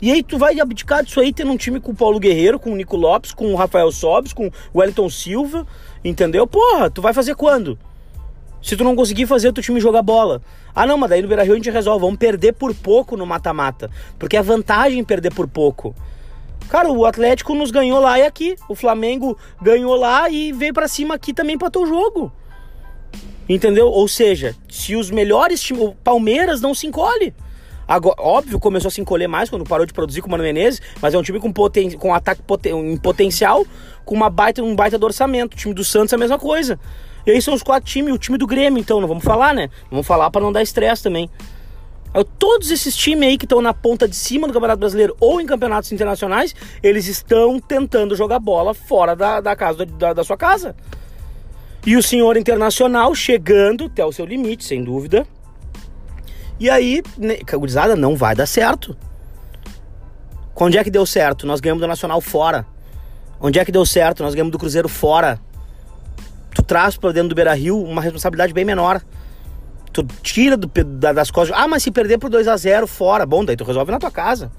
E 0.00 0.10
aí 0.10 0.22
tu 0.22 0.38
vai 0.38 0.58
abdicar 0.58 1.04
disso 1.04 1.20
aí 1.20 1.30
tendo 1.30 1.52
um 1.52 1.56
time 1.58 1.78
com 1.78 1.92
o 1.92 1.94
Paulo 1.94 2.18
Guerreiro, 2.18 2.58
com 2.58 2.72
o 2.72 2.74
Nico 2.74 2.96
Lopes, 2.96 3.34
com 3.34 3.52
o 3.52 3.54
Rafael 3.54 3.92
Sobes, 3.92 4.32
com 4.32 4.46
o 4.46 4.78
Wellington 4.78 5.10
Silva, 5.10 5.66
entendeu? 6.02 6.46
Porra, 6.46 6.88
tu 6.88 7.02
vai 7.02 7.12
fazer 7.12 7.34
quando? 7.34 7.78
Se 8.62 8.78
tu 8.78 8.82
não 8.82 8.96
conseguir 8.96 9.26
fazer 9.26 9.50
o 9.50 9.52
teu 9.52 9.62
time 9.62 9.78
jogar 9.78 10.00
bola. 10.00 10.40
Ah 10.74 10.86
não, 10.86 10.96
mas 10.96 11.10
daí 11.10 11.20
no 11.20 11.28
Beira-Rio 11.28 11.52
a 11.52 11.56
gente 11.56 11.70
resolve, 11.70 12.00
vamos 12.00 12.16
perder 12.16 12.54
por 12.54 12.74
pouco 12.74 13.14
no 13.14 13.26
mata-mata. 13.26 13.90
Porque 14.18 14.38
é 14.38 14.42
vantagem 14.42 15.04
perder 15.04 15.34
por 15.34 15.46
pouco. 15.46 15.94
Cara, 16.70 16.90
o 16.90 17.04
Atlético 17.04 17.54
nos 17.54 17.70
ganhou 17.70 18.00
lá 18.00 18.18
e 18.18 18.22
aqui. 18.22 18.56
O 18.70 18.74
Flamengo 18.74 19.36
ganhou 19.60 19.96
lá 19.96 20.30
e 20.30 20.50
veio 20.50 20.72
para 20.72 20.88
cima 20.88 21.16
aqui 21.16 21.34
também 21.34 21.58
para 21.58 21.78
o 21.78 21.84
jogo. 21.84 22.32
Entendeu? 23.48 23.88
Ou 23.88 24.08
seja, 24.08 24.54
se 24.68 24.96
os 24.96 25.10
melhores 25.10 25.60
times. 25.60 25.82
O 25.82 25.94
Palmeiras 25.94 26.60
não 26.60 26.74
se 26.74 26.86
encolhe. 26.86 27.34
Agora, 27.86 28.16
óbvio, 28.18 28.58
começou 28.58 28.88
a 28.88 28.90
se 28.90 29.00
encolher 29.00 29.28
mais 29.28 29.50
quando 29.50 29.64
parou 29.64 29.84
de 29.84 29.92
produzir 29.92 30.22
com 30.22 30.28
o 30.28 30.30
Mano 30.30 30.42
Menezes, 30.42 30.80
mas 31.02 31.12
é 31.12 31.18
um 31.18 31.22
time 31.22 31.38
com, 31.38 31.52
poten 31.52 31.90
com 31.92 32.14
ataque 32.14 32.40
poten 32.42 32.92
em 32.92 32.96
potencial, 32.96 33.66
com 34.06 34.14
uma 34.14 34.30
baita, 34.30 34.62
um 34.62 34.74
baita 34.74 34.98
do 34.98 35.04
orçamento. 35.04 35.52
O 35.52 35.56
time 35.56 35.74
do 35.74 35.84
Santos 35.84 36.12
é 36.12 36.16
a 36.16 36.18
mesma 36.18 36.38
coisa. 36.38 36.78
E 37.26 37.30
aí 37.30 37.40
são 37.40 37.54
os 37.54 37.62
quatro 37.62 37.90
times, 37.90 38.14
o 38.14 38.18
time 38.18 38.36
do 38.36 38.46
Grêmio, 38.46 38.78
então, 38.78 39.00
não 39.00 39.08
vamos 39.08 39.24
falar, 39.24 39.54
né? 39.54 39.68
Vamos 39.90 40.06
falar 40.06 40.30
para 40.30 40.42
não 40.42 40.52
dar 40.52 40.62
estresse 40.62 41.02
também. 41.02 41.30
Todos 42.38 42.70
esses 42.70 42.94
times 42.94 43.28
aí 43.28 43.36
que 43.36 43.44
estão 43.44 43.60
na 43.60 43.74
ponta 43.74 44.06
de 44.06 44.14
cima 44.14 44.46
do 44.46 44.52
Campeonato 44.52 44.78
Brasileiro 44.78 45.16
ou 45.18 45.40
em 45.40 45.46
campeonatos 45.46 45.90
internacionais, 45.90 46.54
eles 46.82 47.08
estão 47.08 47.58
tentando 47.58 48.14
jogar 48.14 48.38
bola 48.38 48.72
fora 48.72 49.16
da, 49.16 49.40
da 49.40 49.56
casa 49.56 49.84
da, 49.84 50.12
da 50.12 50.22
sua 50.22 50.36
casa. 50.36 50.76
E 51.86 51.96
o 51.96 52.02
senhor 52.02 52.36
internacional 52.36 53.14
chegando 53.14 53.86
até 53.86 54.04
o 54.04 54.12
seu 54.12 54.24
limite, 54.24 54.64
sem 54.64 54.82
dúvida. 54.82 55.26
E 56.58 56.70
aí, 56.70 57.02
né, 57.18 57.38
gurizada, 57.52 57.94
não 57.94 58.16
vai 58.16 58.34
dar 58.34 58.46
certo. 58.46 58.96
Onde 60.56 60.78
é 60.78 60.84
que 60.84 60.90
deu 60.90 61.04
certo? 61.04 61.46
Nós 61.46 61.60
ganhamos 61.60 61.82
do 61.82 61.88
Nacional 61.88 62.20
fora. 62.20 62.64
Onde 63.40 63.58
é 63.58 63.64
que 63.64 63.72
deu 63.72 63.84
certo? 63.84 64.22
Nós 64.22 64.34
ganhamos 64.34 64.52
do 64.52 64.58
Cruzeiro 64.58 64.88
fora. 64.88 65.38
Tu 66.54 66.62
traz 66.62 66.96
para 66.96 67.12
dentro 67.12 67.30
do 67.30 67.34
Beira 67.34 67.52
Rio 67.52 67.82
uma 67.82 68.00
responsabilidade 68.00 68.54
bem 68.54 68.64
menor. 68.64 69.02
Tu 69.92 70.04
tira 70.22 70.56
do, 70.56 70.66
da, 70.66 71.12
das 71.12 71.30
costas. 71.30 71.56
Ah, 71.58 71.68
mas 71.68 71.82
se 71.82 71.90
perder 71.90 72.18
por 72.18 72.30
2 72.30 72.48
a 72.48 72.56
0 72.56 72.86
fora. 72.86 73.26
Bom, 73.26 73.44
daí 73.44 73.56
tu 73.56 73.64
resolve 73.64 73.90
na 73.90 73.98
tua 73.98 74.10
casa. 74.10 74.50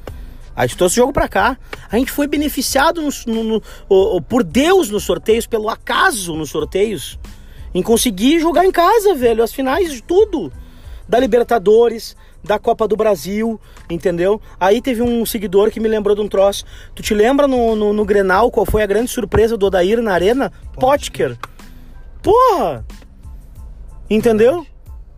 A 0.55 0.65
gente 0.65 0.77
trouxe 0.77 0.95
o 0.95 1.01
jogo 1.03 1.13
para 1.13 1.27
cá. 1.27 1.57
A 1.91 1.97
gente 1.97 2.11
foi 2.11 2.27
beneficiado 2.27 3.01
no, 3.01 3.09
no, 3.27 3.43
no, 3.43 3.61
no, 3.89 4.21
por 4.21 4.43
Deus 4.43 4.89
nos 4.89 5.03
sorteios, 5.03 5.45
pelo 5.45 5.69
acaso 5.69 6.35
nos 6.35 6.49
sorteios, 6.49 7.19
em 7.73 7.83
conseguir 7.83 8.39
jogar 8.39 8.65
em 8.65 8.71
casa, 8.71 9.13
velho, 9.13 9.43
as 9.43 9.51
finais 9.51 9.91
de 9.91 10.01
tudo. 10.01 10.51
Da 11.07 11.19
Libertadores, 11.19 12.15
da 12.43 12.57
Copa 12.57 12.87
do 12.87 12.95
Brasil, 12.95 13.59
entendeu? 13.89 14.41
Aí 14.59 14.81
teve 14.81 15.01
um 15.01 15.25
seguidor 15.25 15.69
que 15.69 15.79
me 15.79 15.87
lembrou 15.87 16.15
de 16.15 16.21
um 16.21 16.27
troço. 16.27 16.65
Tu 16.95 17.03
te 17.03 17.13
lembra 17.13 17.47
no, 17.47 17.75
no, 17.75 17.93
no 17.93 18.05
Grenal 18.05 18.49
qual 18.49 18.65
foi 18.65 18.81
a 18.81 18.87
grande 18.87 19.11
surpresa 19.11 19.57
do 19.57 19.65
Odair 19.65 20.01
na 20.01 20.13
arena? 20.13 20.51
Potker. 20.73 21.37
Porra! 22.23 22.85
Entendeu? 24.09 24.65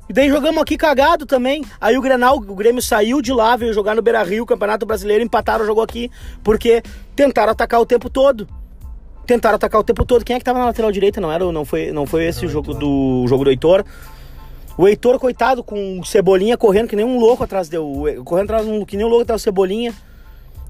E 0.09 0.13
daí 0.13 0.29
jogamos 0.29 0.61
aqui 0.61 0.77
cagado 0.77 1.25
também. 1.25 1.65
Aí 1.81 1.97
o 1.97 2.01
Grenal, 2.01 2.37
o 2.37 2.55
Grêmio 2.55 2.81
saiu 2.81 3.21
de 3.21 3.33
lá, 3.33 3.55
veio 3.57 3.73
jogar 3.73 3.95
no 3.95 4.01
Beira 4.01 4.23
Rio, 4.23 4.45
Campeonato 4.45 4.85
Brasileiro, 4.85 5.23
empataram, 5.23 5.65
jogou 5.65 5.83
aqui. 5.83 6.09
Porque 6.43 6.81
tentaram 7.15 7.51
atacar 7.51 7.81
o 7.81 7.85
tempo 7.85 8.09
todo. 8.09 8.47
Tentaram 9.25 9.55
atacar 9.55 9.81
o 9.81 9.83
tempo 9.83 10.05
todo. 10.05 10.23
Quem 10.23 10.37
é 10.37 10.39
que 10.39 10.45
tava 10.45 10.59
na 10.59 10.65
lateral 10.65 10.91
direita? 10.91 11.19
Não 11.19 11.31
era, 11.31 11.51
não 11.51 11.65
foi, 11.65 11.91
não 11.91 12.05
foi 12.05 12.25
esse 12.25 12.45
o 12.45 12.49
jogo 12.49 12.73
do 12.73 13.25
jogo 13.27 13.43
do 13.43 13.49
Heitor. 13.49 13.83
O 14.77 14.87
Heitor, 14.87 15.19
coitado, 15.19 15.61
com 15.63 15.99
o 15.99 16.05
Cebolinha 16.05 16.55
correndo 16.55 16.87
que 16.87 16.95
nem 16.95 17.03
um 17.03 17.19
louco 17.19 17.43
atrás 17.43 17.67
deu. 17.67 18.05
Correndo 18.23 18.53
atrás 18.53 18.65
que 18.87 18.95
nem 18.95 19.05
um 19.05 19.09
louco 19.09 19.23
atrás 19.23 19.41
do 19.41 19.43
Cebolinha. 19.43 19.93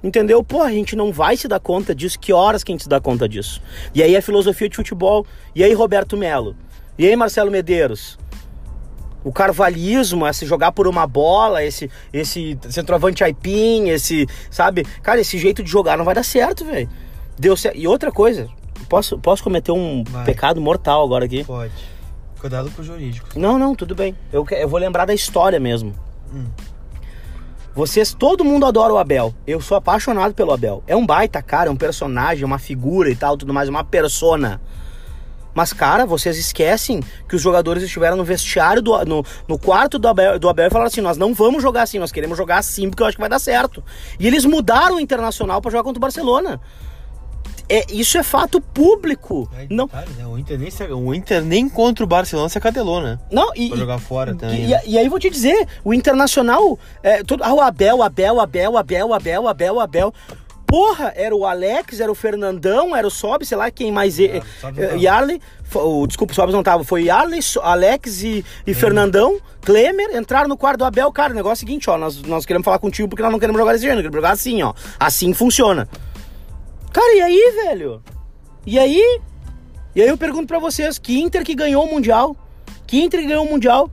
Entendeu? 0.03 0.43
Pô, 0.43 0.63
a 0.63 0.71
gente 0.71 0.95
não 0.95 1.11
vai 1.11 1.37
se 1.37 1.47
dar 1.47 1.59
conta 1.59 1.93
disso. 1.93 2.17
Que 2.19 2.33
horas 2.33 2.63
que 2.63 2.71
a 2.71 2.73
gente 2.73 2.83
se 2.83 2.89
dá 2.89 2.99
conta 2.99 3.29
disso? 3.29 3.61
E 3.93 4.01
aí 4.01 4.15
a 4.15 4.21
filosofia 4.21 4.67
de 4.67 4.75
futebol. 4.75 5.27
E 5.53 5.63
aí, 5.63 5.73
Roberto 5.73 6.17
Melo? 6.17 6.55
E 6.97 7.05
aí, 7.05 7.15
Marcelo 7.15 7.51
Medeiros? 7.51 8.17
O 9.23 9.31
carvalhismo, 9.31 10.27
esse 10.27 10.45
jogar 10.45 10.71
por 10.71 10.87
uma 10.87 11.05
bola, 11.05 11.63
esse, 11.63 11.89
esse 12.13 12.57
centroavante 12.69 13.23
aipim, 13.23 13.89
esse, 13.89 14.27
sabe? 14.49 14.85
Cara, 15.01 15.19
esse 15.19 15.37
jeito 15.37 15.63
de 15.63 15.69
jogar 15.69 15.97
não 15.97 16.05
vai 16.05 16.15
dar 16.15 16.23
certo, 16.23 16.63
velho. 16.65 16.89
Deu 17.37 17.55
certo. 17.55 17.77
E 17.77 17.87
outra 17.87 18.11
coisa, 18.11 18.47
posso, 18.87 19.17
posso 19.19 19.43
cometer 19.43 19.71
um 19.71 20.03
Vai. 20.03 20.25
pecado 20.25 20.61
mortal 20.61 21.03
agora 21.03 21.25
aqui? 21.25 21.43
Pode. 21.43 21.73
Cuidado 22.39 22.69
com 22.71 22.81
o 22.81 22.85
jurídico. 22.85 23.27
Não, 23.35 23.57
não, 23.57 23.75
tudo 23.75 23.95
bem. 23.95 24.15
Eu, 24.31 24.45
eu 24.51 24.67
vou 24.67 24.79
lembrar 24.79 25.05
da 25.05 25.13
história 25.13 25.59
mesmo. 25.59 25.93
Hum. 26.33 26.45
Vocês, 27.73 28.13
todo 28.13 28.43
mundo 28.43 28.65
adora 28.65 28.91
o 28.91 28.97
Abel. 28.97 29.33
Eu 29.45 29.61
sou 29.61 29.77
apaixonado 29.77 30.33
pelo 30.33 30.51
Abel. 30.51 30.83
É 30.87 30.95
um 30.95 31.05
baita 31.05 31.41
cara, 31.41 31.69
é 31.69 31.71
um 31.71 31.75
personagem, 31.75 32.43
uma 32.43 32.57
figura 32.57 33.09
e 33.09 33.15
tal, 33.15 33.37
tudo 33.37 33.53
mais, 33.53 33.69
uma 33.69 33.83
persona. 33.83 34.59
Mas, 35.57 35.73
cara, 35.73 36.05
vocês 36.05 36.37
esquecem 36.37 37.01
que 37.27 37.35
os 37.35 37.41
jogadores 37.41 37.81
estiveram 37.81 38.15
no 38.15 38.23
vestiário, 38.23 38.79
do, 38.79 38.95
no, 39.05 39.25
no 39.47 39.57
quarto 39.57 39.97
do 39.97 40.07
Abel, 40.07 40.37
do 40.37 40.47
Abel 40.47 40.67
e 40.67 40.69
falaram 40.69 40.85
assim: 40.87 41.01
nós 41.01 41.17
não 41.17 41.33
vamos 41.33 41.63
jogar 41.63 41.81
assim, 41.81 41.97
nós 41.97 42.11
queremos 42.11 42.37
jogar 42.37 42.59
assim 42.59 42.87
porque 42.91 43.01
eu 43.01 43.07
acho 43.07 43.17
que 43.17 43.21
vai 43.21 43.27
dar 43.29 43.39
certo. 43.39 43.83
E 44.19 44.27
eles 44.27 44.45
mudaram 44.45 44.97
o 44.97 44.99
internacional 44.99 45.59
pra 45.59 45.71
jogar 45.71 45.83
contra 45.83 45.97
o 45.97 45.99
Barcelona. 45.99 46.61
É, 47.67 47.85
isso 47.91 48.19
é 48.19 48.23
fato 48.23 48.61
público. 48.61 49.49
Aí, 49.57 49.65
Não, 49.71 49.87
detalhe, 49.87 50.11
né? 50.15 50.27
o, 50.27 50.37
Inter 50.37 50.59
nem 50.59 50.69
se- 50.69 50.83
o 50.91 51.11
Inter 51.11 51.43
nem 51.43 51.67
contra 51.67 52.03
o 52.03 52.07
Barcelona 52.07 52.47
se 52.49 52.57
acadelou, 52.59 53.01
né? 53.01 53.17
não, 53.31 53.51
e, 53.55 53.69
Pra 53.69 53.77
jogar 53.79 53.97
fora 53.97 54.35
também. 54.35 54.65
E, 54.65 54.67
né? 54.67 54.81
e 54.85 54.95
aí 54.95 55.09
vou 55.09 55.17
te 55.19 55.27
dizer, 55.27 55.67
o 55.83 55.91
Internacional, 55.91 56.77
é, 57.01 57.23
todo, 57.23 57.43
ah, 57.43 57.51
o 57.51 57.59
Abel, 57.59 58.03
Abel, 58.03 58.39
Abel, 58.39 58.77
Abel, 58.77 59.11
Abel, 59.15 59.47
Abel, 59.47 59.79
Abel. 59.79 60.13
Porra, 60.67 61.13
era 61.15 61.33
o 61.33 61.45
Alex, 61.45 62.01
era 62.01 62.11
o 62.11 62.15
Fernandão, 62.15 62.93
era 62.93 63.07
o 63.07 63.09
Sob, 63.09 63.45
sei 63.45 63.57
lá 63.57 63.71
quem 63.71 63.89
mais. 63.89 64.19
Eh, 64.19 64.41
tava. 64.61 64.81
Yarley, 64.97 65.41
o, 65.73 66.05
desculpa, 66.05 66.33
o 66.33 66.35
Sobs 66.35 66.53
não 66.53 66.61
tava. 66.61 66.83
Foi 66.83 67.05
Yarley, 67.05 67.39
Alex 67.63 68.21
e, 68.21 68.45
e 68.65 68.73
Fernandão, 68.73 69.39
Klemer, 69.61 70.13
entraram 70.13 70.49
no 70.49 70.57
quarto 70.57 70.79
do 70.79 70.85
Abel. 70.85 71.09
Cara, 71.13 71.31
o 71.31 71.35
negócio 71.35 71.63
é 71.63 71.65
o 71.65 71.67
seguinte, 71.67 71.89
ó, 71.89 71.97
nós, 71.97 72.21
nós 72.23 72.45
queremos 72.45 72.65
falar 72.65 72.79
contigo 72.79 73.07
porque 73.07 73.23
nós 73.23 73.31
não 73.31 73.39
queremos 73.39 73.57
jogar 73.57 73.71
desse 73.71 73.85
jeito, 73.85 73.95
nós 73.95 74.01
queremos 74.01 74.17
jogar 74.17 74.31
assim, 74.31 74.61
ó. 74.61 74.73
Assim 74.99 75.33
funciona. 75.33 75.87
Cara, 76.91 77.15
e 77.15 77.21
aí, 77.21 77.53
velho? 77.63 78.03
E 78.65 78.77
aí? 78.77 79.21
E 79.95 80.01
aí 80.01 80.09
eu 80.09 80.17
pergunto 80.17 80.47
pra 80.47 80.59
vocês, 80.59 80.99
que 80.99 81.17
Inter 81.17 81.45
que 81.45 81.55
ganhou 81.55 81.85
o 81.85 81.89
Mundial? 81.89 82.35
Que 82.85 83.01
Inter 83.01 83.21
que 83.21 83.27
ganhou 83.27 83.45
o 83.45 83.49
Mundial? 83.49 83.89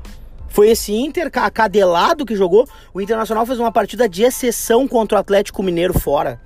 Foi 0.54 0.70
esse 0.70 0.94
Inter 0.94 1.28
ca- 1.32 1.46
acadelado 1.46 2.24
que 2.24 2.36
jogou? 2.36 2.64
O 2.94 3.00
Internacional 3.00 3.44
fez 3.44 3.58
uma 3.58 3.72
partida 3.72 4.08
de 4.08 4.22
exceção 4.22 4.86
contra 4.86 5.18
o 5.18 5.20
Atlético 5.20 5.64
Mineiro 5.64 5.92
fora. 5.98 6.40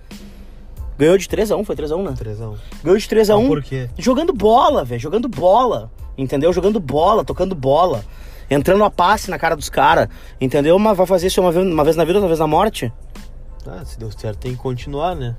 Ganhou 0.97 1.19
de 1.19 1.29
3x1, 1.29 1.63
foi 1.63 1.77
3x1, 1.77 2.03
né? 2.03 2.15
Trezão. 2.17 2.57
Ganhou 2.83 2.99
de 2.99 3.07
3x1. 3.07 3.47
Por 3.47 3.63
quê? 3.63 3.91
Jogando 3.99 4.33
bola, 4.33 4.83
velho, 4.83 4.99
jogando 4.99 5.29
bola. 5.29 5.91
Entendeu? 6.17 6.51
Jogando 6.55 6.81
bola, 6.81 7.23
tocando 7.23 7.55
bola. 7.55 8.03
Entrando 8.51 8.83
a 8.83 8.91
passe 8.91 9.29
na 9.31 9.39
cara 9.39 9.55
dos 9.55 9.69
caras. 9.69 10.09
Entendeu? 10.41 10.79
Mas 10.79 10.97
vai 10.97 11.07
fazer 11.07 11.27
isso 11.27 11.39
uma 11.43 11.53
vez, 11.53 11.67
uma 11.67 11.85
vez 11.85 11.95
na 11.95 12.05
vida, 12.07 12.17
outra 12.19 12.29
vez 12.29 12.41
na 12.41 12.47
morte? 12.47 12.91
Ah, 13.67 13.85
se 13.85 13.99
deu 13.99 14.11
certo 14.11 14.39
tem 14.39 14.53
que 14.53 14.59
continuar, 14.59 15.15
né? 15.15 15.37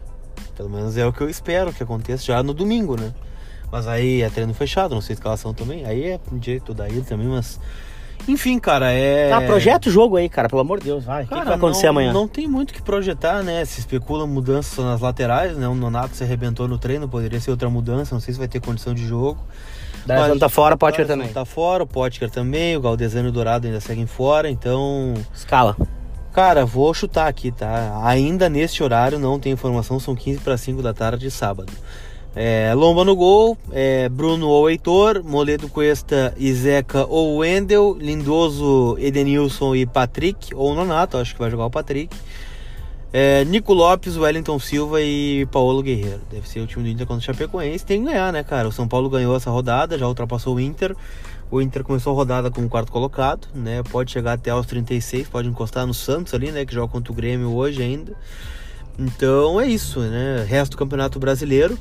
Pelo 0.55 0.69
menos 0.69 0.95
é 0.95 1.07
o 1.07 1.11
que 1.11 1.21
eu 1.21 1.27
espero 1.29 1.73
que 1.73 1.81
aconteça 1.81 2.23
já 2.23 2.43
no 2.43 2.53
domingo, 2.53 2.95
né? 2.95 3.11
Mas 3.71 3.87
aí 3.87 4.21
é 4.21 4.29
treino 4.29 4.53
fechado, 4.53 4.93
não 4.93 5.01
sei 5.01 5.15
escalação 5.15 5.55
também. 5.55 5.85
Aí 5.85 6.03
é 6.03 6.19
direito 6.33 6.71
daí 6.71 7.01
também, 7.01 7.25
mas. 7.27 7.59
Enfim, 8.27 8.59
cara, 8.59 8.91
é. 8.91 9.31
Ah, 9.31 9.41
projeta 9.41 9.89
o 9.89 9.91
jogo 9.91 10.15
aí, 10.17 10.29
cara, 10.29 10.47
pelo 10.47 10.61
amor 10.61 10.79
de 10.79 10.85
Deus, 10.85 11.03
vai. 11.03 11.23
O 11.23 11.27
que, 11.27 11.35
que 11.35 11.45
vai 11.45 11.55
acontecer 11.55 11.85
não, 11.85 11.91
amanhã? 11.91 12.13
Não 12.13 12.27
tem 12.27 12.47
muito 12.47 12.71
o 12.71 12.73
que 12.73 12.81
projetar, 12.81 13.43
né? 13.43 13.65
Se 13.65 13.79
especula 13.79 14.27
mudanças 14.27 14.83
nas 14.83 15.01
laterais, 15.01 15.57
né? 15.57 15.67
O 15.67 15.75
Nonato 15.75 16.15
se 16.15 16.23
arrebentou 16.23 16.67
no 16.67 16.77
treino, 16.77 17.07
poderia 17.07 17.39
ser 17.39 17.51
outra 17.51 17.69
mudança, 17.69 18.13
não 18.13 18.21
sei 18.21 18.33
se 18.33 18.39
vai 18.39 18.47
ter 18.47 18.59
condição 18.59 18.93
de 18.93 19.05
jogo. 19.05 19.39
Daí 20.05 20.39
tá 20.39 20.49
fora, 20.49 20.77
pode 20.77 20.97
Alisson 20.97 21.13
também. 21.13 21.33
Tá 21.33 21.45
fora, 21.45 21.83
o 21.83 21.87
Potker 21.87 22.29
também, 22.29 22.75
o 22.75 22.81
Galdesano 22.81 23.27
e 23.27 23.29
o 23.29 23.31
Dourado 23.31 23.67
ainda 23.67 23.79
seguem 23.79 24.05
fora, 24.05 24.49
então. 24.49 25.13
Escala. 25.33 25.75
Cara, 26.33 26.65
vou 26.65 26.93
chutar 26.93 27.27
aqui, 27.27 27.51
tá? 27.51 28.01
Ainda 28.03 28.47
neste 28.47 28.83
horário 28.83 29.19
não 29.19 29.39
tem 29.39 29.51
informação, 29.51 29.99
são 29.99 30.15
15 30.15 30.39
para 30.39 30.57
5 30.57 30.81
da 30.81 30.93
tarde 30.93 31.21
de 31.25 31.31
sábado. 31.31 31.71
É, 32.35 32.73
Lomba 32.75 33.03
no 33.03 33.15
gol, 33.15 33.57
é, 33.71 34.07
Bruno 34.07 34.47
ou 34.47 34.69
Heitor, 34.69 35.23
Moledo 35.23 35.67
Cuesta 35.67 36.33
e 36.37 36.53
Zeca 36.53 37.05
ou 37.05 37.37
Wendel, 37.37 37.97
Lindoso, 37.99 38.95
Edenilson 38.99 39.75
e 39.75 39.85
Patrick, 39.85 40.53
ou 40.53 40.75
Nonato, 40.75 41.17
acho 41.17 41.33
que 41.33 41.39
vai 41.39 41.49
jogar 41.49 41.65
o 41.65 41.71
Patrick. 41.71 42.15
É, 43.11 43.43
Nico 43.45 43.73
Lopes, 43.73 44.15
Wellington 44.17 44.59
Silva 44.59 45.01
e 45.01 45.47
Paulo 45.47 45.81
Guerreiro. 45.81 46.21
Deve 46.29 46.47
ser 46.47 46.59
o 46.59 46.67
time 46.67 46.83
do 46.83 46.89
Inter 46.89 47.07
contra 47.07 47.21
o 47.21 47.25
Chapecoense. 47.25 47.83
Tem 47.83 47.99
que 47.99 48.11
ganhar, 48.11 48.31
né, 48.31 48.43
cara? 48.43 48.67
O 48.67 48.71
São 48.71 48.87
Paulo 48.87 49.09
ganhou 49.09 49.35
essa 49.35 49.49
rodada, 49.49 49.97
já 49.97 50.07
ultrapassou 50.07 50.55
o 50.55 50.59
Inter. 50.59 50.95
O 51.49 51.59
Inter 51.59 51.83
começou 51.83 52.13
a 52.13 52.15
rodada 52.15 52.51
com 52.51 52.61
o 52.61 52.69
quarto 52.69 52.91
colocado, 52.91 53.47
né? 53.55 53.81
Pode 53.89 54.11
chegar 54.11 54.33
até 54.33 54.51
aos 54.51 54.67
36, 54.67 55.27
pode 55.27 55.47
encostar 55.47 55.87
no 55.87 55.93
Santos 55.95 56.35
ali, 56.35 56.51
né? 56.51 56.63
Que 56.63 56.75
joga 56.75 56.91
contra 56.91 57.11
o 57.11 57.15
Grêmio 57.15 57.51
hoje 57.55 57.81
ainda. 57.81 58.13
Então 58.99 59.59
é 59.59 59.65
isso, 59.65 59.99
né? 60.01 60.45
Resto 60.47 60.73
do 60.73 60.77
Campeonato 60.77 61.19
Brasileiro. 61.19 61.79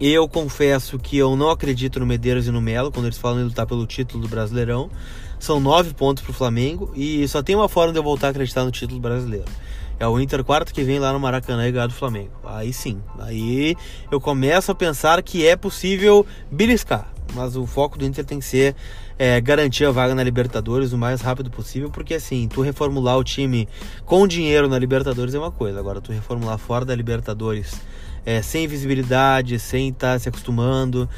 Eu 0.00 0.28
confesso 0.28 0.98
que 0.98 1.16
eu 1.16 1.36
não 1.36 1.50
acredito 1.50 2.00
no 2.00 2.06
Medeiros 2.06 2.48
e 2.48 2.50
no 2.50 2.60
Melo 2.60 2.90
quando 2.90 3.06
eles 3.06 3.16
falam 3.16 3.40
em 3.40 3.44
lutar 3.44 3.64
pelo 3.64 3.86
título 3.86 4.22
do 4.22 4.28
Brasileirão. 4.28 4.90
São 5.38 5.60
nove 5.60 5.94
pontos 5.94 6.22
pro 6.22 6.32
Flamengo 6.32 6.92
e 6.96 7.26
só 7.28 7.42
tem 7.42 7.54
uma 7.54 7.68
forma 7.68 7.92
de 7.92 7.98
eu 7.98 8.02
voltar 8.02 8.28
a 8.28 8.30
acreditar 8.30 8.64
no 8.64 8.72
título 8.72 8.98
brasileiro. 8.98 9.44
É 10.00 10.08
o 10.08 10.18
Inter 10.18 10.42
quarto 10.42 10.74
que 10.74 10.82
vem 10.82 10.98
lá 10.98 11.12
no 11.12 11.20
Maracanã 11.20 11.68
e 11.68 11.72
ganhar 11.72 11.86
do 11.86 11.92
Flamengo. 11.92 12.32
Aí 12.44 12.72
sim, 12.72 13.00
aí 13.20 13.76
eu 14.10 14.20
começo 14.20 14.72
a 14.72 14.74
pensar 14.74 15.22
que 15.22 15.46
é 15.46 15.54
possível 15.54 16.26
beliscar. 16.50 17.12
Mas 17.32 17.56
o 17.56 17.64
foco 17.64 17.96
do 17.96 18.04
Inter 18.04 18.24
tem 18.24 18.40
que 18.40 18.44
ser 18.44 18.74
é, 19.16 19.40
garantir 19.40 19.84
a 19.84 19.92
vaga 19.92 20.14
na 20.14 20.24
Libertadores 20.24 20.92
o 20.92 20.98
mais 20.98 21.20
rápido 21.20 21.50
possível, 21.50 21.90
porque 21.90 22.14
assim, 22.14 22.48
tu 22.48 22.60
reformular 22.62 23.16
o 23.16 23.24
time 23.24 23.68
com 24.04 24.26
dinheiro 24.26 24.68
na 24.68 24.78
Libertadores 24.78 25.34
é 25.34 25.38
uma 25.38 25.52
coisa, 25.52 25.78
agora 25.78 26.00
tu 26.00 26.10
reformular 26.10 26.58
fora 26.58 26.84
da 26.84 26.94
Libertadores 26.94 27.80
é, 28.24 28.40
sem 28.42 28.66
visibilidade, 28.66 29.58
sem 29.58 29.88
estar 29.88 30.18
se 30.20 30.28
acostumando 30.28 31.08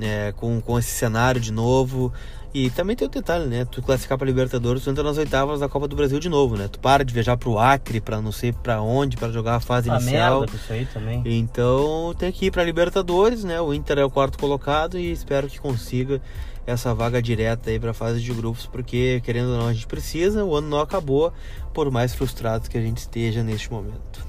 é, 0.00 0.32
com, 0.36 0.60
com 0.60 0.78
esse 0.78 0.90
cenário 0.90 1.40
de 1.40 1.52
novo. 1.52 2.12
E 2.56 2.70
também 2.70 2.94
tem 2.94 3.08
o 3.08 3.10
detalhe, 3.10 3.46
né? 3.46 3.64
Tu 3.64 3.82
classificar 3.82 4.16
para 4.16 4.28
Libertadores, 4.28 4.84
tu 4.84 4.88
entra 4.90 5.02
nas 5.02 5.18
oitavas 5.18 5.58
da 5.58 5.68
Copa 5.68 5.88
do 5.88 5.96
Brasil 5.96 6.20
de 6.20 6.28
novo, 6.28 6.56
né? 6.56 6.68
Tu 6.68 6.78
para 6.78 7.04
de 7.04 7.12
viajar 7.12 7.36
pro 7.36 7.58
Acre, 7.58 8.00
para 8.00 8.20
não 8.20 8.30
sei 8.30 8.52
para 8.52 8.80
onde, 8.80 9.16
para 9.16 9.32
jogar 9.32 9.56
a 9.56 9.60
fase 9.60 9.90
Ah, 9.90 9.96
inicial. 9.96 10.40
merda 10.42 10.54
isso 10.56 10.72
aí 10.72 10.86
também. 10.86 11.20
Então 11.26 12.14
tem 12.16 12.30
que 12.30 12.46
ir 12.46 12.50
para 12.52 12.62
Libertadores, 12.62 13.42
né? 13.42 13.60
O 13.60 13.74
Inter 13.74 13.98
é 13.98 14.04
o 14.04 14.10
quarto 14.10 14.38
colocado 14.38 14.96
e 14.96 15.10
espero 15.10 15.48
que 15.48 15.58
consiga 15.58 16.22
essa 16.64 16.94
vaga 16.94 17.20
direta 17.20 17.70
aí 17.70 17.78
para 17.80 17.90
a 17.90 17.94
fase 17.94 18.20
de 18.22 18.32
grupos, 18.32 18.66
porque 18.66 19.20
querendo 19.24 19.50
ou 19.50 19.58
não 19.58 19.66
a 19.66 19.72
gente 19.72 19.88
precisa. 19.88 20.44
O 20.44 20.54
ano 20.54 20.68
não 20.68 20.78
acabou, 20.78 21.32
por 21.72 21.90
mais 21.90 22.14
frustrados 22.14 22.68
que 22.68 22.78
a 22.78 22.80
gente 22.80 22.98
esteja 22.98 23.42
neste 23.42 23.68
momento. 23.72 24.24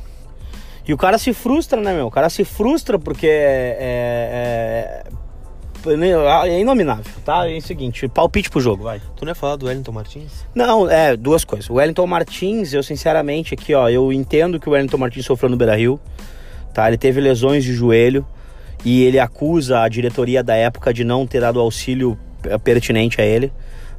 E 0.88 0.94
o 0.94 0.98
cara 0.98 1.18
se 1.18 1.34
frustra, 1.34 1.82
né, 1.82 1.94
meu? 1.94 2.08
O 2.08 2.12
cara 2.12 2.30
se 2.30 2.44
frustra 2.44 3.00
porque 3.00 3.28
é, 3.28 5.04
é, 5.88 6.48
é 6.48 6.60
inominável, 6.60 7.12
tá? 7.24 7.50
É 7.50 7.58
o 7.58 7.62
seguinte, 7.62 8.08
palpite 8.08 8.50
pro 8.50 8.62
jogo, 8.62 8.84
vai. 8.84 9.02
Tu 9.16 9.26
não 9.26 9.32
ia 9.32 9.36
falar 9.36 9.56
do 9.56 9.66
Wellington 9.66 9.92
Martins? 9.92 10.46
Não, 10.54 10.90
é, 10.90 11.18
duas 11.18 11.44
coisas. 11.44 11.70
O 11.70 11.76
Wellington 11.76 12.08
Martins, 12.08 12.74
eu 12.74 12.84
sinceramente 12.84 13.54
aqui, 13.54 13.74
ó, 13.74 13.90
eu 13.90 14.14
entendo 14.14 14.60
que 14.60 14.70
o 14.70 14.74
Wellington 14.74 14.98
Martins 14.98 15.26
sofreu 15.26 15.50
no 15.50 15.58
Beira-Rio, 15.58 16.00
tá? 16.74 16.88
Ele 16.88 16.98
teve 16.98 17.20
lesões 17.20 17.64
de 17.64 17.74
joelho 17.74 18.26
e 18.84 19.04
ele 19.04 19.20
acusa 19.20 19.82
a 19.82 19.90
diretoria 19.90 20.44
da 20.44 20.56
época 20.56 20.94
de 20.94 21.04
não 21.04 21.26
ter 21.26 21.42
dado 21.42 21.60
auxílio 21.60 22.18
eh, 22.44 22.58
pertinente 22.60 23.20
a 23.20 23.26
ele. 23.26 23.52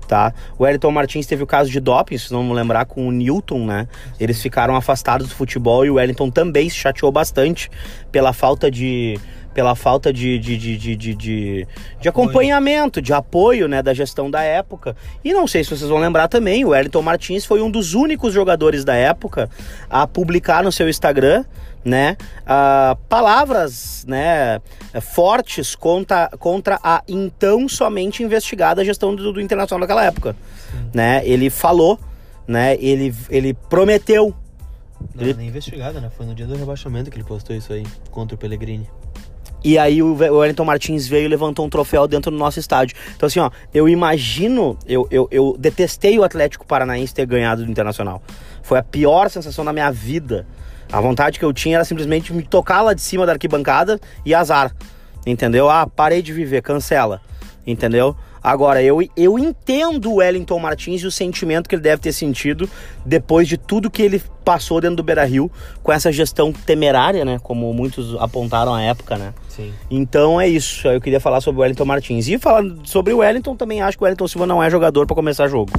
Tá? 0.06 0.32
O 0.58 0.62
Wellington 0.62 0.90
Martins 0.90 1.26
teve 1.26 1.42
o 1.42 1.46
caso 1.46 1.70
de 1.70 1.80
doping, 1.80 2.16
se 2.16 2.32
não 2.32 2.44
me 2.44 2.52
lembrar, 2.52 2.84
com 2.84 3.08
o 3.08 3.10
Newton, 3.10 3.66
né? 3.66 3.88
Eles 4.20 4.40
ficaram 4.40 4.76
afastados 4.76 5.28
do 5.28 5.34
futebol 5.34 5.84
e 5.84 5.90
o 5.90 5.94
Wellington 5.94 6.30
também 6.30 6.68
se 6.68 6.76
chateou 6.76 7.10
bastante 7.10 7.70
pela 8.12 8.32
falta 8.32 8.70
de. 8.70 9.18
Pela 9.52 9.74
falta 9.74 10.12
de, 10.12 10.38
de, 10.38 10.58
de, 10.58 10.76
de, 10.76 10.96
de, 10.96 11.66
de 11.98 12.08
acompanhamento, 12.10 13.00
de 13.00 13.14
apoio 13.14 13.66
né, 13.66 13.82
da 13.82 13.94
gestão 13.94 14.30
da 14.30 14.42
época. 14.42 14.94
E 15.24 15.32
não 15.32 15.46
sei 15.46 15.64
se 15.64 15.70
vocês 15.70 15.88
vão 15.88 15.98
lembrar 15.98 16.28
também, 16.28 16.62
o 16.62 16.68
Wellington 16.68 17.00
Martins 17.00 17.46
foi 17.46 17.62
um 17.62 17.70
dos 17.70 17.94
únicos 17.94 18.34
jogadores 18.34 18.84
da 18.84 18.94
época 18.94 19.48
a 19.88 20.06
publicar 20.06 20.62
no 20.62 20.70
seu 20.70 20.90
Instagram 20.90 21.42
né, 21.86 22.16
ah, 22.44 22.96
palavras 23.08 24.04
né, 24.08 24.60
fortes 25.00 25.76
contra, 25.76 26.28
contra 26.38 26.80
a 26.82 27.00
então 27.06 27.68
somente 27.68 28.24
investigada 28.24 28.84
gestão 28.84 29.14
do, 29.14 29.32
do 29.32 29.40
Internacional 29.40 29.80
naquela 29.80 30.04
época. 30.04 30.34
Né? 30.92 31.22
Ele 31.24 31.48
falou, 31.48 31.98
né, 32.46 32.74
ele, 32.80 33.14
ele 33.30 33.54
prometeu. 33.54 34.34
Não, 35.14 35.22
Ele- 35.22 35.34
nem 35.34 35.46
investigada, 35.48 36.00
né? 36.00 36.10
Foi 36.16 36.26
no 36.26 36.34
dia 36.34 36.46
do 36.46 36.56
rebaixamento 36.56 37.08
que 37.10 37.16
ele 37.16 37.24
postou 37.24 37.54
isso 37.54 37.72
aí 37.72 37.86
contra 38.10 38.34
o 38.34 38.38
Pellegrini. 38.38 38.88
E 39.62 39.78
aí 39.78 40.02
o 40.02 40.14
Wellington 40.14 40.64
Martins 40.64 41.06
veio 41.06 41.24
e 41.26 41.28
levantou 41.28 41.64
um 41.66 41.68
troféu 41.70 42.06
dentro 42.08 42.30
do 42.30 42.36
nosso 42.36 42.58
estádio. 42.58 42.96
Então 43.16 43.26
assim, 43.26 43.38
ó, 43.40 43.50
eu 43.72 43.88
imagino, 43.88 44.76
eu, 44.86 45.06
eu, 45.10 45.28
eu 45.30 45.56
detestei 45.58 46.18
o 46.18 46.24
Atlético 46.24 46.66
Paranaense 46.66 47.14
ter 47.14 47.26
ganhado 47.26 47.64
do 47.64 47.70
Internacional. 47.70 48.22
Foi 48.62 48.78
a 48.78 48.82
pior 48.82 49.30
sensação 49.30 49.64
da 49.64 49.72
minha 49.72 49.90
vida. 49.90 50.46
A 50.92 51.00
vontade 51.00 51.38
que 51.38 51.44
eu 51.44 51.52
tinha 51.52 51.76
era 51.76 51.84
simplesmente 51.84 52.32
me 52.32 52.42
tocar 52.42 52.82
lá 52.82 52.94
de 52.94 53.00
cima 53.00 53.26
da 53.26 53.32
arquibancada 53.32 54.00
e 54.24 54.34
azar. 54.34 54.72
Entendeu? 55.26 55.68
Ah, 55.68 55.86
parei 55.86 56.22
de 56.22 56.32
viver, 56.32 56.62
cancela. 56.62 57.20
Entendeu? 57.66 58.16
Agora, 58.42 58.82
eu, 58.82 58.98
eu 59.16 59.38
entendo 59.38 60.10
o 60.10 60.14
Wellington 60.16 60.58
Martins 60.58 61.02
e 61.02 61.06
o 61.06 61.10
sentimento 61.10 61.68
que 61.68 61.74
ele 61.74 61.82
deve 61.82 62.00
ter 62.00 62.12
sentido 62.12 62.68
depois 63.04 63.48
de 63.48 63.56
tudo 63.56 63.90
que 63.90 64.02
ele 64.02 64.22
passou 64.44 64.80
dentro 64.80 64.96
do 64.96 65.02
Beira 65.02 65.24
Rio 65.24 65.50
com 65.82 65.92
essa 65.92 66.12
gestão 66.12 66.52
temerária, 66.52 67.24
né? 67.24 67.40
Como 67.42 67.72
muitos 67.74 68.14
apontaram 68.20 68.72
à 68.72 68.80
época, 68.80 69.16
né? 69.16 69.34
Sim. 69.48 69.72
Então 69.90 70.40
é 70.40 70.46
isso. 70.46 70.86
Eu 70.86 71.00
queria 71.00 71.18
falar 71.18 71.40
sobre 71.40 71.58
o 71.58 71.62
Wellington 71.62 71.84
Martins. 71.84 72.28
E 72.28 72.38
falando 72.38 72.80
sobre 72.84 73.12
o 73.12 73.18
Wellington, 73.18 73.56
também 73.56 73.82
acho 73.82 73.98
que 73.98 74.04
o 74.04 74.04
Wellington 74.04 74.28
Silva 74.28 74.46
não 74.46 74.62
é 74.62 74.70
jogador 74.70 75.04
para 75.04 75.16
começar 75.16 75.48
jogo. 75.48 75.72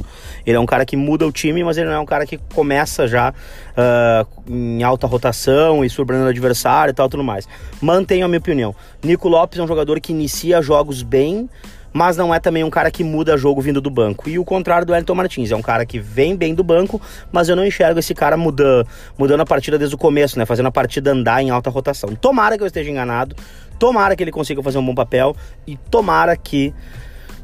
Ele 0.44 0.56
é 0.56 0.60
um 0.60 0.66
cara 0.66 0.84
que 0.84 0.96
muda 0.96 1.26
o 1.26 1.32
time, 1.32 1.64
mas 1.64 1.78
ele 1.78 1.86
não 1.86 1.94
é 1.94 1.98
um 1.98 2.04
cara 2.04 2.26
que 2.26 2.36
começa 2.54 3.08
já 3.08 3.30
uh, 3.32 4.52
em 4.52 4.82
alta 4.82 5.06
rotação 5.06 5.82
e 5.82 5.88
surpreendendo 5.88 6.28
o 6.28 6.30
adversário 6.30 6.90
e 6.90 6.94
tal, 6.94 7.08
tudo 7.08 7.24
mais. 7.24 7.48
Mantenho 7.80 8.26
a 8.26 8.28
minha 8.28 8.38
opinião. 8.38 8.74
Nico 9.02 9.28
Lopes 9.28 9.58
é 9.58 9.62
um 9.62 9.66
jogador 9.66 9.98
que 10.00 10.12
inicia 10.12 10.60
jogos 10.60 11.02
bem 11.02 11.48
mas 11.92 12.16
não 12.16 12.34
é 12.34 12.40
também 12.40 12.64
um 12.64 12.70
cara 12.70 12.90
que 12.90 13.02
muda 13.02 13.36
jogo 13.36 13.60
vindo 13.60 13.80
do 13.80 13.90
banco. 13.90 14.28
E 14.28 14.38
o 14.38 14.44
contrário 14.44 14.86
do 14.86 14.92
Wellington 14.92 15.14
Martins, 15.14 15.50
é 15.50 15.56
um 15.56 15.62
cara 15.62 15.84
que 15.84 15.98
vem 15.98 16.36
bem 16.36 16.54
do 16.54 16.62
banco, 16.62 17.00
mas 17.32 17.48
eu 17.48 17.56
não 17.56 17.64
enxergo 17.64 17.98
esse 17.98 18.14
cara 18.14 18.36
mudando, 18.36 18.86
mudando 19.16 19.40
a 19.40 19.46
partida 19.46 19.78
desde 19.78 19.94
o 19.94 19.98
começo, 19.98 20.38
né? 20.38 20.46
Fazendo 20.46 20.66
a 20.66 20.72
partida 20.72 21.12
andar 21.12 21.42
em 21.42 21.50
alta 21.50 21.70
rotação. 21.70 22.14
Tomara 22.14 22.56
que 22.56 22.62
eu 22.62 22.66
esteja 22.66 22.90
enganado, 22.90 23.34
tomara 23.78 24.14
que 24.14 24.22
ele 24.22 24.32
consiga 24.32 24.62
fazer 24.62 24.78
um 24.78 24.86
bom 24.86 24.94
papel 24.94 25.34
e 25.66 25.76
tomara 25.76 26.36
que 26.36 26.74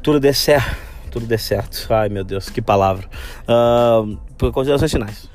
tudo 0.01 0.19
dê 0.19 0.33
certo. 0.33 0.75
Tudo 1.09 1.25
dê 1.25 1.37
certo. 1.37 1.87
Ai 1.89 2.09
meu 2.09 2.23
Deus, 2.23 2.49
que 2.49 2.61
palavra. 2.61 3.07
Uh, 3.47 4.17
por 4.37 4.51
considerações 4.51 4.91
finais. 4.91 5.34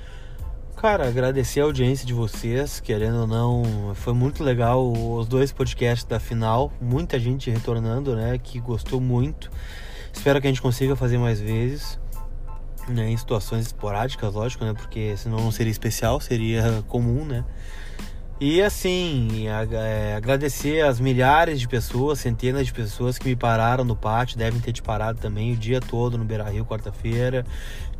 Cara, 0.80 1.06
agradecer 1.06 1.60
a 1.60 1.64
audiência 1.64 2.06
de 2.06 2.14
vocês, 2.14 2.80
querendo 2.80 3.20
ou 3.20 3.26
não, 3.26 3.92
foi 3.94 4.14
muito 4.14 4.42
legal 4.42 4.90
os 4.90 5.28
dois 5.28 5.52
podcasts 5.52 6.06
da 6.06 6.18
final, 6.18 6.72
muita 6.80 7.20
gente 7.20 7.50
retornando, 7.50 8.16
né, 8.16 8.38
que 8.38 8.58
gostou 8.58 8.98
muito. 8.98 9.50
Espero 10.10 10.40
que 10.40 10.46
a 10.46 10.50
gente 10.50 10.62
consiga 10.62 10.96
fazer 10.96 11.18
mais 11.18 11.38
vezes, 11.38 12.00
né, 12.88 13.10
em 13.10 13.16
situações 13.18 13.66
esporádicas, 13.66 14.32
lógico, 14.32 14.64
né, 14.64 14.72
porque 14.72 15.14
senão 15.18 15.36
não 15.36 15.52
seria 15.52 15.70
especial, 15.70 16.18
seria 16.18 16.82
comum, 16.88 17.26
né. 17.26 17.44
E 18.40 18.62
assim, 18.62 19.48
é, 19.48 20.14
agradecer 20.16 20.80
as 20.82 20.98
milhares 20.98 21.60
de 21.60 21.68
pessoas, 21.68 22.20
centenas 22.20 22.64
de 22.64 22.72
pessoas 22.72 23.18
que 23.18 23.28
me 23.28 23.36
pararam 23.36 23.84
no 23.84 23.94
pátio, 23.94 24.38
devem 24.38 24.58
ter 24.58 24.72
te 24.72 24.80
parado 24.80 25.20
também 25.20 25.52
o 25.52 25.56
dia 25.58 25.78
todo 25.78 26.16
no 26.16 26.24
Beira 26.24 26.48
Rio, 26.48 26.64
quarta-feira. 26.64 27.44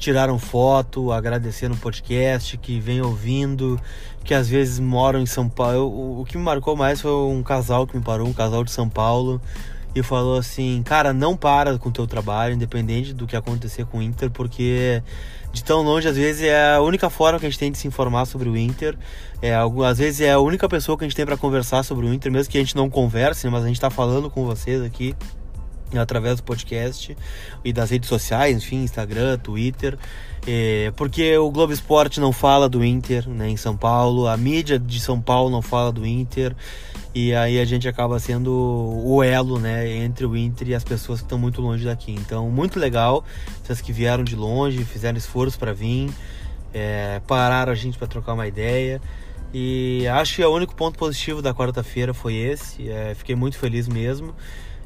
Tiraram 0.00 0.38
foto, 0.38 1.12
agradecer 1.12 1.68
no 1.68 1.76
podcast, 1.76 2.56
que 2.56 2.80
vem 2.80 3.02
ouvindo, 3.02 3.78
que 4.24 4.32
às 4.32 4.48
vezes 4.48 4.80
moram 4.80 5.20
em 5.20 5.26
São 5.26 5.46
Paulo. 5.46 5.88
O, 5.88 6.20
o 6.22 6.24
que 6.24 6.38
me 6.38 6.42
marcou 6.42 6.74
mais 6.74 7.02
foi 7.02 7.12
um 7.12 7.42
casal 7.42 7.86
que 7.86 7.94
me 7.94 8.02
parou, 8.02 8.26
um 8.26 8.32
casal 8.32 8.64
de 8.64 8.70
São 8.70 8.88
Paulo, 8.88 9.38
e 9.94 10.02
falou 10.02 10.38
assim: 10.38 10.82
Cara, 10.86 11.12
não 11.12 11.36
para 11.36 11.76
com 11.76 11.90
o 11.90 11.92
teu 11.92 12.06
trabalho, 12.06 12.54
independente 12.54 13.12
do 13.12 13.26
que 13.26 13.36
acontecer 13.36 13.84
com 13.84 13.98
o 13.98 14.02
Inter, 14.02 14.30
porque 14.30 15.02
de 15.52 15.62
tão 15.62 15.82
longe, 15.82 16.08
às 16.08 16.16
vezes 16.16 16.44
é 16.44 16.76
a 16.76 16.80
única 16.80 17.10
forma 17.10 17.38
que 17.38 17.44
a 17.44 17.50
gente 17.50 17.58
tem 17.58 17.70
de 17.70 17.76
se 17.76 17.86
informar 17.86 18.24
sobre 18.24 18.48
o 18.48 18.56
Inter. 18.56 18.96
É, 19.42 19.54
às 19.86 19.98
vezes 19.98 20.22
é 20.22 20.32
a 20.32 20.40
única 20.40 20.66
pessoa 20.66 20.96
que 20.96 21.04
a 21.04 21.06
gente 21.06 21.16
tem 21.16 21.26
para 21.26 21.36
conversar 21.36 21.82
sobre 21.82 22.06
o 22.06 22.14
Inter, 22.14 22.32
mesmo 22.32 22.50
que 22.50 22.56
a 22.56 22.60
gente 22.62 22.74
não 22.74 22.88
converse, 22.88 23.46
mas 23.50 23.64
a 23.64 23.66
gente 23.66 23.76
está 23.76 23.90
falando 23.90 24.30
com 24.30 24.46
vocês 24.46 24.80
aqui 24.80 25.14
através 25.98 26.36
do 26.36 26.42
podcast 26.42 27.16
e 27.64 27.72
das 27.72 27.90
redes 27.90 28.08
sociais, 28.08 28.56
enfim, 28.56 28.82
Instagram, 28.82 29.38
Twitter. 29.38 29.98
É, 30.46 30.92
porque 30.96 31.36
o 31.36 31.50
Globo 31.50 31.72
Esporte 31.72 32.20
não 32.20 32.32
fala 32.32 32.68
do 32.68 32.84
Inter 32.84 33.28
né, 33.28 33.48
em 33.48 33.56
São 33.56 33.76
Paulo, 33.76 34.26
a 34.26 34.36
mídia 34.36 34.78
de 34.78 34.98
São 34.98 35.20
Paulo 35.20 35.50
não 35.50 35.62
fala 35.62 35.92
do 35.92 36.06
Inter. 36.06 36.54
E 37.12 37.34
aí 37.34 37.58
a 37.58 37.64
gente 37.64 37.88
acaba 37.88 38.20
sendo 38.20 38.52
o 38.52 39.20
elo, 39.22 39.58
né, 39.58 39.96
entre 39.96 40.24
o 40.24 40.36
Inter 40.36 40.68
e 40.68 40.74
as 40.74 40.84
pessoas 40.84 41.18
que 41.18 41.26
estão 41.26 41.38
muito 41.38 41.60
longe 41.60 41.84
daqui. 41.84 42.12
Então, 42.12 42.48
muito 42.48 42.78
legal, 42.78 43.24
vocês 43.62 43.80
que 43.80 43.92
vieram 43.92 44.22
de 44.22 44.36
longe, 44.36 44.84
fizeram 44.84 45.18
esforço 45.18 45.58
para 45.58 45.72
vir, 45.72 46.08
é, 46.72 47.20
pararam 47.26 47.72
a 47.72 47.74
gente 47.74 47.98
para 47.98 48.06
trocar 48.06 48.34
uma 48.34 48.46
ideia. 48.46 49.00
E 49.52 50.06
acho 50.06 50.36
que 50.36 50.44
o 50.44 50.54
único 50.54 50.74
ponto 50.76 50.96
positivo 50.96 51.42
da 51.42 51.52
quarta-feira 51.52 52.14
foi 52.14 52.34
esse. 52.34 52.88
É, 52.88 53.12
fiquei 53.14 53.34
muito 53.34 53.58
feliz 53.58 53.88
mesmo. 53.88 54.32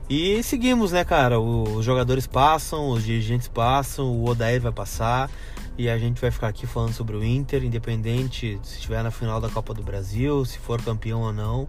E 0.08 0.42
seguimos, 0.42 0.92
né, 0.92 1.02
cara? 1.02 1.40
Os 1.40 1.84
jogadores 1.84 2.26
passam, 2.26 2.90
os 2.90 3.04
dirigentes 3.04 3.48
passam, 3.48 4.12
o 4.12 4.28
Odair 4.28 4.60
vai 4.60 4.72
passar 4.72 5.30
e 5.78 5.88
a 5.88 5.98
gente 5.98 6.20
vai 6.20 6.30
ficar 6.30 6.48
aqui 6.48 6.66
falando 6.66 6.92
sobre 6.92 7.16
o 7.16 7.24
Inter, 7.24 7.64
independente 7.64 8.60
se 8.62 8.74
estiver 8.74 9.02
na 9.02 9.10
final 9.10 9.40
da 9.40 9.48
Copa 9.48 9.72
do 9.72 9.82
Brasil, 9.82 10.44
se 10.44 10.58
for 10.58 10.80
campeão 10.82 11.22
ou 11.22 11.32
não. 11.32 11.62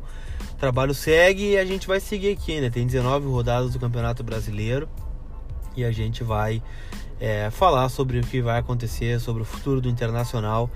O 0.51 0.57
trabalho 0.59 0.93
segue 0.93 1.51
e 1.51 1.57
a 1.57 1.65
gente 1.65 1.87
vai 1.87 1.99
seguir 2.01 2.33
aqui, 2.33 2.59
né? 2.59 2.69
Tem 2.69 2.85
19 2.85 3.27
rodadas 3.27 3.71
do 3.71 3.79
Campeonato 3.79 4.21
Brasileiro 4.21 4.89
e 5.75 5.85
a 5.85 5.91
gente 5.91 6.21
vai 6.21 6.61
é, 7.19 7.49
falar 7.49 7.87
sobre 7.87 8.19
o 8.19 8.21
que 8.21 8.41
vai 8.41 8.59
acontecer, 8.59 9.19
sobre 9.21 9.43
o 9.43 9.45
futuro 9.45 9.79
do 9.79 9.87
Internacional 9.87 10.69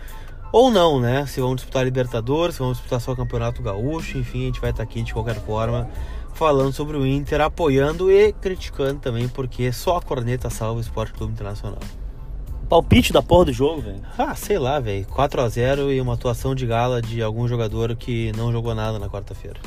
ou 0.51 0.72
não, 0.72 0.99
né? 0.99 1.26
Se 1.26 1.41
vão 1.41 1.55
disputar 1.55 1.84
Libertadores, 1.84 2.55
se 2.55 2.62
vão 2.62 2.72
disputar 2.72 3.01
só 3.01 3.12
o 3.12 3.16
Campeonato 3.18 3.62
Gaúcho, 3.62 4.18
enfim, 4.18 4.43
a 4.43 4.45
gente 4.45 4.62
vai 4.62 4.72
estar 4.72 4.82
aqui 4.82 5.03
de 5.03 5.14
qualquer 5.14 5.36
forma 5.36 5.89
falando 6.39 6.71
sobre 6.71 6.95
o 6.95 7.05
Inter, 7.05 7.41
apoiando 7.41 8.09
e 8.09 8.31
criticando 8.31 9.01
também, 9.01 9.27
porque 9.27 9.73
só 9.73 9.97
a 9.97 10.01
corneta 10.01 10.49
salva 10.49 10.77
o 10.77 10.81
Esporte 10.81 11.11
Clube 11.11 11.33
Internacional. 11.33 11.81
Palpite 12.69 13.11
da 13.11 13.21
porra 13.21 13.45
do 13.45 13.51
jogo, 13.51 13.81
velho. 13.81 13.99
Ah, 14.17 14.33
sei 14.35 14.57
lá, 14.57 14.79
velho. 14.79 15.05
4 15.07 15.41
a 15.41 15.49
0 15.49 15.91
e 15.91 15.99
uma 15.99 16.13
atuação 16.13 16.55
de 16.55 16.65
gala 16.65 17.01
de 17.01 17.21
algum 17.21 17.45
jogador 17.45 17.93
que 17.93 18.31
não 18.37 18.53
jogou 18.53 18.73
nada 18.73 18.97
na 18.97 19.09
quarta-feira. 19.09 19.59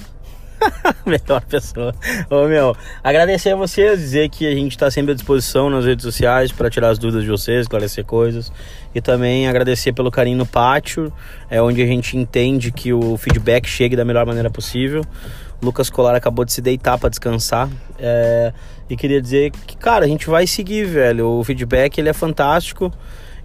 Melhor 1.05 1.45
pessoa. 1.45 1.95
Ô 2.31 2.49
meu, 2.49 2.75
agradecer 3.05 3.51
a 3.51 3.57
vocês, 3.57 3.99
dizer 3.99 4.31
que 4.31 4.47
a 4.47 4.55
gente 4.55 4.73
está 4.73 4.91
sempre 4.91 5.13
à 5.13 5.15
disposição 5.15 5.69
nas 5.69 5.85
redes 5.85 6.03
sociais 6.03 6.53
para 6.53 6.71
tirar 6.71 6.89
as 6.89 6.99
dúvidas 6.99 7.23
de 7.23 7.29
vocês, 7.29 7.63
esclarecer 7.63 8.07
coisas. 8.07 8.51
E 8.95 9.01
também 9.03 9.47
agradecer 9.47 9.93
pelo 9.93 10.11
carinho 10.11 10.39
no 10.39 10.47
pátio, 10.47 11.13
é 11.51 11.61
onde 11.61 11.83
a 11.83 11.87
gente 11.87 12.17
entende 12.17 12.73
que 12.73 12.95
o 12.95 13.19
feedback 13.19 13.69
chegue 13.69 13.95
da 13.95 14.07
melhor 14.07 14.25
maneira 14.25 14.49
possível. 14.49 15.05
Lucas 15.63 15.89
Colar 15.89 16.15
acabou 16.15 16.45
de 16.45 16.53
se 16.53 16.61
deitar 16.61 16.99
para 16.99 17.09
descansar. 17.09 17.71
É, 17.99 18.53
e 18.91 18.97
queria 18.97 19.23
dizer 19.23 19.53
que, 19.67 19.77
cara, 19.77 20.05
a 20.05 20.09
gente 20.09 20.29
vai 20.29 20.47
seguir, 20.47 20.85
velho. 20.85 21.29
O 21.29 21.45
feedback 21.45 21.99
ele 21.99 22.09
é 22.09 22.13
fantástico. 22.13 22.93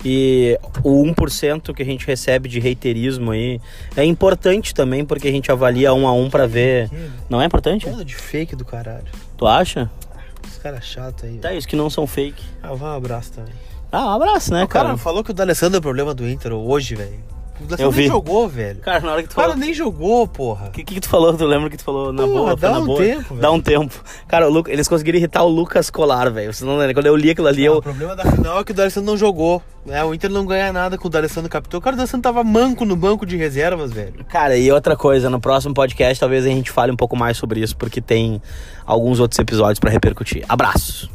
E 0.06 0.60
o 0.84 1.04
1% 1.04 1.74
que 1.74 1.82
a 1.82 1.86
gente 1.86 2.06
recebe 2.06 2.48
de 2.48 2.60
reiterismo 2.60 3.32
aí 3.32 3.60
é 3.96 4.04
importante 4.04 4.74
também, 4.74 5.04
porque 5.04 5.28
a 5.28 5.32
gente 5.32 5.52
avalia 5.52 5.94
um 5.94 6.08
a 6.08 6.14
um 6.14 6.30
para 6.30 6.48
ver. 6.48 6.90
Não 7.30 7.42
é 7.42 7.46
importante? 7.46 7.86
Coisa 7.86 8.06
de 8.06 8.16
fake 8.16 8.56
do 8.56 8.64
caralho. 8.64 9.06
Tu 9.36 9.48
acha? 9.48 9.90
Os 10.48 10.58
caras 10.58 10.86
chatos 10.86 11.24
aí. 11.24 11.38
Tá, 11.40 11.54
isso 11.54 11.68
que 11.68 11.76
não 11.76 11.90
são 11.90 12.06
fake. 12.06 12.44
Ah, 12.62 12.74
vai 12.74 12.90
um 12.90 12.96
abraço 12.96 13.34
também. 13.34 13.54
Ah, 13.92 14.08
um 14.08 14.10
abraço, 14.10 14.54
né, 14.54 14.64
o 14.64 14.68
cara? 14.68 14.86
cara 14.86 14.98
falou 14.98 15.24
que 15.24 15.32
o 15.32 15.34
D'Alessandro 15.34 15.78
é 15.78 15.80
o 15.80 15.82
problema 15.82 16.14
do 16.14 16.28
Inter 16.30 16.54
hoje, 16.54 16.94
velho. 16.94 17.37
O 17.60 17.82
eu 17.82 17.92
vi. 17.92 18.02
nem 18.02 18.10
jogou, 18.10 18.48
velho. 18.48 18.80
Cara, 18.80 19.00
na 19.00 19.12
hora 19.12 19.24
que 19.24 19.30
tu 19.30 19.34
o 19.34 19.36
cara 19.36 19.50
falou... 19.50 19.66
nem 19.66 19.74
jogou, 19.74 20.28
porra. 20.28 20.68
O 20.68 20.72
que, 20.72 20.84
que 20.84 21.00
tu 21.00 21.10
falou? 21.10 21.36
Tu 21.36 21.46
lembra 21.46 21.70
que 21.70 21.78
tu 21.78 21.84
falou 21.84 22.14
na 22.14 22.24
porra, 22.24 22.34
boa? 22.34 22.56
Dá 22.56 22.72
na 22.72 22.80
um 22.80 22.86
boa. 22.86 23.00
tempo, 23.00 23.30
velho. 23.30 23.42
Dá 23.42 23.52
um 23.52 23.62
tempo. 23.62 24.04
Cara, 24.28 24.48
Lu... 24.48 24.64
eles 24.68 24.88
conseguiram 24.88 25.18
irritar 25.18 25.44
o 25.44 25.48
Lucas 25.48 25.90
Colar, 25.90 26.32
velho. 26.32 26.54
Você 26.54 26.64
não 26.64 26.78
lembra? 26.78 26.94
Quando 26.94 27.08
eu 27.08 27.16
li 27.16 27.32
aquilo 27.32 27.48
ali, 27.48 27.66
não, 27.66 27.74
eu... 27.74 27.78
O 27.80 27.82
problema 27.82 28.16
da 28.16 28.26
final 28.32 28.60
é 28.60 28.64
que 28.64 28.72
o 28.72 28.76
D'Alessandro 28.76 29.10
não 29.10 29.18
jogou. 29.18 29.62
É, 29.88 30.04
o 30.04 30.14
Inter 30.14 30.30
não 30.30 30.46
ganha 30.46 30.72
nada 30.72 30.98
com 30.98 31.08
o 31.08 31.10
D'Alessandro 31.12 31.50
capitão. 31.50 31.80
O 31.80 31.82
cara, 31.82 31.96
o 31.96 31.98
D'Alessandro 31.98 32.24
tava 32.24 32.44
manco 32.44 32.86
no 32.86 32.96
banco 32.96 33.26
de 33.26 33.38
reservas, 33.38 33.92
velho. 33.92 34.24
Cara, 34.26 34.58
e 34.58 34.72
outra 34.72 34.96
coisa, 34.96 35.30
no 35.30 35.40
próximo 35.40 35.74
podcast 35.74 36.20
talvez 36.20 36.46
a 36.46 36.50
gente 36.50 36.72
fale 36.72 36.92
um 36.92 36.98
pouco 36.98 37.16
mais 37.16 37.38
sobre 37.38 37.62
isso, 37.62 37.76
porque 37.76 38.02
tem 38.02 38.42
alguns 38.86 39.20
outros 39.20 39.40
episódios 39.40 39.80
para 39.80 39.90
repercutir. 39.90 40.44
Abraços! 40.48 41.10